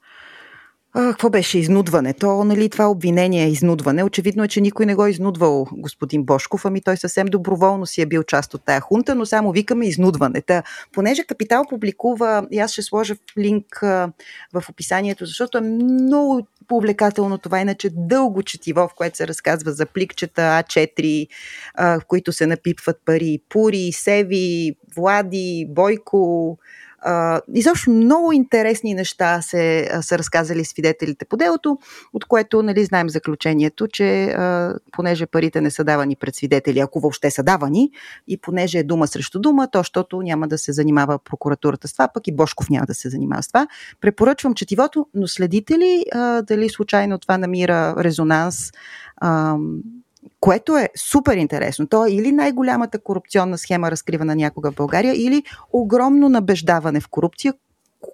а, 0.93 1.10
какво 1.10 1.30
беше 1.30 1.60
изнудване? 1.60 2.13
То, 2.13 2.43
нали, 2.43 2.69
това 2.69 2.89
обвинение 2.89 3.43
е 3.43 3.49
изнудване. 3.49 4.04
Очевидно 4.04 4.43
е, 4.43 4.47
че 4.47 4.62
никой 4.62 4.86
не 4.86 4.95
го 4.95 5.06
е 5.06 5.10
изнудвал 5.10 5.67
господин 5.71 6.23
Бошков, 6.23 6.65
ами 6.65 6.82
той 6.82 6.97
съвсем 6.97 7.28
доброволно 7.28 7.86
си 7.86 8.02
е 8.02 8.06
бил 8.06 8.23
част 8.23 8.54
от 8.54 8.65
тая 8.65 8.82
хунта, 8.82 9.15
но 9.15 9.25
само 9.25 9.52
викаме 9.52 9.86
изнудване. 9.86 10.41
Та, 10.41 10.63
понеже 10.93 11.23
Капитал 11.23 11.63
публикува, 11.69 12.47
и 12.52 12.60
аз 12.60 12.71
ще 12.71 12.82
сложа 12.82 13.15
линк 13.38 13.84
а, 13.84 14.12
в 14.54 14.69
описанието, 14.69 15.25
защото 15.25 15.58
е 15.58 15.62
много 15.62 16.47
по-увлекателно 16.67 17.38
това, 17.38 17.60
иначе 17.60 17.89
дълго 17.93 18.43
четиво, 18.43 18.88
в 18.88 18.95
което 18.95 19.17
се 19.17 19.28
разказва 19.28 19.71
за 19.71 19.86
пликчета 19.86 20.41
А4, 20.41 21.28
а, 21.75 21.99
в 21.99 22.06
които 22.06 22.32
се 22.32 22.47
напипват 22.47 22.97
пари 23.06 23.39
Пури, 23.49 23.91
Севи, 23.91 24.75
Влади, 24.95 25.67
Бойко, 25.69 26.58
изобщо 27.54 27.90
много 27.90 28.32
интересни 28.32 28.94
неща 28.94 29.42
се, 29.42 29.92
са 30.02 30.18
разказали 30.18 30.66
свидетелите 30.66 31.26
по 31.26 31.38
делото, 31.38 31.78
от 32.14 32.26
което 32.26 32.64
нали, 32.64 32.86
знаем 32.86 33.10
заключението, 33.10 33.88
че 33.88 34.36
понеже 34.92 35.26
парите 35.26 35.62
не 35.62 35.72
са 35.72 35.84
давани 35.84 36.16
пред 36.16 36.36
свидетели, 36.36 36.80
ако 36.80 37.00
въобще 37.00 37.32
са 37.32 37.44
давани, 37.44 37.92
и 38.28 38.38
понеже 38.38 38.80
е 38.80 38.84
дума 38.84 39.08
срещу 39.08 39.40
дума, 39.40 39.68
то 39.72 39.80
защото 39.80 40.22
няма 40.22 40.48
да 40.48 40.58
се 40.58 40.72
занимава 40.72 41.20
прокуратурата 41.20 41.88
с 41.88 41.94
това, 41.94 42.08
пък 42.08 42.28
и 42.28 42.36
Бошков 42.36 42.70
няма 42.70 42.86
да 42.86 42.94
се 42.94 43.10
занимава 43.10 43.44
с 43.44 43.48
това. 43.48 43.68
Препоръчвам 44.02 44.54
четивото, 44.54 45.08
но 45.14 45.28
следите 45.28 45.80
ли 45.80 46.04
дали 46.44 46.70
случайно 46.70 47.18
това 47.18 47.38
намира 47.38 47.96
резонанс? 48.04 48.72
Което 50.39 50.77
е 50.77 50.89
супер 50.97 51.38
интересно. 51.38 51.88
То 51.88 52.05
е 52.05 52.12
или 52.12 52.32
най-голямата 52.32 52.99
корупционна 52.99 53.58
схема, 53.58 53.91
разкривана 53.91 54.36
някога 54.36 54.71
в 54.71 54.75
България, 54.75 55.13
или 55.15 55.43
огромно 55.73 56.29
набеждаване 56.29 56.99
в 56.99 57.08
корупция, 57.08 57.53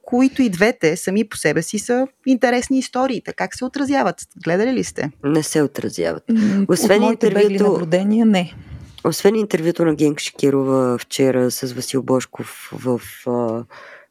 които 0.06 0.42
и 0.42 0.50
двете 0.50 0.98
сами 0.98 1.30
по 1.30 1.38
себе 1.38 1.62
си 1.62 1.80
са 1.80 2.08
интересни 2.26 2.80
истории. 2.80 3.22
Как 3.36 3.56
се 3.56 3.66
отразяват? 3.66 4.16
Гледали 4.44 4.74
ли 4.74 4.84
сте? 4.84 5.12
Не 5.24 5.44
се 5.44 5.62
отразяват. 5.62 6.24
Освен 6.68 7.04
От 7.04 7.12
интервюто... 7.12 7.64
наблюдения, 7.64 8.26
не. 8.26 8.54
Освен 9.04 9.36
интервюто 9.36 9.86
на 9.86 9.96
Генк 9.96 10.20
Шикирова 10.20 10.98
вчера 10.98 11.52
с 11.52 11.74
Васил 11.74 12.04
Бошков 12.04 12.70
в 12.74 13.02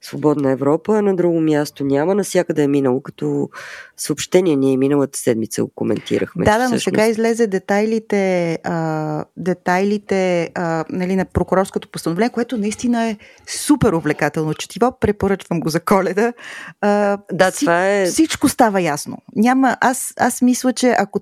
Свободна 0.07 0.51
Европа, 0.51 1.03
на 1.03 1.17
друго 1.17 1.41
място 1.41 1.85
няма. 1.85 2.15
Насякъде 2.15 2.63
е 2.63 2.69
минало 2.69 3.01
като 3.01 3.49
съобщение. 3.97 4.57
Ние 4.57 4.77
миналата 4.77 5.19
седмица 5.19 5.63
го 5.63 5.71
коментирахме. 5.75 6.45
Да, 6.45 6.59
да, 6.59 6.69
но 6.69 6.81
сега 6.81 7.07
излезе 7.07 7.47
детайлите, 7.47 8.59
а, 8.65 9.25
детайлите 9.37 10.51
а, 10.55 10.85
нали, 10.91 11.17
на 11.17 11.25
прокурорското 11.25 11.89
постановление, 11.89 12.31
което 12.31 12.59
наистина 12.59 13.05
е 13.05 13.17
супер 13.49 13.93
увлекателно 13.93 14.55
четиво. 14.55 14.99
Препоръчвам 15.01 15.61
го 15.61 15.69
за 15.69 15.81
коледа. 15.81 16.33
А, 16.81 17.19
да, 17.33 17.51
си, 17.51 17.61
това 17.61 17.91
е... 17.91 18.07
Всичко 18.07 18.49
става 18.49 18.81
ясно. 18.81 19.19
Няма, 19.37 19.77
аз, 19.81 20.13
аз 20.17 20.43
мисля, 20.43 20.73
че 20.73 20.95
ако... 20.99 21.21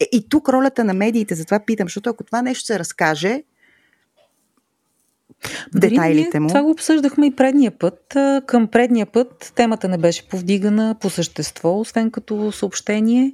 Е, 0.00 0.08
и 0.12 0.28
тук 0.28 0.48
ролята 0.48 0.84
на 0.84 0.94
медиите, 0.94 1.34
затова 1.34 1.60
питам, 1.66 1.86
защото 1.86 2.10
ако 2.10 2.24
това 2.24 2.42
нещо 2.42 2.64
се 2.64 2.78
разкаже, 2.78 3.42
детайлите 5.74 6.40
му. 6.40 6.48
Това 6.48 6.62
го 6.62 6.70
обсъждахме 6.70 7.26
и 7.26 7.36
предния 7.36 7.70
път. 7.78 8.16
Към 8.46 8.68
предния 8.68 9.06
път 9.06 9.52
темата 9.54 9.88
не 9.88 9.98
беше 9.98 10.28
повдигана 10.28 10.96
по 11.00 11.10
същество, 11.10 11.80
освен 11.80 12.10
като 12.10 12.52
съобщение. 12.52 13.32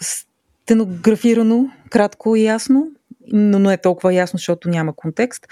Стенографирано, 0.00 1.70
кратко 1.90 2.36
и 2.36 2.42
ясно, 2.42 2.88
но 3.32 3.58
не 3.58 3.72
е 3.72 3.80
толкова 3.80 4.14
ясно, 4.14 4.36
защото 4.36 4.68
няма 4.68 4.96
контекст. 4.96 5.46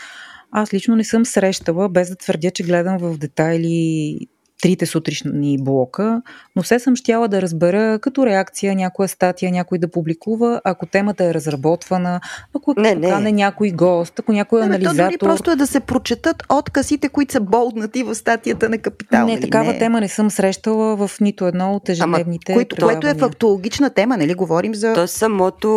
Аз 0.51 0.75
лично 0.75 0.97
не 0.97 1.05
съм 1.05 1.25
срещала, 1.25 1.89
без 1.89 2.09
да 2.09 2.17
твърдя, 2.17 2.51
че 2.51 2.63
гледам 2.63 2.99
в 2.99 3.19
детайли 3.19 4.19
трите 4.63 4.87
сутрешни 4.87 5.59
блока, 5.61 6.23
но 6.57 6.63
все 6.63 6.79
съм 6.79 6.97
щяла 6.97 7.29
да 7.29 7.43
разбера 7.43 7.99
като 7.99 8.27
реакция 8.27 8.75
някоя 8.75 9.09
статия, 9.09 9.53
някой 9.53 9.79
да 9.79 9.91
публикува, 9.91 10.61
ако 10.65 10.87
темата 10.87 11.25
е 11.25 11.35
разработвана, 11.35 12.21
ако 12.57 12.75
не, 12.77 12.95
не. 12.95 13.01
покане 13.01 13.33
някой 13.33 13.71
гост, 13.71 14.19
ако 14.19 14.33
някой 14.33 14.61
не, 14.61 14.67
анализатор... 14.67 14.97
То 14.97 15.05
дори 15.05 15.19
просто 15.19 15.51
е 15.51 15.57
да 15.57 15.67
се 15.67 15.81
прочетат 15.81 16.43
откъсите, 16.49 17.09
които 17.09 17.33
са 17.33 17.41
болднати 17.41 18.03
в 18.03 18.15
статията 18.15 18.69
на 18.69 18.79
Капитал. 18.79 19.27
Не, 19.27 19.33
нали? 19.33 19.43
такава 19.43 19.73
не. 19.73 19.79
тема 19.79 20.01
не 20.01 20.09
съм 20.09 20.31
срещала 20.31 20.97
в 20.97 21.11
нито 21.21 21.47
едно 21.47 21.73
от 21.75 21.89
ежедневните 21.89 22.53
Ама, 22.53 22.57
което, 22.57 22.77
което 22.77 23.09
е 23.09 23.15
фактологична 23.15 23.91
тема, 23.91 24.17
нали? 24.17 24.35
Говорим 24.35 24.75
за... 24.75 24.95
То 24.95 25.07
самото 25.07 25.69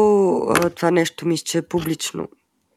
това 0.75 0.91
нещо 0.91 1.27
мисля, 1.27 1.43
че 1.45 1.57
е 1.57 1.61
публично. 1.61 2.27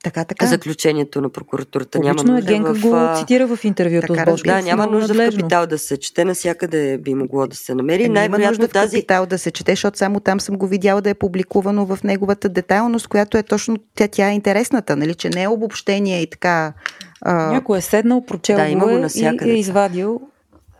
Така, 0.04 0.24
така. 0.24 0.46
Заключението 0.46 1.20
на 1.20 1.28
прокуратурата. 1.28 1.98
Публично 1.98 2.24
няма 2.24 2.38
е 2.38 2.42
Генка 2.42 2.74
в... 2.74 2.80
го 2.80 3.18
цитира 3.18 3.56
в 3.56 3.64
интервюто 3.64 4.14
така, 4.14 4.36
с. 4.36 4.42
Да, 4.42 4.62
няма 4.62 4.86
нужда 4.86 5.08
надлежно. 5.08 5.32
в 5.32 5.42
капитал 5.42 5.66
да 5.66 5.78
се 5.78 5.96
чете, 5.96 6.24
насякъде 6.24 6.98
би 6.98 7.14
могло 7.14 7.46
да 7.46 7.56
се 7.56 7.74
намери. 7.74 8.04
Ами, 8.04 8.14
Най-вероятно 8.14 8.50
нужда 8.50 8.68
тази... 8.68 8.96
в 8.96 9.00
капитал 9.00 9.26
да 9.26 9.38
се 9.38 9.50
чете, 9.50 9.72
защото 9.72 9.98
само 9.98 10.20
там 10.20 10.40
съм 10.40 10.56
го 10.56 10.66
видяла 10.66 11.00
да 11.00 11.10
е 11.10 11.14
публикувано 11.14 11.86
в 11.86 11.98
неговата 12.04 12.48
детайлност, 12.48 13.08
която 13.08 13.38
е 13.38 13.42
точно 13.42 13.76
тя, 13.94 14.08
тя 14.08 14.28
е 14.30 14.34
интересната, 14.34 14.96
нали, 14.96 15.14
че 15.14 15.28
не 15.28 15.42
е 15.42 15.48
обобщение 15.48 16.22
и 16.22 16.30
така. 16.30 16.72
А... 17.20 17.52
Някой 17.52 17.78
е 17.78 17.80
седнал, 17.80 18.26
прочел 18.26 18.56
да, 18.56 18.76
го 18.76 18.90
е 18.90 19.08
и 19.44 19.50
е 19.50 19.58
извадил 19.58 20.20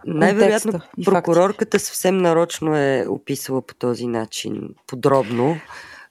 най-вероятно 0.07 0.81
прокурорката 1.05 1.79
съвсем 1.79 2.19
нарочно 2.19 2.77
е 2.77 3.07
описала 3.09 3.63
по 3.63 3.75
този 3.75 4.07
начин 4.07 4.69
подробно 4.87 5.57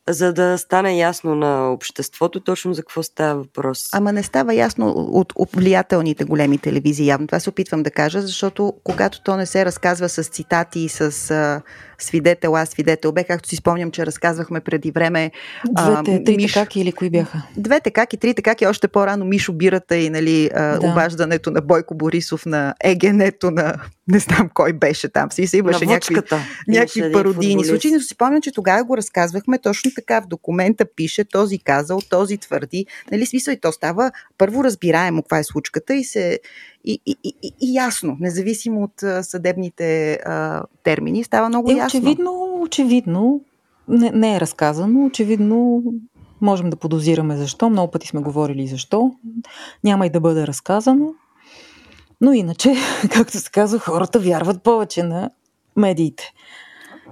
за 0.09 0.33
да 0.33 0.57
стане 0.57 0.97
ясно 0.97 1.35
на 1.35 1.71
обществото 1.71 2.39
точно 2.39 2.73
за 2.73 2.81
какво 2.81 3.03
става 3.03 3.35
въпрос. 3.35 3.89
Ама 3.93 4.13
не 4.13 4.23
става 4.23 4.53
ясно 4.53 4.89
от, 4.89 5.33
влиятелните 5.55 6.23
големи 6.23 6.57
телевизии, 6.57 7.07
явно. 7.07 7.27
Това 7.27 7.39
се 7.39 7.49
опитвам 7.49 7.83
да 7.83 7.91
кажа, 7.91 8.21
защото 8.21 8.73
когато 8.83 9.23
то 9.23 9.37
не 9.37 9.45
се 9.45 9.65
разказва 9.65 10.09
с 10.09 10.23
цитати 10.23 10.79
и 10.79 10.89
с 10.89 11.61
свидетел, 12.03 12.55
аз 12.55 12.69
свидетел 12.69 13.11
бе, 13.11 13.23
както 13.23 13.49
си 13.49 13.55
спомням, 13.55 13.91
че 13.91 14.05
разказвахме 14.05 14.59
преди 14.59 14.91
време. 14.91 15.31
Двете, 15.71 15.99
а, 15.99 16.03
трите 16.03 16.35
Миш... 16.35 16.53
каки 16.53 16.81
или 16.81 16.91
кои 16.91 17.09
бяха? 17.09 17.41
Двете 17.57 17.91
каки, 17.91 18.17
трите 18.17 18.41
каки, 18.41 18.67
още 18.67 18.87
по-рано 18.87 19.25
Мишо 19.25 19.53
Бирата 19.53 19.97
и 19.97 20.09
нали, 20.09 20.49
а, 20.55 20.79
да. 20.79 20.87
обаждането 20.87 21.51
на 21.51 21.61
Бойко 21.61 21.95
Борисов 21.95 22.45
на 22.45 22.73
егенето 22.83 23.51
на 23.51 23.75
не 24.07 24.19
знам 24.19 24.49
кой 24.53 24.73
беше 24.73 25.09
там. 25.09 25.31
Си, 25.31 25.47
си 25.47 25.57
имаше 25.57 25.85
някакви, 25.85 26.15
някакви 26.67 27.11
пародийни 27.11 27.65
случаи. 27.65 27.91
Но 27.91 27.99
си 27.99 28.07
спомням, 28.13 28.41
че 28.41 28.51
тогава 28.51 28.83
го 28.83 28.97
разказвахме 28.97 29.57
точно 29.57 29.91
така. 29.95 30.21
В 30.21 30.27
документа 30.27 30.85
пише 30.95 31.23
този 31.23 31.59
казал, 31.59 31.99
този 32.09 32.37
твърди. 32.37 32.85
Нали, 33.11 33.25
смисъл 33.25 33.51
и 33.51 33.59
то 33.59 33.71
става 33.71 34.11
първо 34.37 34.63
разбираемо 34.63 35.21
каква 35.21 35.39
е 35.39 35.43
случката 35.43 35.95
и 35.95 36.03
се 36.03 36.39
и, 36.85 36.99
и, 37.05 37.15
и, 37.23 37.33
и 37.61 37.73
ясно, 37.73 38.17
независимо 38.19 38.83
от 38.83 39.25
съдебните 39.25 40.13
а, 40.13 40.63
термини, 40.83 41.23
става 41.23 41.49
много 41.49 41.71
е, 41.71 41.73
ясно. 41.73 41.99
Очевидно, 41.99 42.59
очевидно, 42.61 43.41
не, 43.87 44.09
не 44.09 44.35
е 44.35 44.39
разказано, 44.39 45.05
очевидно 45.05 45.83
можем 46.41 46.69
да 46.69 46.77
подозираме 46.77 47.37
защо, 47.37 47.69
много 47.69 47.91
пъти 47.91 48.07
сме 48.07 48.21
говорили 48.21 48.67
защо, 48.67 49.11
няма 49.83 50.05
и 50.05 50.09
да 50.09 50.19
бъде 50.19 50.47
разказано, 50.47 51.13
но 52.21 52.33
иначе, 52.33 52.75
както 53.11 53.37
се 53.37 53.51
казва, 53.51 53.79
хората 53.79 54.19
вярват 54.19 54.63
повече 54.63 55.03
на 55.03 55.29
медиите. 55.75 56.33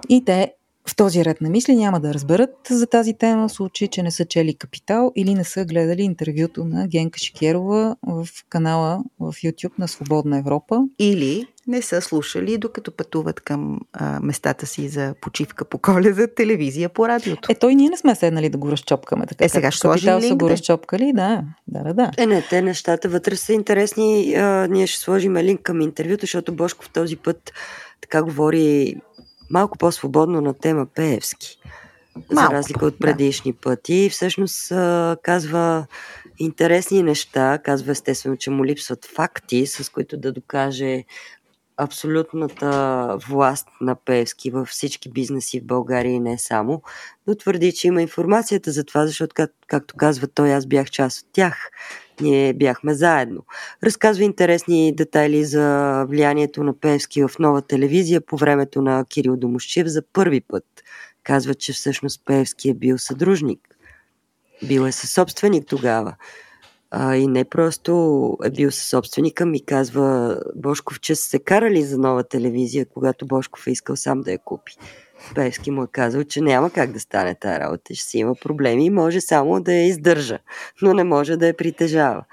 И 0.09 0.25
те 0.25 0.53
в 0.89 0.95
този 0.95 1.25
ред 1.25 1.41
на 1.41 1.49
мисли 1.49 1.75
няма 1.75 1.99
да 1.99 2.13
разберат 2.13 2.55
за 2.69 2.87
тази 2.87 3.13
тема 3.13 3.47
в 3.47 3.51
случай, 3.51 3.87
че 3.87 4.03
не 4.03 4.11
са 4.11 4.25
чели 4.25 4.53
Капитал 4.53 5.11
или 5.15 5.33
не 5.33 5.43
са 5.43 5.65
гледали 5.65 6.01
интервюто 6.01 6.65
на 6.65 6.87
Генка 6.87 7.19
Шикерова 7.19 7.95
в 8.07 8.27
канала 8.49 9.03
в 9.19 9.33
YouTube 9.33 9.79
на 9.79 9.87
Свободна 9.87 10.37
Европа. 10.37 10.81
Или 10.99 11.47
не 11.67 11.81
са 11.81 12.01
слушали, 12.01 12.57
докато 12.57 12.91
пътуват 12.91 13.41
към 13.41 13.79
а, 13.93 14.19
местата 14.19 14.65
си 14.65 14.87
за 14.87 15.15
почивка 15.21 15.65
по 15.65 15.77
коледа, 15.77 16.27
телевизия 16.27 16.89
по 16.89 17.07
радиото. 17.07 17.51
Е, 17.51 17.55
той 17.55 17.75
ние 17.75 17.89
не 17.89 17.97
сме 17.97 18.15
седнали 18.15 18.49
да 18.49 18.57
го 18.57 18.71
разчопкаме. 18.71 19.25
Така, 19.25 19.45
е, 19.45 19.49
сега 19.49 19.71
ще 19.71 19.79
сложим 19.79 20.13
линк, 20.13 20.23
са 20.23 20.35
го 20.35 20.49
разчопкали, 20.49 21.13
да. 21.15 21.43
Да, 21.67 21.83
да, 21.83 21.93
да. 21.93 22.11
Е, 22.17 22.25
не, 22.25 22.41
те 22.49 22.61
нещата 22.61 23.09
вътре 23.09 23.35
са 23.35 23.53
интересни. 23.53 24.35
А, 24.35 24.67
ние 24.67 24.87
ще 24.87 24.99
сложим 24.99 25.37
линк 25.37 25.61
към 25.61 25.81
интервюто, 25.81 26.21
защото 26.21 26.53
Бошков 26.53 26.89
този 26.89 27.15
път 27.15 27.53
така 28.01 28.23
говори 28.23 28.95
малко 29.49 29.77
по-свободно 29.77 30.41
на 30.41 30.53
тема 30.53 30.85
Пеевски. 30.95 31.59
Малко, 32.31 32.51
за 32.51 32.57
разлика 32.57 32.85
от 32.85 32.99
предишни 32.99 33.51
да. 33.51 33.57
пъти. 33.57 34.09
Всъщност 34.11 34.69
казва 35.23 35.87
интересни 36.39 37.03
неща. 37.03 37.59
Казва 37.63 37.91
естествено, 37.91 38.37
че 38.37 38.49
му 38.49 38.65
липсват 38.65 39.05
факти, 39.05 39.67
с 39.67 39.89
които 39.89 40.17
да 40.17 40.31
докаже 40.31 41.03
абсолютната 41.77 43.17
власт 43.29 43.67
на 43.81 43.95
Певски 43.95 44.51
във 44.51 44.67
всички 44.67 45.09
бизнеси 45.09 45.59
в 45.59 45.65
България 45.65 46.11
и 46.11 46.19
не 46.19 46.37
само, 46.37 46.81
но 47.27 47.35
твърди, 47.35 47.71
че 47.71 47.87
има 47.87 48.01
информацията 48.01 48.71
за 48.71 48.83
това, 48.83 49.07
защото, 49.07 49.33
как, 49.33 49.51
както 49.67 49.95
казва 49.97 50.27
той, 50.27 50.53
аз 50.53 50.65
бях 50.65 50.89
част 50.89 51.21
от 51.21 51.27
тях. 51.31 51.69
Ние 52.21 52.53
бяхме 52.53 52.93
заедно. 52.93 53.45
Разказва 53.83 54.23
интересни 54.23 54.95
детайли 54.95 55.45
за 55.45 56.05
влиянието 56.09 56.63
на 56.63 56.79
Певски 56.79 57.23
в 57.23 57.31
нова 57.39 57.61
телевизия 57.61 58.21
по 58.21 58.37
времето 58.37 58.81
на 58.81 59.05
Кирил 59.05 59.37
Домощев 59.37 59.87
за 59.87 60.01
първи 60.13 60.41
път. 60.41 60.63
Казва, 61.23 61.55
че 61.55 61.73
всъщност 61.73 62.21
Певски 62.25 62.69
е 62.69 62.73
бил 62.73 62.97
съдружник. 62.97 63.59
Бил 64.67 64.81
е 64.81 64.91
съсобственик 64.91 65.67
тогава. 65.67 66.15
А, 66.91 67.15
и 67.15 67.27
не 67.27 67.43
просто 67.43 68.37
е 68.43 68.49
бил 68.49 68.71
със 68.71 68.87
собственика, 68.87 69.45
ми 69.45 69.65
казва 69.65 70.37
Бошков, 70.55 70.99
че 70.99 71.15
са 71.15 71.29
се 71.29 71.39
карали 71.39 71.83
за 71.83 71.97
нова 71.97 72.23
телевизия, 72.23 72.85
когато 72.85 73.25
Бошков 73.25 73.67
е 73.67 73.71
искал 73.71 73.95
сам 73.95 74.21
да 74.21 74.31
я 74.31 74.39
купи. 74.39 74.73
Певски 75.35 75.71
му 75.71 75.83
е 75.83 75.87
казал, 75.91 76.23
че 76.23 76.41
няма 76.41 76.69
как 76.69 76.91
да 76.91 76.99
стане 76.99 77.35
тази 77.35 77.59
работа, 77.59 77.95
ще 77.95 78.09
си 78.09 78.17
има 78.17 78.35
проблеми 78.35 78.85
и 78.85 78.89
може 78.89 79.21
само 79.21 79.61
да 79.61 79.73
я 79.73 79.87
издържа, 79.87 80.39
но 80.81 80.93
не 80.93 81.03
може 81.03 81.37
да 81.37 81.47
я 81.47 81.57
притежава. 81.57 82.23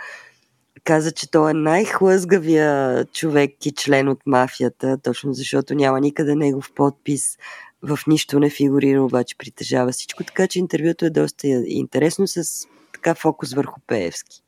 Каза, 0.84 1.12
че 1.12 1.30
той 1.30 1.50
е 1.50 1.54
най-хлъзгавия 1.54 3.04
човек 3.04 3.66
и 3.66 3.72
член 3.72 4.08
от 4.08 4.18
мафията, 4.26 4.98
точно 5.02 5.32
защото 5.32 5.74
няма 5.74 6.00
никъде 6.00 6.34
негов 6.34 6.72
подпис, 6.74 7.38
в 7.82 7.98
нищо 8.06 8.40
не 8.40 8.50
фигурира, 8.50 9.02
обаче 9.02 9.38
притежава 9.38 9.92
всичко, 9.92 10.24
така 10.24 10.46
че 10.46 10.58
интервюто 10.58 11.04
е 11.06 11.10
доста 11.10 11.46
интересно 11.66 12.28
с 12.28 12.66
така 12.92 13.14
фокус 13.14 13.52
върху 13.52 13.80
Пеевски. 13.86 14.42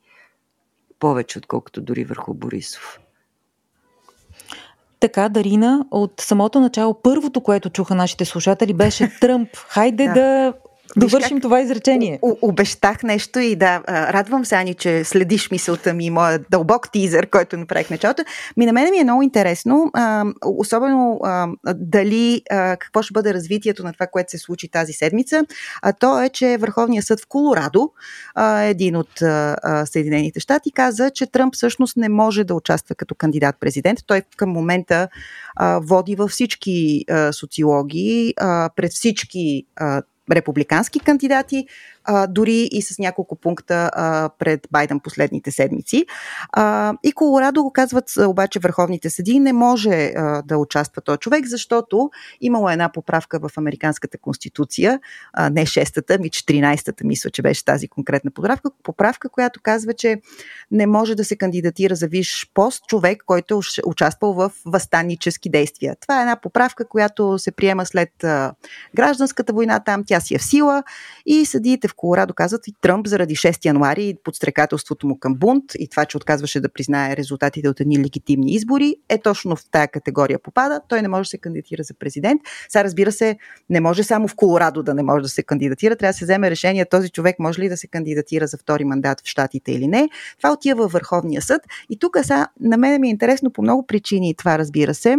Повече, 0.99 1.37
отколкото 1.37 1.81
дори 1.81 2.03
върху 2.03 2.33
Борисов. 2.33 2.99
Така, 4.99 5.29
Дарина, 5.29 5.85
от 5.91 6.13
самото 6.21 6.59
начало, 6.59 6.93
първото, 6.93 7.41
което 7.41 7.69
чуха 7.69 7.95
нашите 7.95 8.25
слушатели, 8.25 8.73
беше 8.73 9.11
Тръмп. 9.21 9.49
Хайде 9.55 10.07
да, 10.07 10.13
да 10.13 10.53
довършим 10.95 11.41
това 11.41 11.61
изречение. 11.61 12.19
О, 12.21 12.35
обещах 12.41 13.03
нещо 13.03 13.39
и 13.39 13.55
да, 13.55 13.83
радвам 13.87 14.45
се, 14.45 14.55
Ани, 14.55 14.73
че 14.73 15.03
следиш 15.03 15.51
мисълта 15.51 15.93
ми, 15.93 16.09
моя 16.09 16.39
дълбок 16.51 16.91
тизър, 16.91 17.29
който 17.29 17.57
направих 17.57 17.89
началото. 17.89 18.23
Ми 18.57 18.65
на 18.65 18.73
мен 18.73 18.91
ми 18.91 18.97
е 18.97 19.03
много 19.03 19.21
интересно, 19.21 19.91
а, 19.93 20.25
особено 20.45 21.19
а, 21.23 21.47
дали 21.75 22.41
а, 22.51 22.77
какво 22.77 23.01
ще 23.01 23.13
бъде 23.13 23.33
развитието 23.33 23.83
на 23.83 23.93
това, 23.93 24.07
което 24.07 24.31
се 24.31 24.37
случи 24.37 24.71
тази 24.71 24.93
седмица. 24.93 25.45
А 25.81 25.93
то 25.93 26.21
е, 26.21 26.29
че 26.29 26.57
Върховният 26.57 27.05
съд 27.05 27.21
в 27.21 27.27
Колорадо, 27.27 27.91
а, 28.35 28.61
един 28.61 28.95
от 28.95 29.21
а, 29.21 29.85
Съединените 29.85 30.39
щати, 30.39 30.71
каза, 30.71 31.09
че 31.09 31.27
Тръмп 31.27 31.55
всъщност 31.55 31.97
не 31.97 32.09
може 32.09 32.43
да 32.43 32.55
участва 32.55 32.95
като 32.95 33.15
кандидат-президент. 33.15 33.99
Той 34.07 34.21
към 34.37 34.49
момента 34.49 35.07
а, 35.55 35.79
води 35.83 36.15
във 36.15 36.31
всички 36.31 37.05
а, 37.09 37.33
социологии, 37.33 38.33
а, 38.37 38.69
пред 38.75 38.91
всички 38.91 39.63
а, 39.75 40.01
републикански 40.31 40.99
кандидати, 40.99 41.67
а, 42.07 42.27
дори 42.27 42.69
и 42.71 42.81
с 42.81 42.99
няколко 42.99 43.35
пункта 43.35 43.89
а, 43.93 44.29
пред 44.39 44.67
Байден 44.71 44.99
последните 44.99 45.51
седмици. 45.51 46.05
А, 46.51 46.93
и 47.03 47.11
Колорадо 47.11 47.63
го 47.63 47.73
казват 47.73 48.11
обаче 48.27 48.59
върховните 48.59 49.09
съди 49.09 49.39
не 49.39 49.53
може 49.53 49.89
а, 49.89 50.41
да 50.41 50.57
участва 50.57 51.01
този 51.01 51.19
човек, 51.19 51.45
защото 51.45 52.09
имало 52.41 52.69
една 52.69 52.91
поправка 52.91 53.39
в 53.39 53.57
Американската 53.57 54.17
конституция, 54.17 54.99
а, 55.33 55.49
не 55.49 55.65
6-та, 55.65 56.17
ми 56.17 56.29
14-та, 56.29 57.03
мисля, 57.03 57.29
че 57.29 57.41
беше 57.41 57.65
тази 57.65 57.87
конкретна 57.87 58.31
поправка, 58.31 58.69
поправка, 58.83 59.29
която 59.29 59.59
казва, 59.63 59.93
че 59.93 60.21
не 60.71 60.87
може 60.87 61.15
да 61.15 61.25
се 61.25 61.35
кандидатира 61.35 61.95
за 61.95 62.07
виш 62.07 62.51
пост 62.53 62.83
човек, 62.87 63.23
който 63.25 63.53
е 63.53 63.81
участвал 63.85 64.33
в 64.33 64.51
възстаннически 64.65 65.49
действия. 65.49 65.95
Това 66.01 66.17
е 66.17 66.21
една 66.21 66.35
поправка, 66.35 66.87
която 66.87 67.39
се 67.39 67.51
приема 67.51 67.85
след 67.85 68.23
а, 68.23 68.53
гражданската 68.95 69.53
война 69.53 69.79
там, 69.79 70.03
тя 70.07 70.16
си 70.19 70.35
е 70.35 70.37
в 70.37 70.43
сила 70.43 70.83
и 71.25 71.45
съдиите 71.45 71.87
в 71.87 71.93
Колорадо 71.95 72.33
казват 72.33 72.67
и 72.67 72.73
Тръмп 72.81 73.07
заради 73.07 73.35
6 73.35 73.65
януари 73.65 74.09
и 74.09 74.15
подстрекателството 74.23 75.07
му 75.07 75.19
към 75.19 75.35
бунт 75.35 75.63
и 75.79 75.87
това, 75.89 76.05
че 76.05 76.17
отказваше 76.17 76.59
да 76.59 76.69
признае 76.69 77.17
резултатите 77.17 77.69
от 77.69 77.79
едни 77.79 77.99
легитимни 77.99 78.51
избори, 78.51 78.95
е 79.09 79.17
точно 79.17 79.55
в 79.55 79.59
тая 79.71 79.87
категория 79.87 80.39
попада. 80.39 80.81
Той 80.89 81.01
не 81.01 81.07
може 81.07 81.27
да 81.27 81.29
се 81.29 81.37
кандидатира 81.37 81.83
за 81.83 81.93
президент. 81.93 82.41
Сега 82.69 82.83
разбира 82.83 83.11
се, 83.11 83.37
не 83.69 83.79
може 83.79 84.03
само 84.03 84.27
в 84.27 84.35
Колорадо 84.35 84.83
да 84.83 84.93
не 84.93 85.03
може 85.03 85.23
да 85.23 85.29
се 85.29 85.43
кандидатира. 85.43 85.95
Трябва 85.95 86.09
да 86.11 86.17
се 86.17 86.25
вземе 86.25 86.51
решение 86.51 86.85
този 86.85 87.09
човек 87.09 87.35
може 87.39 87.61
ли 87.61 87.69
да 87.69 87.77
се 87.77 87.87
кандидатира 87.87 88.47
за 88.47 88.57
втори 88.57 88.85
мандат 88.85 89.21
в 89.21 89.27
Штатите 89.27 89.71
или 89.71 89.87
не. 89.87 90.09
Това 90.37 90.53
отива 90.53 90.83
във 90.83 90.91
Върховния 90.91 91.41
съд. 91.41 91.61
И 91.89 91.99
тук 91.99 92.17
сега 92.23 92.47
на 92.59 92.77
мен 92.77 93.01
ми 93.01 93.07
е 93.07 93.11
интересно 93.11 93.51
по 93.51 93.61
много 93.61 93.87
причини 93.87 94.35
това, 94.35 94.57
разбира 94.57 94.93
се 94.93 95.17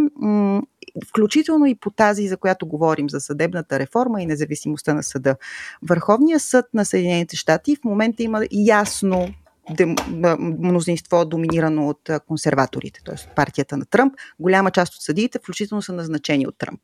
включително 1.06 1.66
и 1.66 1.74
по 1.74 1.90
тази, 1.90 2.28
за 2.28 2.36
която 2.36 2.66
говорим, 2.66 3.10
за 3.10 3.20
съдебната 3.20 3.78
реформа 3.78 4.22
и 4.22 4.26
независимостта 4.26 4.94
на 4.94 5.02
съда. 5.02 5.36
Върховният 5.82 6.42
съд 6.42 6.66
на 6.74 6.84
Съединените 6.84 7.36
щати 7.36 7.76
в 7.76 7.84
момента 7.84 8.22
има 8.22 8.42
ясно 8.52 9.28
мнозинство, 10.38 11.24
доминирано 11.24 11.88
от 11.88 12.10
консерваторите, 12.26 13.00
т.е. 13.04 13.34
партията 13.34 13.76
на 13.76 13.84
Тръмп. 13.86 14.14
Голяма 14.40 14.70
част 14.70 14.94
от 14.94 15.02
съдиите, 15.02 15.38
включително 15.38 15.82
са 15.82 15.92
назначени 15.92 16.46
от 16.46 16.58
Тръмп. 16.58 16.80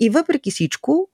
И 0.00 0.10
въпреки 0.10 0.50
всичко, 0.50 1.08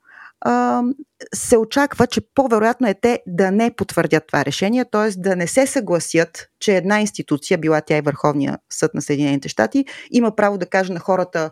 се 1.35 1.57
очаква, 1.57 2.07
че 2.07 2.21
по-вероятно 2.35 2.89
е 2.89 2.95
те 2.95 3.23
да 3.27 3.51
не 3.51 3.75
потвърдят 3.75 4.27
това 4.27 4.45
решение, 4.45 4.85
т.е. 4.85 5.11
да 5.21 5.37
не 5.37 5.47
се 5.47 5.67
съгласят, 5.67 6.49
че 6.61 6.77
една 6.77 7.01
институция, 7.01 7.59
била 7.59 7.81
тя 7.81 7.97
и 7.97 8.01
Върховния 8.01 8.59
съд 8.71 8.95
на 8.95 9.03
Съединените 9.03 9.49
щати, 9.49 9.85
има 10.11 10.37
право 10.37 10.59
да 10.59 10.67
каже 10.67 10.93
на 10.93 11.01
хората 11.01 11.51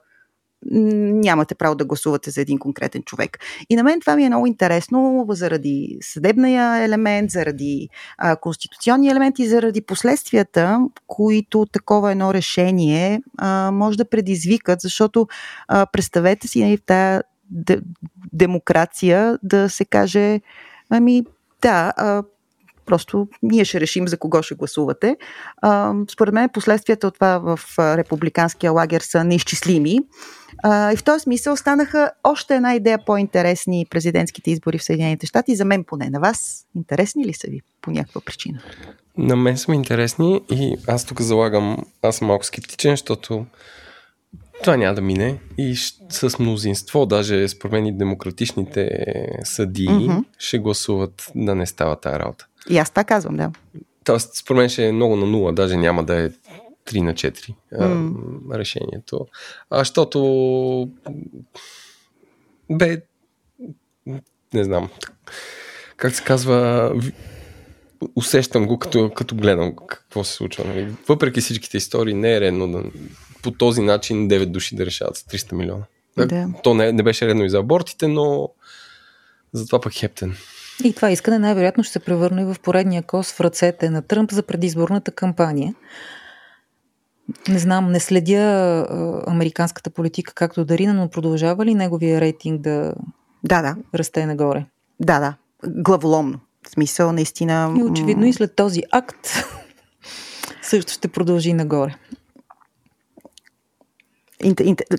нямате 0.71 1.55
право 1.55 1.75
да 1.75 1.85
гласувате 1.85 2.31
за 2.31 2.41
един 2.41 2.59
конкретен 2.59 3.03
човек. 3.03 3.39
И 3.71 3.77
на 3.77 3.83
мен 3.83 4.01
това 4.01 4.17
ми 4.17 4.25
е 4.25 4.29
много 4.29 4.47
интересно 4.47 5.27
заради 5.29 5.99
съдебния 6.01 6.77
елемент, 6.85 7.31
заради 7.31 7.89
а, 8.19 8.37
конституционния 8.37 9.11
елемент 9.11 9.39
и 9.39 9.49
заради 9.49 9.81
последствията, 9.81 10.81
които 11.07 11.67
такова 11.67 12.13
едно 12.13 12.35
решение 12.35 13.23
а, 13.39 13.71
може 13.71 13.99
да 13.99 14.09
предизвикат, 14.09 14.81
защото 14.81 15.27
а, 15.69 15.87
представете 15.87 16.49
си 16.49 16.65
нали, 16.65 16.77
в 16.77 16.83
тази 16.83 17.23
демокрация 18.33 19.39
да 19.43 19.69
се 19.69 19.85
каже, 19.85 20.41
ами 20.91 21.25
да, 21.63 21.93
а, 21.97 22.23
Просто 22.87 23.29
ние 23.43 23.65
ще 23.65 23.81
решим 23.81 24.09
за 24.09 24.19
кого 24.19 24.43
ще 24.43 24.55
гласувате. 24.55 25.17
Според 26.13 26.35
мен 26.35 26.49
последствията 26.49 27.07
от 27.07 27.15
това 27.15 27.39
в 27.39 27.61
републиканския 27.79 28.73
лагер 28.73 29.01
са 29.01 29.25
неизчислими. 29.25 29.99
И 30.67 30.97
в 30.97 31.05
този 31.05 31.23
смисъл 31.23 31.57
станаха 31.57 32.11
още 32.25 32.55
една 32.55 32.75
идея 32.75 32.99
по-интересни 33.07 33.87
президентските 33.91 34.51
избори 34.51 34.79
в 34.79 34.85
Съединените 34.85 35.27
щати. 35.27 35.57
За 35.57 35.65
мен 35.65 35.85
поне. 35.85 36.11
На 36.11 36.21
вас 36.21 36.65
интересни 36.77 37.25
ли 37.27 37.35
са 37.35 37.47
ви 37.51 37.61
по 37.83 37.91
някаква 37.91 38.21
причина? 38.21 38.61
На 39.19 39.37
мен 39.37 39.57
са 39.57 39.71
ми 39.71 39.77
интересни 39.77 40.41
и 40.51 40.77
аз 40.87 41.05
тук 41.05 41.21
залагам, 41.21 41.77
аз 42.03 42.17
съм 42.17 42.29
малко 42.29 42.45
скептичен, 42.45 42.91
защото 42.91 43.47
това 44.63 44.77
няма 44.77 44.95
да 44.95 45.01
мине 45.01 45.39
и 45.59 45.77
с 46.09 46.39
мнозинство, 46.39 47.07
даже 47.07 47.49
според 47.49 47.73
мен 47.73 47.87
и 47.87 47.99
демократичните 47.99 49.07
съдии 49.45 49.89
mm-hmm. 49.89 50.25
ще 50.39 50.59
гласуват 50.59 51.33
да 51.35 51.55
не 51.55 51.67
става 51.67 51.97
тази 51.97 52.19
работа. 52.19 52.47
И 52.71 52.79
аз 52.79 52.91
така 52.91 53.15
казвам, 53.15 53.37
да. 53.37 53.51
Тоест, 54.05 54.35
според 54.35 54.59
мен 54.59 54.69
ще 54.69 54.87
е 54.87 54.93
много 54.93 55.17
на 55.17 55.27
нула, 55.27 55.53
даже 55.53 55.77
няма 55.77 56.05
да 56.05 56.25
е 56.25 56.31
3 56.87 57.03
на 57.03 57.15
4 57.15 57.55
mm. 57.73 58.15
а, 58.53 58.59
решението. 58.59 59.27
А, 59.71 59.79
защото 59.79 60.89
бе, 62.71 63.03
не 64.55 64.65
знам, 64.65 64.89
как 65.97 66.15
се 66.15 66.25
казва, 66.25 66.91
усещам 68.17 68.67
го, 68.67 68.79
като, 68.79 69.11
като 69.11 69.37
гледам 69.37 69.77
какво 69.87 70.25
се 70.25 70.33
случва. 70.33 70.65
Нали? 70.65 70.95
Въпреки 71.09 71.41
всичките 71.41 71.77
истории, 71.77 72.15
не 72.15 72.35
е 72.35 72.41
редно 72.41 72.73
да, 72.73 72.83
по 73.43 73.51
този 73.51 73.81
начин 73.81 74.29
9 74.29 74.47
души 74.47 74.77
да 74.77 74.87
решават 74.87 75.17
с 75.17 75.23
300 75.23 75.53
милиона. 75.53 75.85
Да. 76.17 76.49
То 76.63 76.75
не, 76.75 76.93
не 76.93 77.03
беше 77.03 77.27
редно 77.27 77.45
и 77.45 77.51
за 77.51 77.59
абортите, 77.59 78.09
но 78.09 78.49
затова 79.53 79.81
пък 79.81 79.93
хептен. 79.93 80.37
И 80.85 80.93
това 80.93 81.11
искане 81.11 81.39
най-вероятно 81.39 81.85
ще 81.85 81.93
се 81.93 81.99
превърне 81.99 82.45
в 82.45 82.57
поредния 82.63 83.03
кос 83.03 83.33
в 83.33 83.41
ръцете 83.41 83.91
на 83.91 84.03
Тръмп 84.03 84.31
за 84.31 84.43
предизборната 84.43 85.11
кампания. 85.11 85.75
Не 87.49 87.59
знам, 87.59 87.93
не 87.93 88.01
следя 88.01 88.37
а, 88.37 89.23
американската 89.27 89.91
политика 89.91 90.35
както 90.35 90.65
Дарина, 90.65 90.95
но 90.95 91.09
продължава 91.09 91.67
ли 91.67 91.75
неговия 91.75 92.21
рейтинг 92.21 92.61
да, 92.61 92.95
да, 93.45 93.63
да. 93.63 93.77
расте 93.95 94.27
нагоре? 94.27 94.67
Да, 95.01 95.21
да. 95.21 95.35
Главоломно. 95.67 96.41
В 96.67 96.71
смисъл, 96.71 97.13
наистина. 97.13 97.75
И 97.79 97.83
очевидно 97.83 98.27
и 98.27 98.33
след 98.33 98.57
този 98.57 98.83
акт 98.93 99.29
също 100.63 100.93
ще 100.93 101.09
продължи 101.09 101.53
нагоре. 101.53 101.95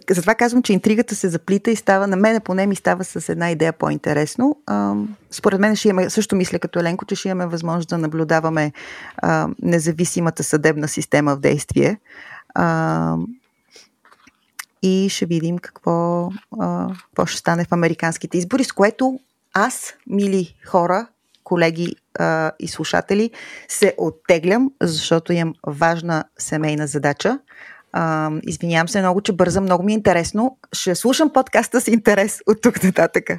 Затова 0.10 0.36
казвам, 0.36 0.64
че 0.64 0.74
интригата 0.74 1.16
се 1.16 1.30
заплита 1.30 1.72
и 1.72 1.76
става, 1.76 2.08
на 2.08 2.16
мене 2.16 2.40
поне 2.40 2.68
ми 2.68 2.76
става 2.76 3.04
с 3.04 3.30
една 3.30 3.52
идея 3.52 3.74
по-интересно. 3.74 4.58
според 5.32 5.60
мен 5.60 5.76
ще 5.76 5.90
имаме, 5.90 6.10
също 6.10 6.36
мисля 6.36 6.60
като 6.60 6.80
Еленко, 6.80 7.06
че 7.06 7.16
ще 7.16 7.30
имаме 7.30 7.46
възможност 7.46 7.90
да 7.90 7.98
наблюдаваме 7.98 8.72
независимата 9.62 10.44
съдебна 10.44 10.88
система 10.88 11.36
в 11.36 11.40
действие. 11.40 12.00
И 14.82 15.10
ще 15.10 15.26
видим 15.26 15.58
какво, 15.58 16.30
какво 17.10 17.26
ще 17.26 17.38
стане 17.38 17.66
в 17.66 17.72
американските 17.72 18.38
избори, 18.38 18.64
с 18.64 18.72
което 18.72 19.20
аз, 19.54 19.94
мили 20.08 20.56
хора, 20.66 21.08
колеги 21.44 21.96
и 22.60 22.68
слушатели, 22.68 23.32
се 23.68 23.96
оттеглям, 23.98 24.72
защото 24.82 25.34
имам 25.34 25.54
важна 25.68 26.24
семейна 26.38 26.88
задача– 26.88 27.40
а, 27.94 28.32
извинявам 28.48 28.90
се 28.90 29.00
много, 29.00 29.22
че 29.22 29.32
бързам, 29.34 29.64
много 29.64 29.84
ми 29.84 29.92
е 29.92 29.96
интересно. 29.96 30.58
Ще 30.74 30.96
слушам 30.96 31.34
подкаста 31.34 31.82
с 31.82 31.88
интерес 31.88 32.40
от 32.48 32.62
тук 32.62 32.84
нататък. 32.84 33.30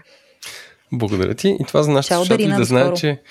Благодаря 0.93 1.35
ти. 1.35 1.57
И 1.61 1.65
това 1.65 1.83
за 1.83 1.91
нашите 1.91 2.15
слушатели 2.15 2.53
да 2.53 2.65
знаят, 2.65 2.97
че 2.97 3.23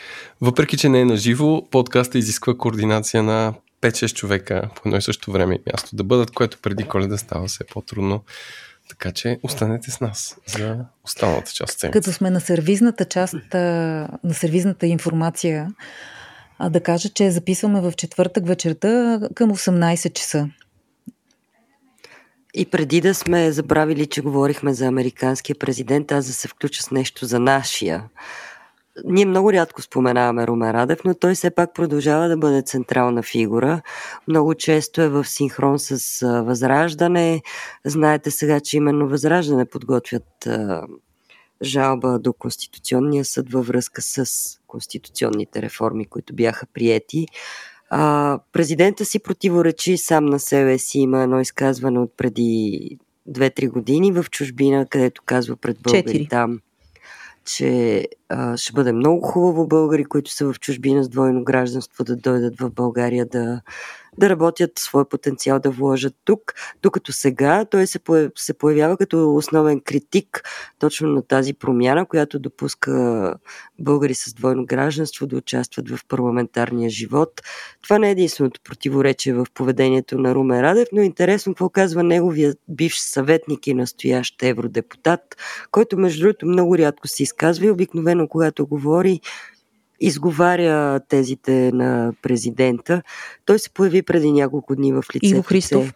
въпреки, 0.41 0.77
че 0.77 0.89
не 0.89 1.01
е 1.01 1.05
на 1.05 1.17
живо, 1.17 1.69
подкаста 1.69 2.17
изисква 2.17 2.57
координация 2.57 3.23
на 3.23 3.53
5-6 3.81 4.13
човека 4.13 4.69
по 4.75 4.81
едно 4.85 4.97
и 4.97 5.01
също 5.01 5.31
време 5.31 5.55
и 5.55 5.71
място 5.73 5.95
да 5.95 6.03
бъдат, 6.03 6.31
което 6.31 6.57
преди 6.61 6.83
коледа 6.83 7.17
става 7.17 7.47
все 7.47 7.63
по-трудно. 7.63 8.23
Така 8.89 9.11
че 9.11 9.39
останете 9.43 9.91
с 9.91 9.99
нас 9.99 10.37
за 10.45 10.77
останалата 11.05 11.51
част. 11.51 11.85
Като 11.91 12.11
сме 12.11 12.29
на 12.29 12.41
сервизната 12.41 13.05
част, 13.05 13.35
на 13.53 14.33
сервизната 14.33 14.87
информация, 14.87 15.73
да 16.69 16.79
кажа, 16.79 17.09
че 17.09 17.31
записваме 17.31 17.81
в 17.81 17.91
четвъртък 17.91 18.47
вечерта 18.47 19.19
към 19.35 19.51
18 19.51 20.13
часа. 20.13 20.49
И 22.53 22.65
преди 22.65 23.01
да 23.01 23.13
сме 23.13 23.51
забравили, 23.51 24.05
че 24.05 24.21
говорихме 24.21 24.73
за 24.73 24.85
американския 24.85 25.55
президент, 25.59 26.11
аз 26.11 26.25
да 26.25 26.33
се 26.33 26.47
включа 26.47 26.83
с 26.83 26.91
нещо 26.91 27.25
за 27.25 27.39
нашия. 27.39 28.09
Ние 29.05 29.25
много 29.25 29.53
рядко 29.53 29.81
споменаваме 29.81 30.47
Румен 30.47 30.71
Радев, 30.71 30.99
но 31.05 31.13
той 31.13 31.35
все 31.35 31.51
пак 31.51 31.73
продължава 31.73 32.27
да 32.27 32.37
бъде 32.37 32.61
централна 32.61 33.23
фигура. 33.23 33.81
Много 34.27 34.55
често 34.55 35.01
е 35.01 35.09
в 35.09 35.25
синхрон 35.25 35.79
с 35.79 36.19
Възраждане. 36.45 37.41
Знаете 37.85 38.31
сега, 38.31 38.59
че 38.59 38.77
именно 38.77 39.07
Възраждане 39.07 39.65
подготвят 39.65 40.47
жалба 41.61 42.19
до 42.19 42.33
Конституционния 42.33 43.25
съд 43.25 43.51
във 43.51 43.67
връзка 43.67 44.01
с 44.01 44.25
конституционните 44.67 45.61
реформи, 45.61 46.05
които 46.05 46.35
бяха 46.35 46.65
приети. 46.73 47.27
А, 47.95 48.39
президента 48.51 49.05
си 49.05 49.19
противоречи 49.19 49.97
сам 49.97 50.25
на 50.25 50.39
себе 50.39 50.77
си. 50.77 50.99
Има 50.99 51.23
едно 51.23 51.39
изказване 51.39 51.99
от 51.99 52.13
преди 52.17 52.97
2-3 53.29 53.69
години 53.69 54.11
в 54.11 54.25
чужбина, 54.31 54.85
където 54.85 55.21
казва 55.25 55.55
пред 55.55 55.77
българи 55.81 56.27
там, 56.29 56.59
че 57.45 58.07
а, 58.29 58.57
ще 58.57 58.73
бъде 58.73 58.91
много 58.91 59.21
хубаво 59.21 59.67
българи, 59.67 60.05
които 60.05 60.31
са 60.31 60.53
в 60.53 60.59
чужбина 60.59 61.03
с 61.03 61.09
двойно 61.09 61.43
гражданство 61.43 62.03
да 62.03 62.15
дойдат 62.15 62.59
в 62.59 62.69
България 62.69 63.25
да, 63.25 63.61
да 64.17 64.29
работят 64.29 64.71
своя 64.79 65.09
потенциал 65.09 65.59
да 65.59 65.71
вложат 65.71 66.15
тук, 66.25 66.53
докато 66.81 67.11
сега 67.11 67.65
той 67.65 67.87
се, 67.87 67.99
се 68.35 68.53
появява 68.53 68.97
като 68.97 69.35
основен 69.35 69.81
критик 69.81 70.43
точно 70.79 71.07
на 71.07 71.21
тази 71.21 71.53
промяна, 71.53 72.05
която 72.05 72.39
допуска 72.39 73.35
българи 73.79 74.13
с 74.13 74.33
двойно 74.33 74.65
гражданство 74.65 75.27
да 75.27 75.35
участват 75.35 75.89
в 75.89 75.99
парламентарния 76.07 76.89
живот. 76.89 77.41
Това 77.83 77.99
не 77.99 78.07
е 78.07 78.11
единственото 78.11 78.61
противоречие 78.63 79.33
в 79.33 79.45
поведението 79.53 80.17
на 80.17 80.35
Румен 80.35 80.61
Радев, 80.61 80.87
но 80.91 81.01
е 81.01 81.05
интересно 81.05 81.53
какво 81.53 81.69
казва 81.69 82.03
неговия 82.03 82.53
бивш 82.67 82.99
съветник 82.99 83.67
и 83.67 83.73
настоящ 83.73 84.43
евродепутат, 84.43 85.21
който 85.71 85.97
между 85.97 86.21
другото 86.21 86.45
много 86.45 86.77
рядко 86.77 87.07
се 87.07 87.23
изказва 87.23 87.65
и 87.65 87.71
обикновено 87.71 88.27
когато 88.27 88.67
говори 88.67 89.21
изговаря 90.03 90.99
тезите 90.99 91.71
на 91.71 92.13
президента. 92.21 93.01
Той 93.45 93.59
се 93.59 93.69
появи 93.69 94.01
преди 94.01 94.31
няколко 94.31 94.75
дни 94.75 94.93
в 94.93 95.03
лице. 95.15 95.27
Иво 95.27 95.43
Христов. 95.43 95.93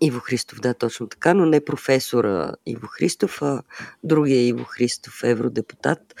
Иво 0.00 0.20
Христов, 0.20 0.60
да, 0.60 0.74
точно 0.74 1.06
така, 1.06 1.34
но 1.34 1.46
не 1.46 1.64
професора 1.64 2.52
Иво 2.66 2.86
Христов, 2.86 3.42
а 3.42 3.62
другия 4.04 4.46
Иво 4.46 4.64
Христов, 4.64 5.20
евродепутат. 5.24 6.14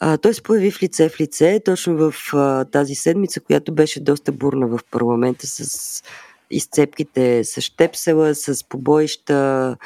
А, 0.00 0.18
той 0.18 0.34
се 0.34 0.42
появи 0.42 0.70
в 0.70 0.82
лице 0.82 1.08
в 1.08 1.20
лице, 1.20 1.60
точно 1.64 1.96
в 1.96 2.14
а, 2.32 2.64
тази 2.64 2.94
седмица, 2.94 3.40
която 3.40 3.74
беше 3.74 4.00
доста 4.00 4.32
бурна 4.32 4.66
в 4.66 4.80
парламента 4.90 5.46
с 5.46 6.02
изцепките 6.50 7.44
с 7.44 7.60
щепсела, 7.60 8.34
с 8.34 8.64
побоища, 8.68 9.76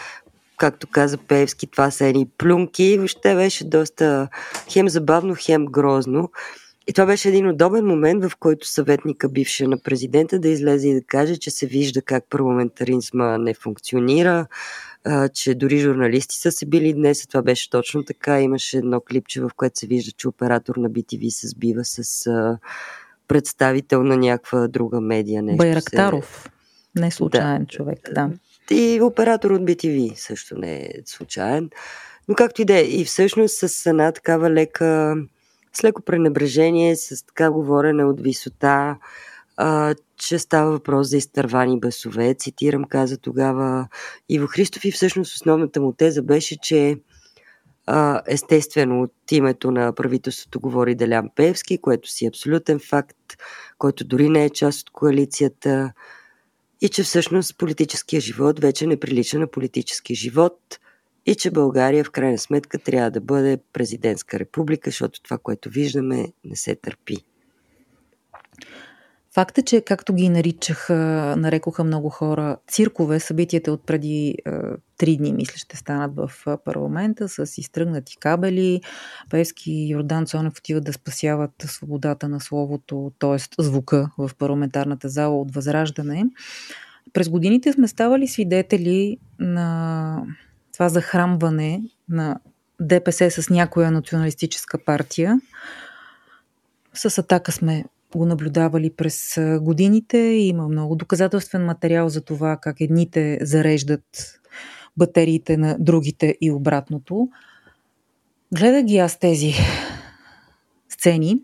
както 0.62 0.86
каза 0.86 1.18
Певски, 1.18 1.66
това 1.66 1.90
са 1.90 2.06
едни 2.06 2.28
плюнки. 2.38 2.96
Въобще 2.98 3.34
беше 3.34 3.64
доста 3.64 4.28
хем 4.72 4.88
забавно, 4.88 5.34
хем 5.38 5.66
грозно. 5.66 6.30
И 6.86 6.92
това 6.92 7.06
беше 7.06 7.28
един 7.28 7.48
удобен 7.48 7.86
момент, 7.86 8.24
в 8.24 8.36
който 8.36 8.68
съветника 8.68 9.28
бивше 9.28 9.66
на 9.66 9.78
президента 9.78 10.38
да 10.38 10.48
излезе 10.48 10.88
и 10.88 10.94
да 10.94 11.02
каже, 11.02 11.36
че 11.36 11.50
се 11.50 11.66
вижда 11.66 12.02
как 12.02 12.24
парламентаризма 12.30 13.38
не 13.38 13.54
функционира, 13.54 14.46
че 15.34 15.54
дори 15.54 15.78
журналисти 15.78 16.36
са 16.36 16.52
се 16.52 16.66
били 16.66 16.92
днес. 16.92 17.26
Това 17.26 17.42
беше 17.42 17.70
точно 17.70 18.04
така. 18.04 18.40
Имаше 18.40 18.78
едно 18.78 19.00
клипче, 19.00 19.40
в 19.40 19.50
което 19.56 19.78
се 19.78 19.86
вижда, 19.86 20.12
че 20.12 20.28
оператор 20.28 20.76
на 20.76 20.90
BTV 20.90 21.28
се 21.28 21.48
сбива 21.48 21.84
с 21.84 22.28
представител 23.28 24.02
на 24.02 24.16
някаква 24.16 24.68
друга 24.68 25.00
медия. 25.00 25.42
Нещо 25.42 25.58
Байрактаров. 25.58 26.42
Се... 26.96 27.00
Не 27.00 27.10
случайен 27.10 27.62
да. 27.62 27.66
човек, 27.66 27.98
да. 28.14 28.30
И 28.70 29.00
оператор 29.02 29.50
от 29.50 29.62
BTV 29.62 30.14
също 30.14 30.58
не 30.58 30.76
е 30.76 30.90
случайен. 31.06 31.70
Но 32.28 32.34
както 32.34 32.62
и 32.62 32.64
да 32.64 32.78
е, 32.78 32.82
и 32.82 33.04
всъщност 33.04 33.58
с 33.58 33.86
една 33.86 34.12
такава 34.12 34.50
лека, 34.50 35.16
с 35.72 35.84
леко 35.84 36.02
пренебрежение, 36.02 36.96
с 36.96 37.26
така 37.26 37.50
говорене 37.50 38.04
от 38.04 38.20
висота, 38.20 38.96
а, 39.56 39.94
че 40.16 40.38
става 40.38 40.70
въпрос 40.70 41.08
за 41.08 41.16
изтървани 41.16 41.80
басове. 41.80 42.34
Цитирам, 42.34 42.84
каза 42.84 43.18
тогава 43.18 43.88
Иво 44.28 44.46
Христов 44.46 44.84
и 44.84 44.92
всъщност 44.92 45.34
основната 45.34 45.80
му 45.80 45.92
теза 45.92 46.22
беше, 46.22 46.56
че 46.60 46.96
а, 47.86 48.22
естествено 48.26 49.02
от 49.02 49.12
името 49.30 49.70
на 49.70 49.94
правителството 49.94 50.60
говори 50.60 50.94
Делян 50.94 51.28
Певски, 51.36 51.78
което 51.78 52.10
си 52.10 52.24
е 52.24 52.28
абсолютен 52.28 52.78
факт, 52.78 53.16
който 53.78 54.04
дори 54.04 54.28
не 54.28 54.44
е 54.44 54.50
част 54.50 54.80
от 54.80 54.90
коалицията 54.90 55.92
и 56.82 56.88
че 56.88 57.02
всъщност 57.02 57.58
политическия 57.58 58.20
живот 58.20 58.60
вече 58.60 58.86
не 58.86 59.00
прилича 59.00 59.38
на 59.38 59.46
политически 59.46 60.14
живот 60.14 60.78
и 61.26 61.34
че 61.34 61.50
България 61.50 62.04
в 62.04 62.10
крайна 62.10 62.38
сметка 62.38 62.78
трябва 62.78 63.10
да 63.10 63.20
бъде 63.20 63.58
президентска 63.72 64.38
република, 64.38 64.90
защото 64.90 65.22
това, 65.22 65.38
което 65.38 65.70
виждаме, 65.70 66.32
не 66.44 66.56
се 66.56 66.74
търпи. 66.74 67.16
Факт 69.34 69.58
е, 69.58 69.62
че 69.62 69.80
както 69.80 70.14
ги 70.14 70.28
наричаха, 70.28 70.94
нарекоха 71.38 71.84
много 71.84 72.08
хора 72.08 72.56
циркове, 72.68 73.20
събитията 73.20 73.72
от 73.72 73.86
преди 73.86 74.36
три 74.98 75.16
дни, 75.16 75.32
мисля, 75.32 75.56
ще 75.56 75.76
станат 75.76 76.16
в 76.16 76.30
парламента 76.64 77.28
с 77.28 77.58
изтръгнати 77.58 78.16
кабели. 78.16 78.80
Певски 79.30 79.72
и 79.72 79.88
Йордан 79.88 80.26
Цонев 80.26 80.58
отиват 80.58 80.84
да 80.84 80.92
спасяват 80.92 81.50
свободата 81.66 82.28
на 82.28 82.40
словото, 82.40 83.12
т.е. 83.18 83.62
звука 83.62 84.10
в 84.18 84.30
парламентарната 84.38 85.08
зала 85.08 85.40
от 85.40 85.54
възраждане. 85.54 86.24
През 87.12 87.28
годините 87.28 87.72
сме 87.72 87.88
ставали 87.88 88.28
свидетели 88.28 89.18
на 89.38 90.22
това 90.72 90.88
захрамване 90.88 91.82
на 92.08 92.40
ДПС 92.80 93.30
с 93.30 93.50
някоя 93.50 93.90
националистическа 93.90 94.78
партия. 94.84 95.40
С 96.94 97.18
атака 97.18 97.52
сме 97.52 97.84
го 98.18 98.26
наблюдавали 98.26 98.90
през 98.90 99.38
годините. 99.60 100.18
Има 100.18 100.68
много 100.68 100.96
доказателствен 100.96 101.64
материал 101.64 102.08
за 102.08 102.20
това 102.20 102.56
как 102.56 102.80
едните 102.80 103.38
зареждат 103.42 104.40
батериите 104.96 105.56
на 105.56 105.76
другите 105.78 106.36
и 106.40 106.50
обратното. 106.50 107.28
Гледах 108.54 108.84
ги 108.84 108.98
аз 108.98 109.18
тези 109.18 109.54
сцени 110.88 111.38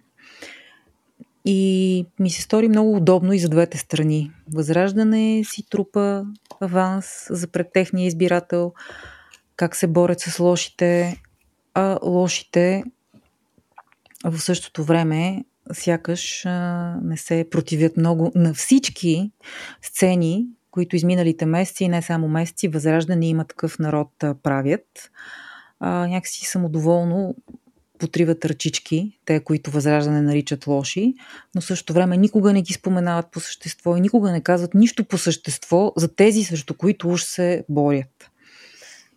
и 1.45 2.07
ми 2.19 2.31
се 2.31 2.43
стори 2.43 2.69
много 2.69 2.97
удобно 2.97 3.33
и 3.33 3.39
за 3.39 3.49
двете 3.49 3.79
страни. 3.79 4.31
Възраждане 4.55 5.45
си 5.45 5.63
трупа 5.71 6.25
аванс 6.61 7.27
за 7.31 7.49
пред 7.49 7.67
техния 7.73 8.07
избирател, 8.07 8.73
как 9.57 9.77
се 9.77 9.87
борят 9.87 10.21
с 10.21 10.39
лошите, 10.39 11.23
а 11.75 11.99
лошите 12.03 12.85
в 14.25 14.41
същото 14.41 14.85
време 14.85 15.45
сякаш 15.73 16.45
не 17.03 17.17
се 17.17 17.47
противят 17.51 17.97
много 17.97 18.33
на 18.35 18.55
всички 18.55 19.31
сцени, 19.83 20.47
които 20.71 20.97
изминалите 20.97 21.47
месеци, 21.47 21.85
и 21.85 21.89
не 21.89 22.03
само 22.03 22.29
месеци, 22.29 22.69
Възраждане 22.69 23.29
има 23.29 23.45
такъв 23.45 23.79
народ 23.79 24.11
правят. 24.43 25.11
А, 25.81 26.07
някакси 26.07 26.45
самодоволно 26.45 27.35
потриват 27.99 28.45
ръчички, 28.45 29.19
те, 29.25 29.41
които 29.41 29.71
Възраждане 29.71 30.23
наричат 30.23 30.67
лоши, 30.67 31.15
но 31.55 31.61
също 31.61 31.93
време 31.93 32.17
никога 32.17 32.53
не 32.53 32.63
ги 32.63 32.73
споменават 32.73 33.27
по 33.31 33.41
същество 33.41 33.97
и 33.97 34.01
никога 34.01 34.33
не 34.33 34.41
казват 34.41 34.75
нищо 34.75 35.05
по 35.05 35.19
същество 35.19 35.93
за 35.97 36.15
тези, 36.15 36.45
срещу 36.45 36.75
които 36.75 37.09
уж 37.09 37.23
се 37.23 37.65
борят. 37.69 38.31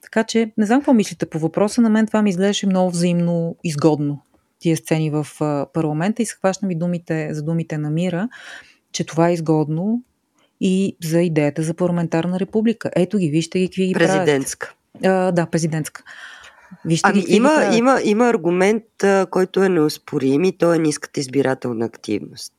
Така 0.02 0.24
че, 0.24 0.52
не 0.58 0.66
знам 0.66 0.80
какво 0.80 0.94
мислите 0.94 1.26
по 1.26 1.40
въпроса, 1.40 1.82
на 1.82 1.90
мен 1.90 2.08
това 2.08 2.22
ми 2.22 2.30
изглеждаше 2.30 2.68
много 2.68 2.92
взаимно 2.92 3.56
изгодно 3.64 4.22
тия 4.62 4.78
сцени 4.78 5.10
в 5.10 5.28
парламента 5.74 6.22
и 6.22 6.26
схващам 6.26 6.72
и 6.72 6.76
думите, 6.76 7.34
за 7.34 7.44
думите 7.44 7.78
на 7.78 7.90
Мира, 7.90 8.30
че 8.92 9.04
това 9.04 9.30
е 9.30 9.34
изгодно 9.34 10.04
и 10.62 10.98
за 11.04 11.22
идеята 11.22 11.64
за 11.64 11.74
парламентарна 11.74 12.40
република. 12.40 12.92
Ето 12.96 13.18
ги, 13.18 13.30
вижте 13.30 13.60
ги 13.60 13.68
какви 13.68 13.88
ги 13.88 13.94
Президентска. 13.94 14.74
А, 15.04 15.32
да, 15.32 15.46
президентска. 15.46 16.04
Вижте 16.86 17.10
ами 17.10 17.22
ги, 17.22 17.36
има, 17.36 17.68
ги 17.72 17.78
има, 17.78 18.00
има 18.04 18.30
аргумент, 18.30 18.84
който 19.30 19.64
е 19.64 19.70
неоспорим 19.70 20.44
и 20.44 20.58
то 20.58 20.74
е 20.74 20.80
ниската 20.80 21.20
избирателна 21.20 21.86
активност. 21.86 22.54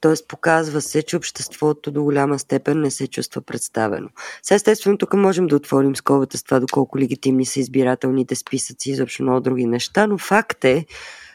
Тоест 0.00 0.28
показва 0.28 0.80
се, 0.80 1.02
че 1.02 1.16
обществото 1.16 1.90
до 1.90 2.02
голяма 2.02 2.38
степен 2.38 2.80
не 2.80 2.90
се 2.90 3.06
чувства 3.06 3.42
представено. 3.42 4.08
Сега 4.42 4.56
естествено 4.56 4.98
тук 4.98 5.14
можем 5.14 5.46
да 5.46 5.56
отворим 5.56 5.96
скобата 5.96 6.38
с 6.38 6.42
това 6.42 6.60
доколко 6.60 6.98
легитимни 6.98 7.46
са 7.46 7.60
избирателните 7.60 8.34
списъци 8.34 8.90
и 8.90 8.92
изобщо 8.92 9.22
много 9.22 9.40
други 9.40 9.66
неща, 9.66 10.06
но 10.06 10.18
факт 10.18 10.64
е, 10.64 10.86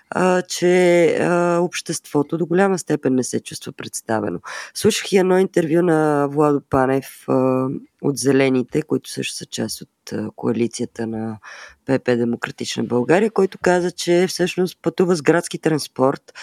а, 0.10 0.42
че 0.42 1.08
а, 1.16 1.60
обществото 1.62 2.38
до 2.38 2.46
голяма 2.46 2.80
степен 2.80 3.16
не 3.16 3.24
се 3.24 3.40
чувства 3.40 3.72
представено. 3.72 4.40
Слушах 4.74 5.12
и 5.12 5.18
едно 5.18 5.38
интервю 5.38 5.82
на 5.82 6.28
Владо 6.32 6.62
Панев 6.70 7.24
а, 7.28 7.68
от 8.02 8.18
Зелените, 8.18 8.82
които 8.82 9.10
също 9.10 9.36
са 9.36 9.46
част 9.46 9.82
от 9.82 9.90
а, 10.14 10.30
коалицията 10.36 11.08
на 11.08 11.38
ПП 11.86 12.06
Демократична 12.06 12.84
България, 12.84 13.32
който 13.32 13.58
каза, 13.62 13.92
че 13.92 14.26
всъщност 14.28 14.80
пътува 14.82 15.16
с 15.16 15.22
градски 15.22 15.60
транспорт, 15.60 16.34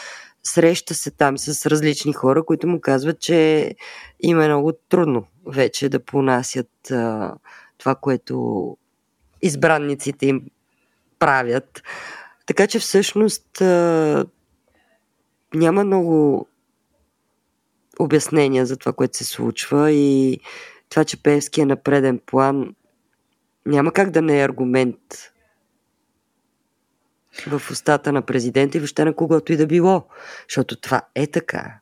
среща 0.43 0.95
се 0.95 1.11
там 1.11 1.39
с 1.39 1.67
различни 1.67 2.13
хора, 2.13 2.45
които 2.45 2.67
му 2.67 2.81
казват, 2.81 3.21
че 3.21 3.71
им 4.21 4.41
е 4.41 4.49
много 4.49 4.73
трудно 4.89 5.27
вече 5.47 5.89
да 5.89 6.05
понасят 6.05 6.91
а, 6.91 7.35
това, 7.79 7.95
което 7.95 8.77
избранниците 9.43 10.27
им 10.27 10.43
правят. 11.19 11.83
Така 12.47 12.67
че 12.67 12.79
всъщност 12.79 13.61
а, 13.61 14.27
няма 15.55 15.85
много 15.85 16.47
обяснения 17.99 18.67
за 18.67 18.77
това, 18.77 18.93
което 18.93 19.17
се 19.17 19.25
случва 19.25 19.93
и 19.93 20.41
това, 20.89 21.05
че 21.05 21.23
Певски 21.23 21.61
е 21.61 21.67
на 21.67 21.77
преден 21.77 22.21
план, 22.27 22.75
няма 23.67 23.93
как 23.93 24.11
да 24.11 24.23
не 24.23 24.41
е 24.41 24.45
аргумент 24.45 24.97
в 27.47 27.63
устата 27.71 28.13
на 28.13 28.23
президента 28.23 28.77
и 28.79 28.81
въобще 28.81 29.05
на 29.05 29.15
когото 29.15 29.53
и 29.53 29.57
да 29.57 29.67
било, 29.67 30.07
защото 30.49 30.81
това 30.81 31.03
е 31.15 31.27
така. 31.27 31.79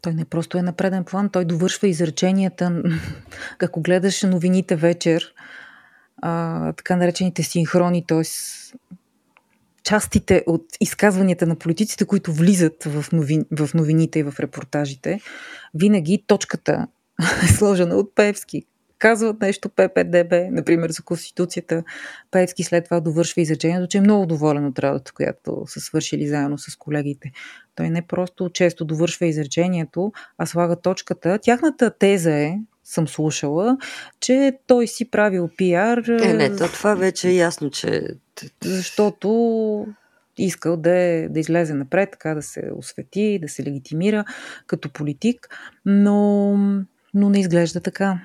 Той 0.00 0.14
не 0.14 0.24
просто 0.24 0.58
е 0.58 0.62
на 0.62 0.72
преден 0.72 1.04
план, 1.04 1.28
той 1.28 1.44
довършва 1.44 1.88
изреченията. 1.88 2.82
Ако 3.62 3.82
гледаш 3.82 4.22
новините 4.22 4.76
вечер, 4.76 5.34
а, 6.22 6.72
така 6.72 6.96
наречените 6.96 7.42
синхрони, 7.42 8.06
т.е 8.06 8.22
частите 9.90 10.44
от 10.46 10.66
изказванията 10.80 11.46
на 11.46 11.56
политиците, 11.56 12.04
които 12.04 12.32
влизат 12.32 12.84
в, 12.84 13.12
новин, 13.12 13.44
в 13.58 13.74
новините 13.74 14.18
и 14.18 14.22
в 14.22 14.34
репортажите, 14.40 15.20
винаги 15.74 16.24
точката 16.26 16.86
е 17.44 17.46
сложена 17.46 17.94
от 17.94 18.14
Певски. 18.14 18.62
Казват 18.98 19.40
нещо 19.40 19.68
ППДБ, 19.68 20.32
например 20.50 20.90
за 20.90 21.02
Конституцията. 21.02 21.84
Певски 22.30 22.62
след 22.62 22.84
това 22.84 23.00
довършва 23.00 23.40
изречението, 23.40 23.88
че 23.88 23.98
е 23.98 24.00
много 24.00 24.26
доволен 24.26 24.66
от 24.66 24.78
работата, 24.78 25.12
която 25.12 25.62
са 25.66 25.80
свършили 25.80 26.28
заедно 26.28 26.58
с 26.58 26.76
колегите. 26.76 27.32
Той 27.74 27.90
не 27.90 28.06
просто 28.06 28.50
често 28.54 28.84
довършва 28.84 29.26
изречението, 29.26 30.12
а 30.38 30.46
слага 30.46 30.76
точката. 30.76 31.38
Тяхната 31.42 31.98
теза 31.98 32.32
е, 32.32 32.58
съм 32.90 33.08
слушала, 33.08 33.76
че 34.20 34.58
той 34.66 34.86
си 34.86 35.10
правил 35.10 35.48
пиар. 35.56 35.98
Е, 35.98 36.34
не, 36.34 36.56
то 36.56 36.68
това 36.68 36.94
вече 36.94 37.28
е 37.28 37.34
ясно, 37.34 37.70
че... 37.70 38.02
Защото 38.64 39.86
искал 40.38 40.76
да, 40.76 40.98
е, 40.98 41.28
да 41.28 41.40
излезе 41.40 41.74
напред, 41.74 42.08
така 42.12 42.34
да 42.34 42.42
се 42.42 42.70
освети, 42.76 43.38
да 43.42 43.48
се 43.48 43.64
легитимира 43.64 44.24
като 44.66 44.92
политик, 44.92 45.48
но, 45.86 46.52
но 47.14 47.30
не 47.30 47.40
изглежда 47.40 47.80
така. 47.80 48.20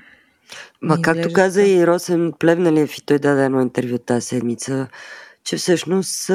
Ма, 0.82 1.02
както 1.02 1.34
каза 1.34 1.60
така. 1.60 1.72
и 1.72 1.88
Росен 1.88 2.34
Плевналиев, 2.40 2.98
и 2.98 3.06
той 3.06 3.20
даде 3.20 3.46
едно 3.46 3.62
интервю 3.62 3.98
тази 3.98 4.28
седмица, 4.28 4.88
че 5.44 5.58
всъщност 5.58 6.32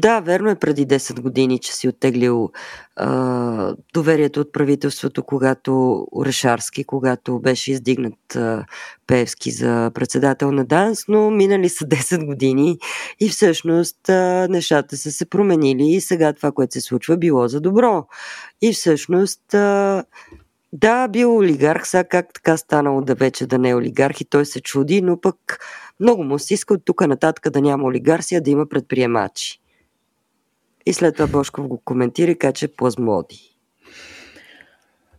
да, 0.00 0.20
верно 0.20 0.50
е 0.50 0.54
преди 0.54 0.86
10 0.86 1.20
години, 1.20 1.58
че 1.58 1.74
си 1.74 1.88
оттеглил 1.88 2.50
а, 2.96 3.76
доверието 3.94 4.40
от 4.40 4.52
правителството, 4.52 5.22
когато 5.22 6.04
Орешарски, 6.12 6.84
когато 6.84 7.38
беше 7.38 7.72
издигнат 7.72 8.36
а, 8.36 8.64
Певски 9.06 9.50
за 9.50 9.90
председател 9.94 10.52
на 10.52 10.64
ДАНС, 10.64 11.04
но 11.08 11.30
минали 11.30 11.68
са 11.68 11.84
10 11.84 12.26
години 12.26 12.78
и 13.20 13.28
всъщност 13.28 14.08
а, 14.08 14.48
нещата 14.50 14.96
са 14.96 15.12
се 15.12 15.26
променили 15.26 15.84
и 15.84 16.00
сега 16.00 16.32
това, 16.32 16.52
което 16.52 16.72
се 16.72 16.80
случва, 16.80 17.16
било 17.16 17.48
за 17.48 17.60
добро. 17.60 18.06
И 18.62 18.72
всъщност 18.72 19.54
а, 19.54 20.04
да, 20.72 21.08
бил 21.08 21.36
олигарх, 21.36 21.88
сега 21.88 22.04
как 22.04 22.32
така 22.34 22.56
станало 22.56 23.00
да 23.00 23.14
вече 23.14 23.46
да 23.46 23.58
не 23.58 23.70
е 23.70 23.74
олигарх 23.74 24.20
и 24.20 24.24
той 24.24 24.46
се 24.46 24.60
чуди, 24.60 25.02
но 25.02 25.20
пък 25.20 25.36
много 26.00 26.24
му 26.24 26.38
се 26.38 26.54
иска 26.54 26.74
от 26.74 26.84
тук 26.84 27.06
нататък 27.06 27.52
да 27.52 27.60
няма 27.60 27.84
олигарсия, 27.84 28.42
да 28.42 28.50
има 28.50 28.66
предприемачи. 28.68 29.60
И 30.86 30.92
след 30.92 31.16
това 31.16 31.26
Бошков 31.26 31.68
го 31.68 31.80
коментира 31.84 32.30
и 32.30 32.38
каче 32.38 32.68
плазмоди. 32.68 33.54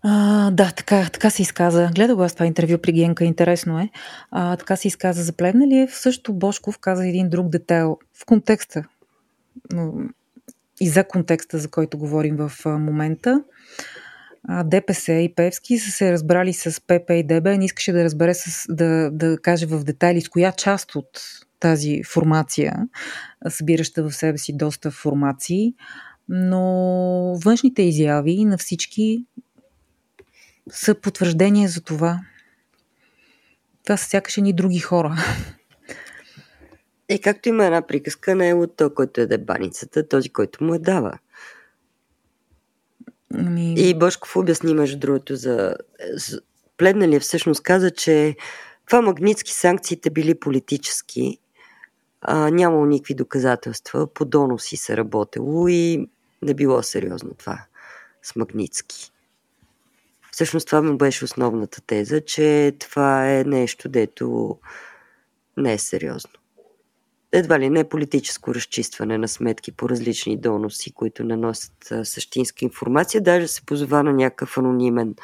А, 0.08 0.52
да, 0.52 0.72
така, 0.72 1.10
така 1.14 1.30
се 1.30 1.42
изказа. 1.42 1.90
Гледах 1.96 2.18
аз 2.20 2.34
това 2.34 2.46
интервю 2.46 2.78
при 2.78 2.92
Генка, 2.92 3.26
интересно 3.26 3.80
е. 3.80 3.90
А, 4.32 4.56
така 4.56 4.76
се 4.76 4.88
изказа 4.88 5.24
за 5.24 5.34
Плевналиев. 5.34 5.96
Също 5.96 6.34
Бошков 6.34 6.80
каза 6.80 7.08
един 7.08 7.30
друг 7.30 7.50
детайл 7.50 7.98
в 8.14 8.26
контекста 8.26 8.84
и 10.82 10.90
за 10.90 11.04
контекста, 11.04 11.58
за 11.58 11.70
който 11.70 11.98
говорим 11.98 12.36
в 12.38 12.52
момента. 12.66 13.44
ДПС 14.66 15.14
и 15.14 15.36
Певски 15.36 15.80
са 15.80 15.92
се 15.92 16.12
разбрали 16.12 16.54
с 16.54 16.82
ПП 16.82 17.10
и 17.10 17.24
ДБ. 17.24 17.46
Не 17.46 17.66
искаше 17.66 17.92
да 17.92 18.04
разбере 18.04 18.34
с, 18.34 18.66
да, 18.70 19.10
да 19.12 19.38
каже 19.42 19.66
в 19.66 19.84
детайли 19.84 20.22
с 20.22 20.30
коя 20.30 20.52
част 20.52 20.96
от 20.96 21.22
тази 21.66 22.04
формация, 22.04 22.88
събираща 23.50 24.04
в 24.04 24.12
себе 24.12 24.38
си 24.38 24.58
доста 24.58 24.92
формации, 24.92 25.74
но 26.30 26.62
външните 27.36 27.82
изяви 27.82 28.46
на 28.46 28.58
всички 28.58 29.26
са 30.72 30.96
потвърждение 30.96 31.68
за 31.68 31.82
това. 31.82 32.20
Това 33.84 33.98
са 33.98 34.10
сякаш 34.10 34.38
ни 34.38 34.54
други 34.54 34.80
хора. 34.80 35.16
И 37.10 37.20
както 37.20 37.50
има 37.50 37.66
една 37.66 37.88
приказка, 37.88 38.36
не 38.36 38.50
е 38.50 38.54
от 38.54 38.78
то, 38.78 38.94
който 38.94 39.22
е 39.22 39.38
баницата, 39.38 40.08
този, 40.08 40.30
който 40.30 40.64
му 40.64 40.74
е 40.74 40.80
дава. 40.80 41.20
Ми... 43.34 43.74
И 43.74 43.94
Бошков 43.94 44.36
обясни, 44.36 44.74
между 44.74 45.00
другото, 45.00 45.36
за... 45.36 45.76
Пледналиев 46.78 47.24
всъщност 47.24 47.64
каза, 47.64 47.92
че 47.92 48.36
това 48.86 49.02
магнитски 49.02 49.54
санкциите 49.54 50.10
били 50.10 50.40
политически 50.40 51.40
а, 52.22 52.50
нямало 52.50 52.86
никакви 52.86 53.14
доказателства, 53.14 54.14
по 54.14 54.26
доноси 54.26 54.78
се 54.78 54.98
работело 54.98 55.68
и 55.68 56.10
не 56.42 56.54
било 56.54 56.84
сериозно 56.84 57.34
това 57.38 57.66
с 58.24 58.36
Магницки. 58.36 59.12
Всъщност 60.32 60.68
това 60.68 60.82
ми 60.82 60.98
беше 60.98 61.26
основната 61.26 61.82
теза, 61.82 62.22
че 62.22 62.76
това 62.80 63.32
е 63.32 63.44
нещо, 63.44 63.90
дето 63.90 64.58
не 65.58 65.74
е 65.74 65.78
сериозно. 65.78 66.32
Едва 67.32 67.60
ли 67.60 67.70
не 67.70 67.80
е 67.80 67.90
политическо 67.90 68.56
разчистване 68.56 69.18
на 69.18 69.28
сметки 69.28 69.72
по 69.72 69.90
различни 69.90 70.38
доноси, 70.38 70.92
които 70.92 71.24
наносят 71.24 71.94
същинска 72.04 72.66
информация. 72.66 73.22
Даже 73.22 73.48
се 73.48 73.66
позова 73.66 74.04
на 74.04 74.14
някакъв 74.14 74.58
анонимен 74.58 75.16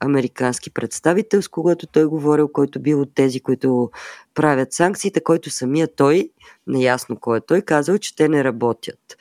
американски 0.00 0.70
представител, 0.70 1.42
с 1.42 1.48
когото 1.48 1.86
той 1.86 2.04
говорил, 2.04 2.48
който 2.48 2.80
бил 2.80 3.00
от 3.00 3.14
тези, 3.14 3.40
които 3.40 3.90
правят 4.34 4.72
санкциите, 4.72 5.20
който 5.20 5.50
самия 5.50 5.94
той, 5.94 6.30
неясно 6.66 7.16
кой 7.20 7.38
е 7.38 7.40
той, 7.40 7.62
казал, 7.62 7.98
че 7.98 8.16
те 8.16 8.28
не 8.28 8.44
работят. 8.44 9.16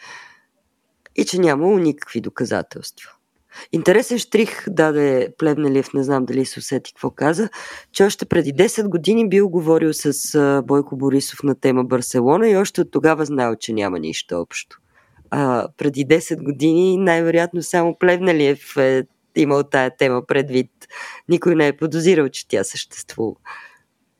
И 1.15 1.25
че 1.25 1.39
нямало 1.39 1.77
никакви 1.77 2.21
доказателства. 2.21 3.11
Интересен 3.71 4.17
штрих 4.17 4.65
даде 4.69 5.33
Плевнелиев, 5.37 5.93
не 5.93 6.03
знам 6.03 6.25
дали 6.25 6.45
се 6.45 6.59
усети 6.59 6.93
какво 6.93 7.09
каза, 7.09 7.49
че 7.91 8.03
още 8.03 8.25
преди 8.25 8.53
10 8.53 8.87
години 8.87 9.29
бил 9.29 9.49
говорил 9.49 9.93
с 9.93 10.61
Бойко 10.65 10.97
Борисов 10.97 11.43
на 11.43 11.55
тема 11.55 11.83
Барселона 11.83 12.49
и 12.49 12.57
още 12.57 12.81
от 12.81 12.91
тогава 12.91 13.25
знаел, 13.25 13.55
че 13.55 13.73
няма 13.73 13.99
нищо 13.99 14.41
общо. 14.41 14.79
А, 15.29 15.67
преди 15.77 16.05
10 16.05 16.43
години 16.43 16.97
най-вероятно 16.97 17.63
само 17.63 17.97
Плевнелиев 17.99 18.77
е 18.77 19.03
имал 19.35 19.63
тая 19.63 19.97
тема 19.97 20.25
предвид. 20.25 20.71
Никой 21.29 21.55
не 21.55 21.67
е 21.67 21.77
подозирал, 21.77 22.29
че 22.29 22.47
тя 22.47 22.63
съществува. 22.63 23.35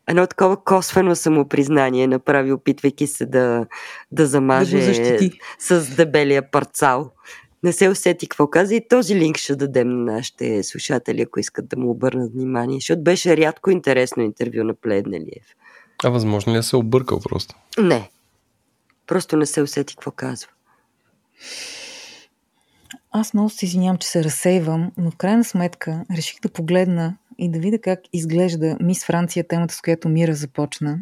Едно 0.08 0.28
такова 0.28 0.64
косвено 0.64 1.16
самопризнание 1.16 2.08
направи, 2.08 2.52
опитвайки 2.52 3.08
се 3.08 3.26
да, 3.26 3.66
да 4.12 4.28
замаже 4.28 4.78
да 4.78 5.30
с 5.60 5.96
дебелия 5.96 6.52
парцал. 6.52 7.12
Не 7.64 7.74
се 7.74 7.90
усети 7.90 8.28
какво 8.28 8.48
каза 8.48 8.76
и 8.76 8.88
този 8.88 9.16
линк 9.16 9.38
ще 9.38 9.56
дадем 9.56 9.90
на 9.90 10.14
нашите 10.14 10.64
слушатели, 10.64 11.22
ако 11.22 11.40
искат 11.40 11.68
да 11.68 11.78
му 11.78 11.90
обърнат 11.90 12.34
внимание, 12.34 12.78
защото 12.78 13.04
беше 13.04 13.38
рядко 13.38 13.72
интересно 13.72 14.24
интервю 14.24 14.64
на 14.64 14.74
Пледнелиев. 14.74 15.46
А 16.04 16.10
възможно 16.10 16.54
ли 16.54 16.58
е 16.58 16.64
се 16.64 16.76
объркал 16.76 17.20
просто? 17.20 17.56
Не. 17.78 18.10
Просто 19.08 19.38
не 19.38 19.46
се 19.46 19.62
усети 19.62 19.96
какво 19.96 20.12
казва. 20.12 20.50
Аз 23.18 23.34
много 23.34 23.50
се 23.50 23.66
извинявам, 23.66 23.98
че 23.98 24.08
се 24.08 24.24
разсейвам, 24.24 24.92
но 24.98 25.12
в 25.12 25.16
крайна 25.16 25.44
сметка 25.44 26.06
реших 26.16 26.40
да 26.42 26.50
погледна 26.50 27.18
и 27.38 27.52
да 27.52 27.60
видя 27.60 27.80
как 27.80 28.00
изглежда 28.14 28.78
Мис 28.82 29.06
Франция, 29.06 29.48
темата 29.48 29.74
с 29.74 29.82
която 29.82 30.10
Мира 30.10 30.34
започна. 30.34 31.00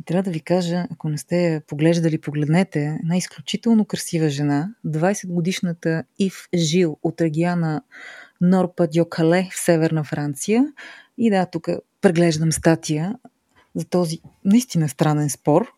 И 0.00 0.04
трябва 0.04 0.22
да 0.22 0.30
ви 0.30 0.40
кажа, 0.40 0.86
ако 0.90 1.08
не 1.08 1.18
сте 1.18 1.62
поглеждали, 1.66 2.20
погледнете, 2.20 2.98
една 3.02 3.16
изключително 3.16 3.84
красива 3.84 4.28
жена, 4.28 4.74
20 4.86 5.28
годишната 5.28 6.04
Ив 6.18 6.48
Жил 6.54 6.96
от 7.02 7.20
региона 7.20 7.82
Норпа 8.40 8.86
Дьокале 8.86 9.48
в 9.52 9.64
северна 9.64 10.04
Франция. 10.04 10.66
И 11.18 11.30
да, 11.30 11.46
тук 11.46 11.68
преглеждам 12.00 12.52
статия 12.52 13.14
за 13.74 13.84
този 13.84 14.20
наистина 14.44 14.88
странен 14.88 15.30
спор, 15.30 15.72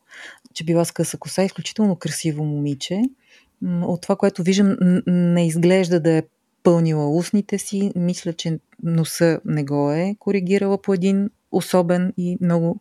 че 0.54 0.64
била 0.64 0.84
с 0.84 0.92
къса 0.92 1.18
коса, 1.18 1.42
изключително 1.42 1.96
красиво 1.96 2.44
момиче– 2.44 3.02
от 3.64 4.02
това, 4.02 4.16
което 4.16 4.42
виждам, 4.42 4.76
не 5.06 5.46
изглежда 5.46 6.00
да 6.00 6.10
е 6.10 6.22
пълнила 6.62 7.16
устните 7.16 7.58
си. 7.58 7.92
Мисля, 7.96 8.32
че 8.32 8.58
носа 8.82 9.40
не 9.44 9.64
го 9.64 9.92
е 9.92 10.16
коригирала 10.18 10.82
по 10.82 10.94
един 10.94 11.30
особен 11.52 12.12
и 12.16 12.38
много 12.40 12.80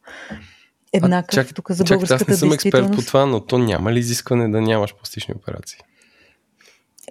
еднакъв. 0.94 1.34
чак, 1.34 1.54
тук 1.54 1.72
за 1.72 1.84
чак, 1.84 2.12
аз 2.12 2.28
не 2.28 2.36
съм 2.36 2.52
експерт 2.52 2.92
по 2.92 3.02
това, 3.02 3.26
но 3.26 3.40
то 3.40 3.58
няма 3.58 3.94
ли 3.94 4.00
изискване 4.00 4.50
да 4.50 4.62
нямаш 4.62 4.96
пластични 4.96 5.34
операции? 5.34 5.80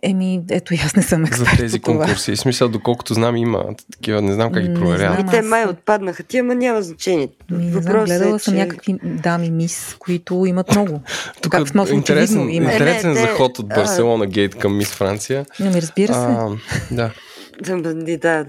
Еми, 0.03 0.43
ето 0.51 0.75
и 0.75 0.81
аз 0.85 0.97
не 0.97 1.03
съм 1.03 1.25
експерт 1.25 1.51
За 1.51 1.57
тези 1.57 1.81
конкурси. 1.81 2.37
В 2.37 2.39
смисъл, 2.39 2.69
доколкото 2.69 3.15
знам, 3.15 3.37
има 3.37 3.65
такива, 3.93 4.23
не 4.23 4.33
знам 4.33 4.53
как 4.53 4.63
ги 4.63 4.75
проверяват. 4.75 5.21
И 5.21 5.31
те 5.31 5.43
май 5.43 5.65
отпаднаха, 5.65 6.23
тия, 6.23 6.41
ама 6.41 6.55
няма 6.55 6.83
значение. 6.83 7.29
Ми, 7.51 7.65
не 7.65 7.83
знам, 7.83 8.05
гледала 8.05 8.37
е, 8.37 8.39
съм 8.39 8.55
че... 8.55 8.59
някакви 8.59 8.99
дами 9.03 9.51
мис, 9.51 9.97
които 9.99 10.47
имат 10.47 10.71
много. 10.71 11.01
Тук 11.43 11.53
как, 11.53 11.69
смисъл, 11.69 11.95
интересен, 11.95 12.51
има. 12.51 12.73
интересен 12.73 13.11
е, 13.11 13.15
не, 13.15 13.21
заход 13.21 13.59
от 13.59 13.69
Барселона 13.69 14.27
Гейт 14.27 14.55
към 14.55 14.77
мис 14.77 14.89
Франция. 14.89 15.47
Не 15.61 15.71
ми 15.71 15.83
разбира 15.83 16.15
се. 16.15 16.21
А, 16.21 16.57
да. 16.91 17.13
Да, 18.19 18.47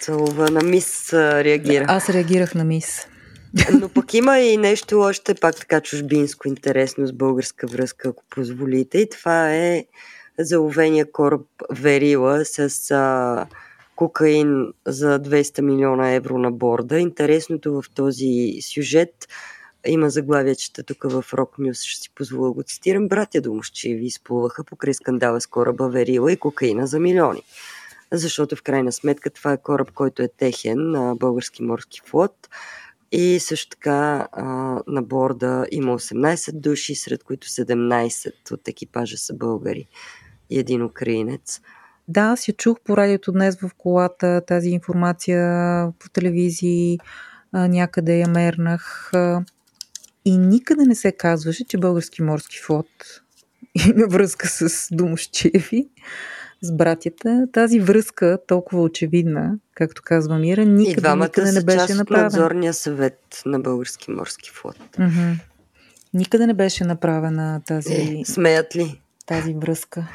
целува 0.00 0.50
на 0.50 0.62
мис 0.62 1.12
реагира. 1.12 1.84
Аз 1.88 2.08
реагирах 2.08 2.54
на 2.54 2.64
мис. 2.64 3.06
Но 3.80 3.88
пък 3.88 4.14
има 4.14 4.38
и 4.38 4.56
нещо 4.56 5.00
още 5.00 5.34
пак 5.34 5.56
така 5.56 5.80
чужбинско 5.80 6.48
интересно 6.48 7.06
с 7.06 7.12
българска 7.12 7.66
връзка, 7.66 8.08
ако 8.08 8.24
позволите. 8.30 8.98
И 8.98 9.08
това 9.10 9.54
е 9.54 9.84
заловения 10.44 11.12
кораб 11.12 11.46
Верила 11.70 12.44
с 12.44 12.90
а, 12.90 13.46
кокаин 13.96 14.72
за 14.86 15.20
200 15.20 15.60
милиона 15.60 16.10
евро 16.10 16.38
на 16.38 16.50
борда. 16.50 16.98
Интересното 16.98 17.82
в 17.82 17.84
този 17.94 18.58
сюжет 18.62 19.28
има 19.86 20.10
заглавиечета 20.10 20.82
тук 20.82 21.02
в 21.02 21.22
Rock 21.22 21.58
News, 21.58 21.88
ще 21.88 22.02
си 22.02 22.10
позволя 22.14 22.52
го 22.52 22.62
цитирам. 22.62 23.08
Братя 23.08 23.40
Домощиеви 23.40 24.06
изплуваха 24.06 24.64
покрай 24.64 24.94
скандала 24.94 25.40
с 25.40 25.46
кораба 25.46 25.88
Верила 25.88 26.32
и 26.32 26.36
кокаина 26.36 26.86
за 26.86 27.00
милиони. 27.00 27.42
Защото 28.12 28.56
в 28.56 28.62
крайна 28.62 28.92
сметка 28.92 29.30
това 29.30 29.52
е 29.52 29.62
кораб, 29.62 29.92
който 29.92 30.22
е 30.22 30.28
техен 30.28 30.90
на 30.90 31.16
български 31.16 31.62
морски 31.62 32.00
флот. 32.06 32.48
И 33.12 33.40
също 33.40 33.70
така 33.70 34.28
а, 34.32 34.44
на 34.86 35.02
борда 35.02 35.66
има 35.70 35.98
18 35.98 36.52
души, 36.52 36.94
сред 36.94 37.24
които 37.24 37.48
17 37.48 38.52
от 38.52 38.68
екипажа 38.68 39.16
са 39.16 39.34
българи 39.34 39.88
и 40.50 40.58
един 40.58 40.82
украинец. 40.82 41.60
Да, 42.08 42.36
я 42.48 42.54
чух 42.54 42.78
по 42.84 42.96
радиото 42.96 43.32
днес 43.32 43.56
в 43.60 43.70
колата, 43.78 44.42
тази 44.46 44.68
информация 44.68 45.42
по 45.98 46.08
телевизии, 46.08 46.98
някъде 47.52 48.18
я 48.18 48.28
мернах. 48.28 49.12
И 50.24 50.38
никъде 50.38 50.84
не 50.84 50.94
се 50.94 51.12
казваше, 51.12 51.64
че 51.64 51.78
български 51.78 52.22
морски 52.22 52.58
флот 52.58 52.86
има 53.94 54.06
връзка 54.06 54.48
с 54.48 54.88
Домощиеви, 54.92 55.88
с 56.60 56.72
братята. 56.72 57.46
Тази 57.52 57.80
връзка, 57.80 58.38
толкова 58.46 58.82
очевидна, 58.82 59.58
както 59.74 60.02
казва 60.04 60.38
Мира, 60.38 60.64
никъде, 60.64 61.08
и 61.08 61.14
никъде 61.14 61.52
не 61.52 61.64
беше 61.64 61.94
направена. 61.94 62.24
надзорния 62.24 62.74
съвет 62.74 63.42
на 63.46 63.60
български 63.60 64.10
морски 64.10 64.50
флот. 64.50 64.76
Mm-hmm. 64.98 65.34
Никъде 66.14 66.46
не 66.46 66.54
беше 66.54 66.84
направена 66.84 67.62
тази... 67.66 67.92
Е, 67.92 68.22
смеят 68.24 68.76
ли? 68.76 69.00
Тази 69.26 69.54
връзка. 69.54 70.08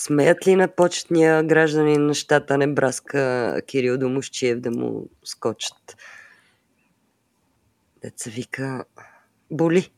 Смеят 0.00 0.46
ли 0.46 0.54
на 0.56 0.68
почетния 0.68 1.42
гражданин 1.42 2.06
на 2.06 2.14
щата 2.14 2.58
Небраска 2.58 3.56
Кирил 3.66 3.98
Домощиев 3.98 4.60
да 4.60 4.70
му 4.70 5.08
скочат? 5.24 5.96
Деца 8.02 8.30
вика, 8.30 8.84
боли. 9.50 9.90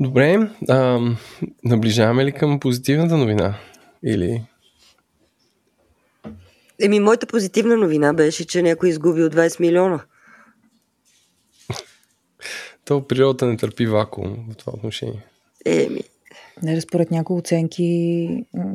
Добре, 0.00 0.50
а, 0.68 1.00
наближаваме 1.64 2.24
ли 2.24 2.32
към 2.32 2.60
позитивната 2.60 3.16
новина? 3.16 3.58
Или... 4.04 4.44
Еми, 6.80 7.00
моята 7.00 7.26
позитивна 7.26 7.76
новина 7.76 8.12
беше, 8.12 8.46
че 8.46 8.62
някой 8.62 8.88
изгуби 8.88 9.22
от 9.22 9.34
20 9.34 9.60
милиона. 9.60 10.04
То 12.84 13.06
природата 13.08 13.46
не 13.46 13.56
търпи 13.56 13.86
вакуум 13.86 14.46
в 14.50 14.56
това 14.56 14.72
отношение. 14.72 15.26
Еми. 15.64 16.00
Не, 16.62 16.80
според 16.80 17.10
някои 17.10 17.38
оценки 17.38 18.28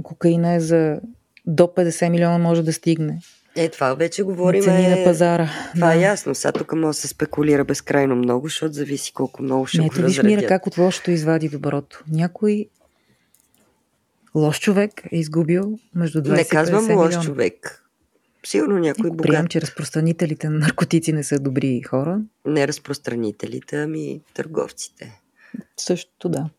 кокаина 0.04 0.54
е 0.54 0.60
за 0.60 1.00
до 1.46 1.64
50 1.64 2.10
милиона 2.10 2.38
може 2.38 2.64
да 2.64 2.74
стигне. 2.74 3.20
Е, 3.56 3.70
това 3.70 3.94
вече 3.94 4.24
говорим. 4.24 4.64
Цени 4.64 4.86
е... 4.86 4.90
на 4.90 5.04
пазара. 5.04 5.50
Това 5.76 5.88
да. 5.88 5.96
е 5.96 6.00
ясно. 6.00 6.36
Сега 6.36 6.52
тук 6.52 6.74
може 6.74 6.96
да 6.96 7.02
се 7.02 7.08
спекулира 7.08 7.66
безкрайно 7.66 8.16
много, 8.16 8.48
защото 8.48 8.74
зависи 8.74 9.14
колко 9.14 9.44
много 9.44 9.66
ще 9.66 9.82
Не, 9.82 9.88
го 9.88 9.96
виж 9.96 10.24
мира 10.24 10.48
как 10.48 10.68
от 10.68 10.78
лошото 10.78 11.12
извади 11.12 11.50
доброто. 11.50 12.04
Някой 12.12 12.68
лош 14.36 14.60
човек 14.60 15.02
е 15.12 15.18
изгубил 15.18 15.80
между 15.96 16.22
20 16.22 16.36
Не 16.36 16.46
казвам 16.46 16.84
лош 16.84 17.08
милиона. 17.08 17.26
човек. 17.26 17.84
Сигурно 18.46 18.80
някой 18.80 19.10
богат. 19.10 19.28
Приемам, 19.28 19.48
че 19.48 19.62
разпространителите 19.62 20.50
на 20.50 20.60
наркотици 20.60 21.14
не 21.14 21.24
са 21.24 21.40
добри 21.40 21.82
хора. 21.82 22.22
Не 22.46 22.68
разпространителите, 22.68 23.82
ами 23.82 24.22
търговците. 24.34 25.22
Също 25.78 26.30
да. 26.30 26.50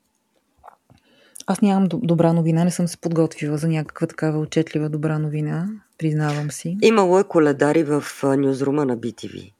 Аз 1.47 1.61
нямам 1.61 1.89
добра 1.93 2.33
новина, 2.33 2.65
не 2.65 2.71
съм 2.71 2.89
се 2.89 2.97
подготвила 2.97 3.59
за 3.59 3.69
някаква 3.69 4.07
такава 4.07 4.39
отчетлива 4.39 4.89
добра 4.89 5.19
новина, 5.19 5.69
признавам 5.99 6.51
си. 6.51 6.79
Имало 6.83 7.19
е 7.19 7.25
коледари 7.25 7.85
в 7.85 8.05
нюзрума 8.23 8.85
на 8.85 8.99
BTV. 8.99 9.53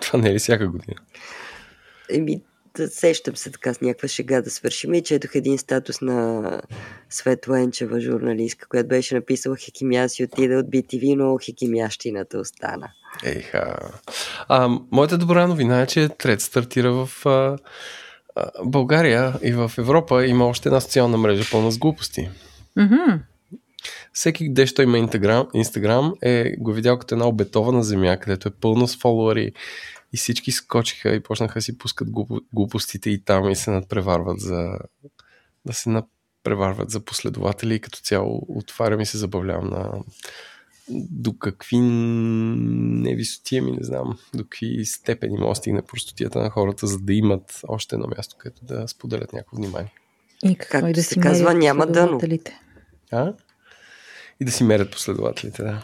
Това 0.00 0.18
не 0.18 0.28
е 0.28 0.34
ли 0.34 0.38
всяка 0.38 0.68
година? 0.68 0.96
Еми, 2.10 2.42
да 2.76 2.88
сещам 2.88 3.36
се 3.36 3.50
така 3.50 3.74
с 3.74 3.80
някаква 3.80 4.08
шега 4.08 4.42
да 4.42 4.50
свършим 4.50 4.94
и 4.94 5.02
четох 5.02 5.34
един 5.34 5.58
статус 5.58 6.00
на 6.00 6.60
Светла 7.10 7.60
Енчева, 7.60 8.00
журналистка, 8.00 8.68
която 8.68 8.88
беше 8.88 9.14
написала 9.14 9.56
Хекимя 9.56 10.08
си 10.08 10.24
отида 10.24 10.54
от 10.54 10.66
BTV, 10.66 11.14
но 11.14 11.38
хекимящината 11.44 12.38
остана. 12.38 12.88
Ейха. 13.24 13.90
А, 14.48 14.68
моята 14.90 15.18
добра 15.18 15.46
новина 15.46 15.80
е, 15.80 15.86
че 15.86 16.08
Трет 16.08 16.40
стартира 16.40 16.92
в 16.92 17.26
а, 17.26 17.56
България 18.64 19.34
и 19.42 19.52
в 19.52 19.72
Европа 19.78 20.26
има 20.26 20.46
още 20.46 20.68
една 20.68 20.80
социална 20.80 21.18
мрежа 21.18 21.50
пълна 21.50 21.70
с 21.70 21.78
глупости. 21.78 22.28
Mm-hmm. 22.78 23.20
Всеки, 24.12 24.52
дещо 24.52 24.82
има 24.82 24.98
Инстаграм, 24.98 25.48
Инстаграм 25.54 26.14
е 26.22 26.56
го 26.58 26.72
видял 26.72 26.98
като 26.98 27.14
една 27.14 27.26
обетована 27.26 27.82
земя, 27.82 28.16
където 28.16 28.48
е 28.48 28.54
пълно 28.60 28.88
с 28.88 28.96
фолуари 28.96 29.52
и 30.12 30.16
всички 30.16 30.52
скочиха 30.52 31.14
и 31.14 31.22
почнаха 31.22 31.54
да 31.54 31.62
си 31.62 31.78
пускат 31.78 32.08
глупостите 32.54 33.10
и 33.10 33.24
там 33.24 33.50
и 33.50 33.56
се 33.56 33.70
надпреварват 33.70 34.40
за 34.40 34.78
да 35.64 35.72
се 35.72 35.90
надпреварват 35.90 36.90
за 36.90 37.00
последователи 37.00 37.74
и 37.74 37.80
като 37.80 37.98
цяло 37.98 38.42
отварям 38.48 39.00
и 39.00 39.06
се 39.06 39.18
забавлявам 39.18 39.70
на 39.70 39.90
до 40.90 41.38
какви 41.38 41.76
невисотия 41.80 43.62
ми, 43.62 43.70
не 43.70 43.84
знам, 43.84 44.18
до 44.34 44.44
какви 44.44 44.84
степени 44.84 45.36
може 45.38 45.48
да 45.48 45.54
стигне 45.54 45.82
простотията 45.82 46.38
на 46.38 46.50
хората, 46.50 46.86
за 46.86 46.98
да 46.98 47.12
имат 47.12 47.60
още 47.68 47.94
едно 47.94 48.06
място, 48.16 48.36
където 48.38 48.64
да 48.64 48.88
споделят 48.88 49.32
някакво 49.32 49.56
внимание. 49.56 49.92
И 50.44 50.56
какво 50.56 50.72
Както 50.72 50.88
и 50.88 50.92
да 50.92 51.02
се 51.02 51.14
си 51.14 51.20
казва, 51.20 51.54
няма 51.54 51.86
дъно. 51.86 52.20
А? 53.12 53.32
И 54.40 54.44
да 54.44 54.52
си 54.52 54.64
мерят 54.64 54.90
последователите, 54.90 55.62
да. 55.62 55.82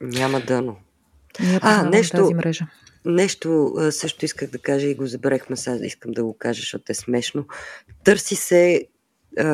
Няма 0.00 0.40
дъно. 0.40 0.76
Ние 1.40 1.58
А, 1.62 1.82
нещо- 1.82 2.16
тази 2.16 2.34
мрежа. 2.34 2.66
Нещо 3.04 3.74
също 3.90 4.24
исках 4.24 4.50
да 4.50 4.58
кажа 4.58 4.86
и 4.86 4.94
го 4.94 5.06
забравихме 5.06 5.56
сега, 5.56 5.86
искам 5.86 6.12
да 6.12 6.24
го 6.24 6.38
кажа, 6.38 6.60
защото 6.60 6.92
е 6.92 6.94
смешно. 6.94 7.44
Търси 8.04 8.36
се 8.36 8.86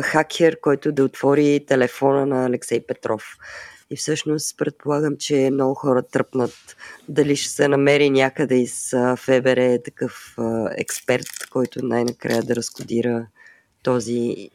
хакер, 0.02 0.60
който 0.60 0.92
да 0.92 1.04
отвори 1.04 1.64
телефона 1.68 2.26
на 2.26 2.46
Алексей 2.46 2.86
Петров. 2.86 3.36
И 3.92 3.96
всъщност 3.96 4.56
предполагам, 4.58 5.16
че 5.16 5.50
много 5.52 5.74
хора 5.74 6.02
тръпнат 6.02 6.76
дали 7.08 7.36
ще 7.36 7.48
се 7.50 7.68
намери 7.68 8.10
някъде 8.10 8.54
из 8.54 8.90
ФБР 9.16 9.78
такъв 9.84 10.34
а, 10.38 10.70
експерт, 10.76 11.26
който 11.50 11.84
най-накрая 11.86 12.42
да 12.42 12.56
разкодира 12.56 13.26
този 13.82 14.50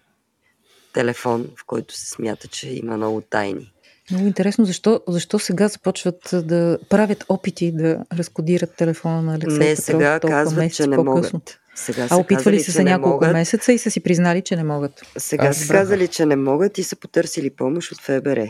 телефон, 0.94 1.48
в 1.56 1.66
който 1.66 1.94
се 1.98 2.10
смята, 2.10 2.48
че 2.48 2.70
има 2.70 2.98
много 2.98 3.22
тайни. 3.22 3.74
Много 4.12 4.28
интересно, 4.28 4.66
защо, 4.66 5.02
защо 5.08 5.40
сега 5.40 5.68
започват 5.68 6.30
да 6.34 6.80
правят 6.90 7.26
опити 7.30 7.72
да 7.72 8.06
разкодират 8.14 8.76
телефона 8.76 9.22
на 9.22 9.34
Алексей 9.36 9.60
не, 9.60 9.66
Петров 9.66 9.86
сега 9.86 10.20
толкова 10.20 10.40
казват, 10.40 10.58
месеци 10.58 10.84
че 10.84 10.88
не 10.88 10.96
по-късно? 10.96 11.30
могат. 11.34 11.60
Сега 11.76 12.08
А 12.10 12.16
опитвали 12.18 12.60
са 12.60 12.72
се 12.72 12.84
няколко 12.84 13.14
могат. 13.16 13.34
месеца 13.34 13.74
и 13.74 13.78
са 13.78 13.92
си 13.92 14.00
признали, 14.00 14.42
че 14.42 14.56
не 14.56 14.64
могат. 14.64 15.02
Сега 15.18 15.48
Аз- 15.48 15.58
са 15.58 15.74
казали, 15.74 16.08
че 16.08 16.26
не 16.26 16.36
могат 16.36 16.78
и 16.78 16.84
са 16.84 16.96
потърсили 16.96 17.50
помощ 17.50 17.92
от 17.92 18.02
ФБР. 18.02 18.48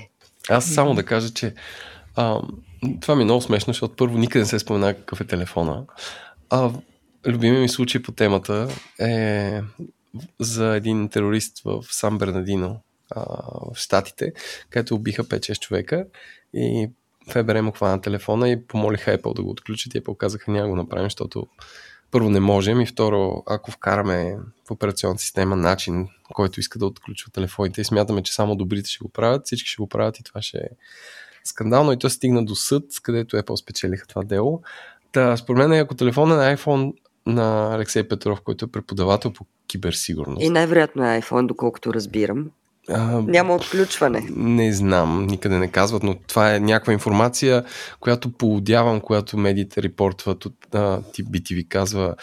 Аз 0.49 0.65
само 0.65 0.95
да 0.95 1.03
кажа, 1.03 1.33
че 1.33 1.53
а, 2.15 2.41
това 3.01 3.15
ми 3.15 3.21
е 3.21 3.25
много 3.25 3.41
смешно, 3.41 3.73
защото 3.73 3.95
първо 3.95 4.17
никъде 4.17 4.43
не 4.43 4.49
се 4.49 4.59
спомена 4.59 4.93
какъв 4.93 5.21
е 5.21 5.27
телефона. 5.27 5.83
А 6.49 6.71
любимият 7.27 7.61
ми 7.61 7.69
случай 7.69 8.01
по 8.01 8.11
темата 8.11 8.67
е 8.99 9.61
за 10.39 10.75
един 10.75 11.09
терорист 11.09 11.61
в 11.65 11.83
Сан 11.89 12.17
Бернадино 12.17 12.79
а, 13.11 13.23
в 13.73 13.75
Штатите, 13.75 14.33
където 14.69 14.95
убиха 14.95 15.23
5-6 15.23 15.59
човека 15.59 16.05
и 16.53 16.89
ФБР 17.31 17.61
му 17.61 17.71
хвана 17.71 18.01
телефона 18.01 18.49
и 18.49 18.65
помолиха 18.65 19.17
Apple 19.17 19.35
да 19.35 19.43
го 19.43 19.49
отключат 19.49 19.95
и 19.95 20.01
Apple 20.01 20.17
казаха 20.17 20.51
няма 20.51 20.69
го 20.69 20.75
направим, 20.75 21.05
защото 21.05 21.47
първо 22.11 22.29
не 22.29 22.39
можем 22.39 22.81
и 22.81 22.85
второ, 22.85 23.43
ако 23.45 23.71
вкараме 23.71 24.37
в 24.67 24.71
операционната 24.71 25.21
система 25.21 25.55
начин, 25.55 26.07
който 26.33 26.59
иска 26.59 26.79
да 26.79 26.85
отключва 26.85 27.31
телефоните 27.31 27.81
и 27.81 27.85
смятаме, 27.85 28.23
че 28.23 28.33
само 28.33 28.55
добрите 28.55 28.89
ще 28.89 29.03
го 29.03 29.09
правят, 29.09 29.45
всички 29.45 29.69
ще 29.69 29.81
го 29.81 29.89
правят 29.89 30.19
и 30.19 30.23
това 30.23 30.41
ще 30.41 30.57
е 30.57 30.69
скандално 31.43 31.91
и 31.91 31.99
то 31.99 32.09
стигна 32.09 32.45
до 32.45 32.55
съд, 32.55 32.83
където 33.01 33.35
Apple 33.35 33.55
спечелиха 33.55 34.07
това 34.07 34.23
дело. 34.23 34.61
Та, 35.11 35.37
според 35.37 35.67
мен, 35.67 35.79
ако 35.79 35.95
телефон 35.95 36.31
е 36.31 36.35
на 36.35 36.57
iPhone 36.57 36.93
на 37.25 37.75
Алексей 37.75 38.07
Петров, 38.07 38.41
който 38.41 38.65
е 38.65 38.71
преподавател 38.71 39.33
по 39.33 39.45
киберсигурност. 39.67 40.43
И 40.43 40.49
най-вероятно 40.49 41.05
е 41.05 41.21
iPhone, 41.21 41.47
доколкото 41.47 41.93
разбирам. 41.93 42.51
А, 42.89 43.21
Няма 43.21 43.55
отключване. 43.55 44.27
не 44.35 44.73
знам, 44.73 45.27
никъде 45.27 45.57
не 45.57 45.67
казват, 45.67 46.03
но 46.03 46.15
това 46.15 46.55
е 46.55 46.59
някаква 46.59 46.93
информация, 46.93 47.63
която 47.99 48.31
поудявам, 48.31 49.01
която 49.01 49.37
медиите 49.37 49.83
репортват 49.83 50.45
от 50.45 50.53
а, 50.73 51.01
BTV 51.01 51.67
казва 51.67 52.15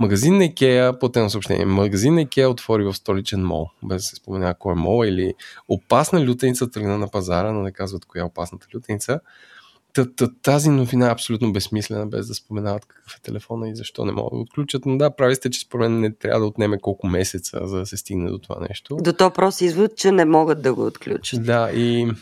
магазин 0.00 0.36
на 0.36 0.44
Икеа, 0.44 0.98
платено 0.98 1.30
съобщение, 1.30 1.66
магазин 1.66 2.14
на 2.14 2.20
Икеа 2.20 2.48
отвори 2.48 2.84
в 2.84 2.94
столичен 2.94 3.44
мол, 3.44 3.66
без 3.82 3.96
да 3.96 4.02
се 4.02 4.16
споменава 4.16 4.54
кой 4.54 4.72
е 4.72 4.76
мол 4.76 5.04
или 5.04 5.34
опасна 5.68 6.26
лютеница 6.26 6.70
тръгна 6.70 6.98
на 6.98 7.08
пазара, 7.08 7.52
но 7.52 7.62
не 7.62 7.72
казват 7.72 8.04
коя 8.04 8.22
е 8.22 8.26
опасната 8.26 8.66
лютеница. 8.74 9.20
Та, 9.94 10.12
та, 10.14 10.28
тази 10.42 10.70
новина 10.70 11.08
е 11.08 11.12
абсолютно 11.12 11.52
безсмислена, 11.52 12.06
без 12.06 12.26
да 12.28 12.34
споменават 12.34 12.84
какъв 12.84 13.16
е 13.16 13.20
телефона 13.20 13.68
и 13.68 13.76
защо 13.76 14.04
не 14.04 14.12
могат 14.12 14.30
да 14.30 14.36
го 14.36 14.42
отключат. 14.42 14.86
Но 14.86 14.98
да, 14.98 15.16
прави 15.16 15.34
сте, 15.34 15.50
че 15.50 15.60
според 15.60 15.90
мен 15.90 16.00
не 16.00 16.14
трябва 16.14 16.40
да 16.40 16.46
отнеме 16.46 16.78
колко 16.78 17.06
месеца, 17.06 17.60
за 17.62 17.78
да 17.78 17.86
се 17.86 17.96
стигне 17.96 18.30
до 18.30 18.38
това 18.38 18.56
нещо. 18.68 18.96
До 19.00 19.12
то 19.12 19.30
просто 19.30 19.64
извод, 19.64 19.96
че 19.96 20.12
не 20.12 20.24
могат 20.24 20.62
да 20.62 20.74
го 20.74 20.86
отключат. 20.86 21.44
Да, 21.44 21.70
и... 21.70 22.12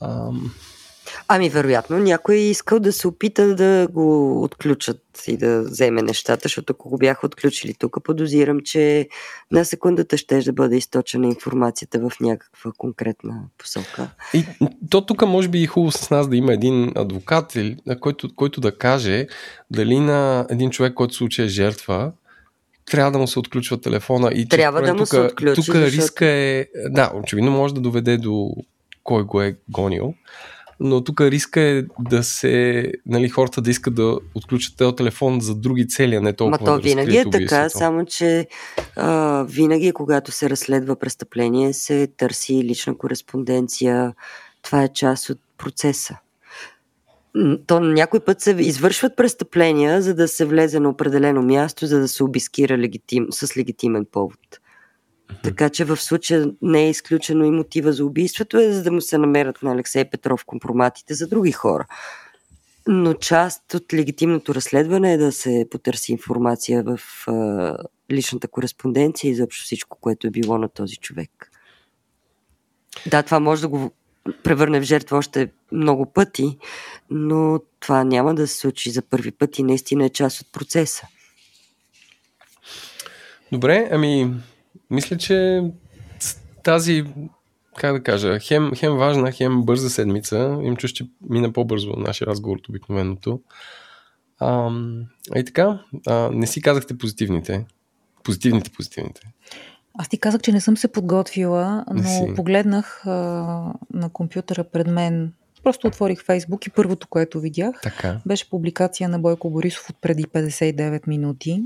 Ам, 0.00 0.52
Ами, 1.28 1.48
вероятно, 1.50 1.98
някой 1.98 2.34
е 2.34 2.50
искал 2.50 2.80
да 2.80 2.92
се 2.92 3.08
опита 3.08 3.54
да 3.54 3.88
го 3.92 4.42
отключат 4.42 5.02
и 5.26 5.36
да 5.36 5.62
вземе 5.62 6.02
нещата, 6.02 6.40
защото 6.42 6.72
ако 6.72 6.88
го 6.88 6.98
бяха 6.98 7.26
отключили 7.26 7.74
тук, 7.78 8.04
подозирам, 8.04 8.60
че 8.60 9.08
на 9.50 9.64
секундата 9.64 10.16
ще 10.16 10.40
да 10.40 10.52
бъде 10.52 10.76
източена 10.76 11.26
информацията 11.26 12.00
в 12.00 12.12
някаква 12.20 12.72
конкретна 12.78 13.42
посока. 13.58 14.08
И 14.34 14.44
то 14.90 15.06
тук 15.06 15.26
може 15.26 15.48
би 15.48 15.62
е 15.62 15.66
хубаво 15.66 15.92
с 15.92 16.10
нас 16.10 16.28
да 16.28 16.36
има 16.36 16.52
един 16.52 16.92
адвокат, 16.96 17.56
който, 18.00 18.34
който 18.36 18.60
да 18.60 18.78
каже 18.78 19.26
дали 19.70 20.00
на 20.00 20.46
един 20.50 20.70
човек, 20.70 20.94
който 20.94 21.14
се 21.14 21.18
случай 21.18 21.44
е 21.44 21.48
жертва, 21.48 22.12
трябва 22.90 23.12
да 23.12 23.18
му 23.18 23.26
се 23.26 23.38
отключва 23.38 23.80
телефона. 23.80 24.30
И 24.34 24.48
трябва 24.48 24.82
да 24.82 24.94
му 24.94 24.98
тук, 24.98 25.08
се 25.08 25.20
отключи. 25.20 25.54
Тук 25.54 25.64
защото... 25.64 25.86
риска 25.86 26.26
е, 26.26 26.66
да, 26.90 27.12
очевидно 27.14 27.50
може 27.50 27.74
да 27.74 27.80
доведе 27.80 28.16
до 28.16 28.50
кой 29.04 29.22
го 29.22 29.42
е 29.42 29.56
гонил 29.68 30.14
но 30.80 31.04
тук 31.04 31.20
риска 31.20 31.60
е 31.60 31.82
да 32.00 32.22
се, 32.22 32.84
нали, 33.06 33.28
хората 33.28 33.60
да 33.60 33.70
искат 33.70 33.94
да 33.94 34.18
отключат 34.34 34.76
този 34.76 34.96
телефон 34.96 35.40
за 35.40 35.54
други 35.54 35.88
цели, 35.88 36.14
а 36.14 36.20
не 36.20 36.32
толкова 36.32 36.58
Ма 36.60 36.66
то 36.66 36.76
да 36.76 36.82
винаги 36.82 37.16
е 37.16 37.30
така, 37.30 37.68
само 37.68 38.04
че 38.04 38.46
а, 38.96 39.42
винаги, 39.48 39.92
когато 39.92 40.32
се 40.32 40.50
разследва 40.50 40.96
престъпление, 40.96 41.72
се 41.72 42.06
търси 42.06 42.64
лична 42.64 42.98
кореспонденция. 42.98 44.14
Това 44.62 44.82
е 44.82 44.88
част 44.88 45.30
от 45.30 45.38
процеса. 45.58 46.16
То 47.66 47.80
някой 47.80 48.20
път 48.20 48.40
се 48.40 48.56
извършват 48.58 49.16
престъпления, 49.16 50.02
за 50.02 50.14
да 50.14 50.28
се 50.28 50.44
влезе 50.44 50.80
на 50.80 50.88
определено 50.88 51.42
място, 51.42 51.86
за 51.86 52.00
да 52.00 52.08
се 52.08 52.24
обискира 52.24 52.78
легитим, 52.78 53.26
с 53.30 53.56
легитимен 53.56 54.06
повод. 54.12 54.38
Така 55.42 55.70
че 55.70 55.84
в 55.84 55.96
случая 55.96 56.50
не 56.62 56.86
е 56.86 56.90
изключено 56.90 57.44
и 57.44 57.50
мотива 57.50 57.92
за 57.92 58.04
убийството, 58.04 58.58
е 58.58 58.72
за 58.72 58.82
да 58.82 58.92
му 58.92 59.00
се 59.00 59.18
намерят 59.18 59.62
на 59.62 59.72
Алексей 59.72 60.04
Петров 60.04 60.44
компроматите 60.44 61.14
за 61.14 61.28
други 61.28 61.52
хора. 61.52 61.86
Но 62.86 63.14
част 63.14 63.74
от 63.74 63.94
легитимното 63.94 64.54
разследване 64.54 65.14
е 65.14 65.18
да 65.18 65.32
се 65.32 65.66
потърси 65.70 66.12
информация 66.12 66.82
в 66.82 67.00
а, 67.28 67.76
личната 68.12 68.48
кореспонденция 68.48 69.30
и 69.30 69.34
заобщо 69.34 69.64
всичко, 69.64 69.98
което 70.00 70.26
е 70.26 70.30
било 70.30 70.58
на 70.58 70.68
този 70.68 70.96
човек. 70.96 71.50
Да, 73.06 73.22
това 73.22 73.40
може 73.40 73.62
да 73.62 73.68
го 73.68 73.92
превърне 74.42 74.80
в 74.80 74.84
жертва 74.84 75.16
още 75.16 75.52
много 75.72 76.06
пъти, 76.06 76.58
но 77.10 77.60
това 77.80 78.04
няма 78.04 78.34
да 78.34 78.46
се 78.46 78.56
случи 78.56 78.90
за 78.90 79.02
първи 79.02 79.30
път 79.30 79.58
и 79.58 79.62
наистина 79.62 80.04
е 80.04 80.10
част 80.10 80.40
от 80.40 80.52
процеса. 80.52 81.06
Добре, 83.52 83.88
ами 83.92 84.34
мисля, 84.90 85.16
че 85.16 85.62
тази, 86.62 87.04
как 87.76 87.92
да 87.92 88.02
кажа, 88.02 88.38
хем, 88.38 88.72
хем 88.76 88.96
важна, 88.96 89.32
хем 89.32 89.62
бърза 89.62 89.90
седмица, 89.90 90.58
им 90.62 90.76
чуш, 90.76 90.92
че 90.92 91.06
мина 91.30 91.52
по-бързо 91.52 91.92
нашия 91.96 92.26
разговор 92.26 92.56
от 92.56 92.68
обикновеното. 92.68 93.40
А, 94.38 94.70
и 95.36 95.44
така, 95.44 95.82
а, 96.06 96.30
не 96.32 96.46
си 96.46 96.62
казахте 96.62 96.98
позитивните. 96.98 97.64
Позитивните, 98.24 98.70
позитивните. 98.70 99.20
Аз 99.98 100.08
ти 100.08 100.18
казах, 100.18 100.40
че 100.40 100.52
не 100.52 100.60
съм 100.60 100.76
се 100.76 100.88
подготвила, 100.88 101.84
но 101.90 102.34
погледнах 102.34 103.06
а, 103.06 103.10
на 103.92 104.10
компютъра 104.12 104.64
пред 104.64 104.86
мен. 104.86 105.32
Просто 105.62 105.86
отворих 105.86 106.24
Фейсбук 106.24 106.66
и 106.66 106.70
първото, 106.70 107.08
което 107.08 107.40
видях, 107.40 107.80
така. 107.82 108.20
беше 108.26 108.50
публикация 108.50 109.08
на 109.08 109.18
Бойко 109.18 109.50
Борисов 109.50 109.90
от 109.90 109.96
преди 110.00 110.24
59 110.24 111.08
минути 111.08 111.62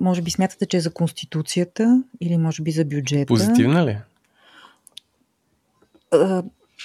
може 0.00 0.22
би 0.22 0.30
смятате, 0.30 0.66
че 0.66 0.76
е 0.76 0.80
за 0.80 0.92
Конституцията 0.92 2.04
или 2.20 2.36
може 2.36 2.62
би 2.62 2.70
за 2.70 2.84
бюджета. 2.84 3.26
Позитивна 3.26 3.86
ли? 3.86 3.98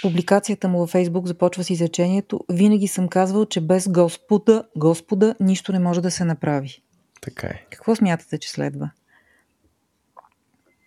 Публикацията 0.02 0.68
му 0.68 0.80
във 0.80 0.90
Фейсбук 0.90 1.28
започва 1.28 1.64
с 1.64 1.70
изречението 1.70 2.40
Винаги 2.50 2.88
съм 2.88 3.08
казвал, 3.08 3.46
че 3.46 3.62
без 3.62 3.90
Господа, 3.90 4.64
Господа 4.76 5.36
нищо 5.40 5.72
не 5.72 5.80
може 5.80 6.02
да 6.02 6.12
се 6.12 6.26
направи. 6.26 6.82
Така 7.22 7.48
е. 7.48 7.66
Какво 7.70 7.96
смятате, 7.96 8.38
че 8.38 8.52
следва? 8.52 8.90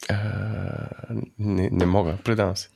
А, 0.08 0.16
не, 1.38 1.68
не 1.72 1.86
мога, 1.86 2.18
предавам 2.24 2.56
се. 2.56 2.68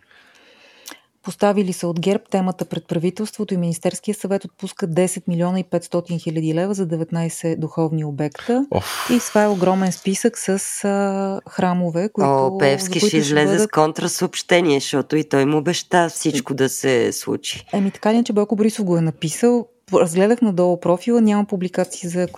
Поставили 1.22 1.72
са 1.72 1.88
от 1.88 2.00
ГЕРБ 2.00 2.24
темата 2.30 2.64
пред 2.64 2.86
правителството 2.86 3.54
и 3.54 3.56
Министерския 3.56 4.14
съвет 4.14 4.44
отпуска 4.44 4.88
10 4.88 5.22
милиона 5.28 5.60
и 5.60 5.64
500 5.64 6.22
хиляди 6.22 6.54
лева 6.54 6.74
за 6.74 6.88
19 6.88 7.58
духовни 7.58 8.04
обекта. 8.04 8.66
Оф. 8.70 9.10
И 9.10 9.18
това 9.18 9.42
е 9.42 9.48
огромен 9.48 9.92
списък 9.92 10.38
с 10.38 10.48
а, 10.84 11.40
храмове, 11.50 12.08
които... 12.08 12.30
О, 12.30 12.58
Певски 12.58 13.00
ще 13.00 13.16
излезе 13.16 13.46
бъдат... 13.46 13.68
с 13.68 13.72
контрасъобщение, 13.72 14.80
защото 14.80 15.16
и 15.16 15.28
той 15.28 15.46
му 15.46 15.56
обеща 15.56 16.08
всичко 16.08 16.54
да 16.54 16.68
се 16.68 17.12
случи. 17.12 17.66
Еми 17.72 17.90
така 17.90 18.14
ли, 18.14 18.24
че 18.24 18.32
Бойко 18.32 18.56
Борисов 18.56 18.84
го 18.84 18.96
е 18.96 19.00
написал. 19.00 19.66
Разгледах 19.92 20.42
надолу 20.42 20.80
профила, 20.80 21.20
няма 21.20 21.44
публикации 21.44 22.08
за, 22.08 22.28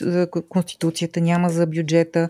за 0.00 0.26
Конституцията, 0.48 1.20
няма 1.20 1.50
за 1.50 1.66
бюджета 1.66 2.28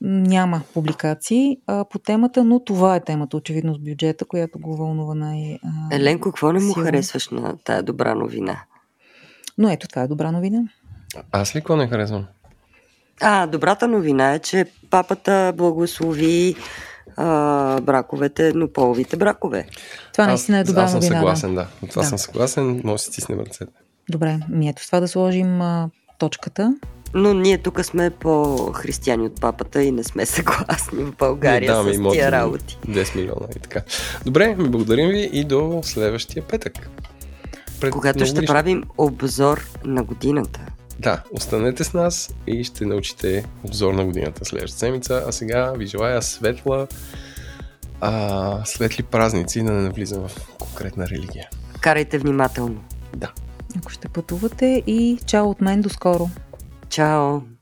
няма 0.00 0.62
публикации 0.74 1.58
а, 1.66 1.84
по 1.84 1.98
темата, 1.98 2.44
но 2.44 2.64
това 2.64 2.96
е 2.96 3.00
темата, 3.00 3.36
очевидно, 3.36 3.74
с 3.74 3.78
бюджета, 3.78 4.24
която 4.24 4.58
го 4.58 4.76
вълнува 4.76 5.14
най- 5.14 5.58
Еленко, 5.92 6.30
какво 6.30 6.52
не 6.52 6.60
му 6.60 6.72
силно. 6.72 6.86
харесваш 6.86 7.28
на 7.28 7.56
тая 7.64 7.82
добра 7.82 8.14
новина? 8.14 8.62
Но 9.58 9.70
ето, 9.70 9.88
това 9.88 10.02
е 10.02 10.08
добра 10.08 10.32
новина. 10.32 10.62
Аз 11.32 11.56
ли 11.56 11.60
какво 11.60 11.76
не 11.76 11.88
харесвам? 11.88 12.26
А, 13.20 13.46
добрата 13.46 13.88
новина 13.88 14.34
е, 14.34 14.38
че 14.38 14.64
папата 14.90 15.52
благослови 15.56 16.56
а, 17.16 17.80
браковете, 17.80 18.52
но 18.54 18.72
половите 18.72 19.16
бракове. 19.16 19.66
Това 20.12 20.26
наистина 20.26 20.58
е 20.58 20.64
добра 20.64 20.82
аз, 20.82 20.94
аз 20.94 21.04
съм 21.04 21.14
съгласен, 21.14 21.54
да. 21.54 21.66
От 21.82 21.90
това 21.90 22.02
да. 22.02 22.08
съм 22.08 22.18
съгласен, 22.18 22.80
може 22.84 22.94
да 22.94 22.98
си 22.98 23.10
стиснем 23.10 23.40
ръцете. 23.40 23.72
Добре, 24.10 24.38
ми 24.48 24.68
ето 24.68 24.82
с 24.82 24.86
това 24.86 25.00
да 25.00 25.08
сложим 25.08 25.60
а, 25.60 25.90
точката. 26.18 26.74
Но 27.14 27.34
ние 27.34 27.58
тук 27.58 27.84
сме 27.84 28.10
по-християни 28.10 29.26
от 29.26 29.40
папата 29.40 29.82
и 29.82 29.92
не 29.92 30.04
сме 30.04 30.26
съгласни 30.26 31.04
в 31.04 31.12
България 31.18 31.82
не, 31.82 31.94
с 31.94 32.12
тия 32.12 32.32
работи. 32.32 32.78
10 32.88 33.16
милиона 33.16 33.46
и 33.56 33.58
така. 33.58 33.82
Добре, 34.24 34.54
ми 34.54 34.68
благодарим 34.68 35.08
ви 35.08 35.30
и 35.32 35.44
до 35.44 35.80
следващия 35.84 36.42
петък. 36.42 36.90
Пред 37.80 37.92
Когато 37.92 38.26
ще 38.26 38.46
правим 38.46 38.84
обзор 38.98 39.68
на 39.84 40.02
годината. 40.02 40.60
Да, 40.98 41.22
останете 41.32 41.84
с 41.84 41.94
нас 41.94 42.34
и 42.46 42.64
ще 42.64 42.86
научите 42.86 43.44
обзор 43.64 43.94
на 43.94 44.04
годината 44.04 44.44
следващата 44.44 44.78
седмица. 44.78 45.24
А 45.26 45.32
сега 45.32 45.72
ви 45.72 45.86
желая 45.86 46.22
светла, 46.22 46.86
а, 48.00 48.64
светли 48.64 49.02
празници, 49.02 49.62
да 49.62 49.72
не 49.72 49.82
навлизам 49.82 50.28
в 50.28 50.58
конкретна 50.58 51.08
религия. 51.08 51.48
Карайте 51.80 52.18
внимателно. 52.18 52.84
Да. 53.16 53.32
Ако 53.78 53.90
ще 53.90 54.08
пътувате 54.08 54.82
и 54.86 55.18
чао 55.26 55.50
от 55.50 55.60
мен 55.60 55.80
до 55.80 55.88
скоро. 55.88 56.30
Chao. 56.88 57.55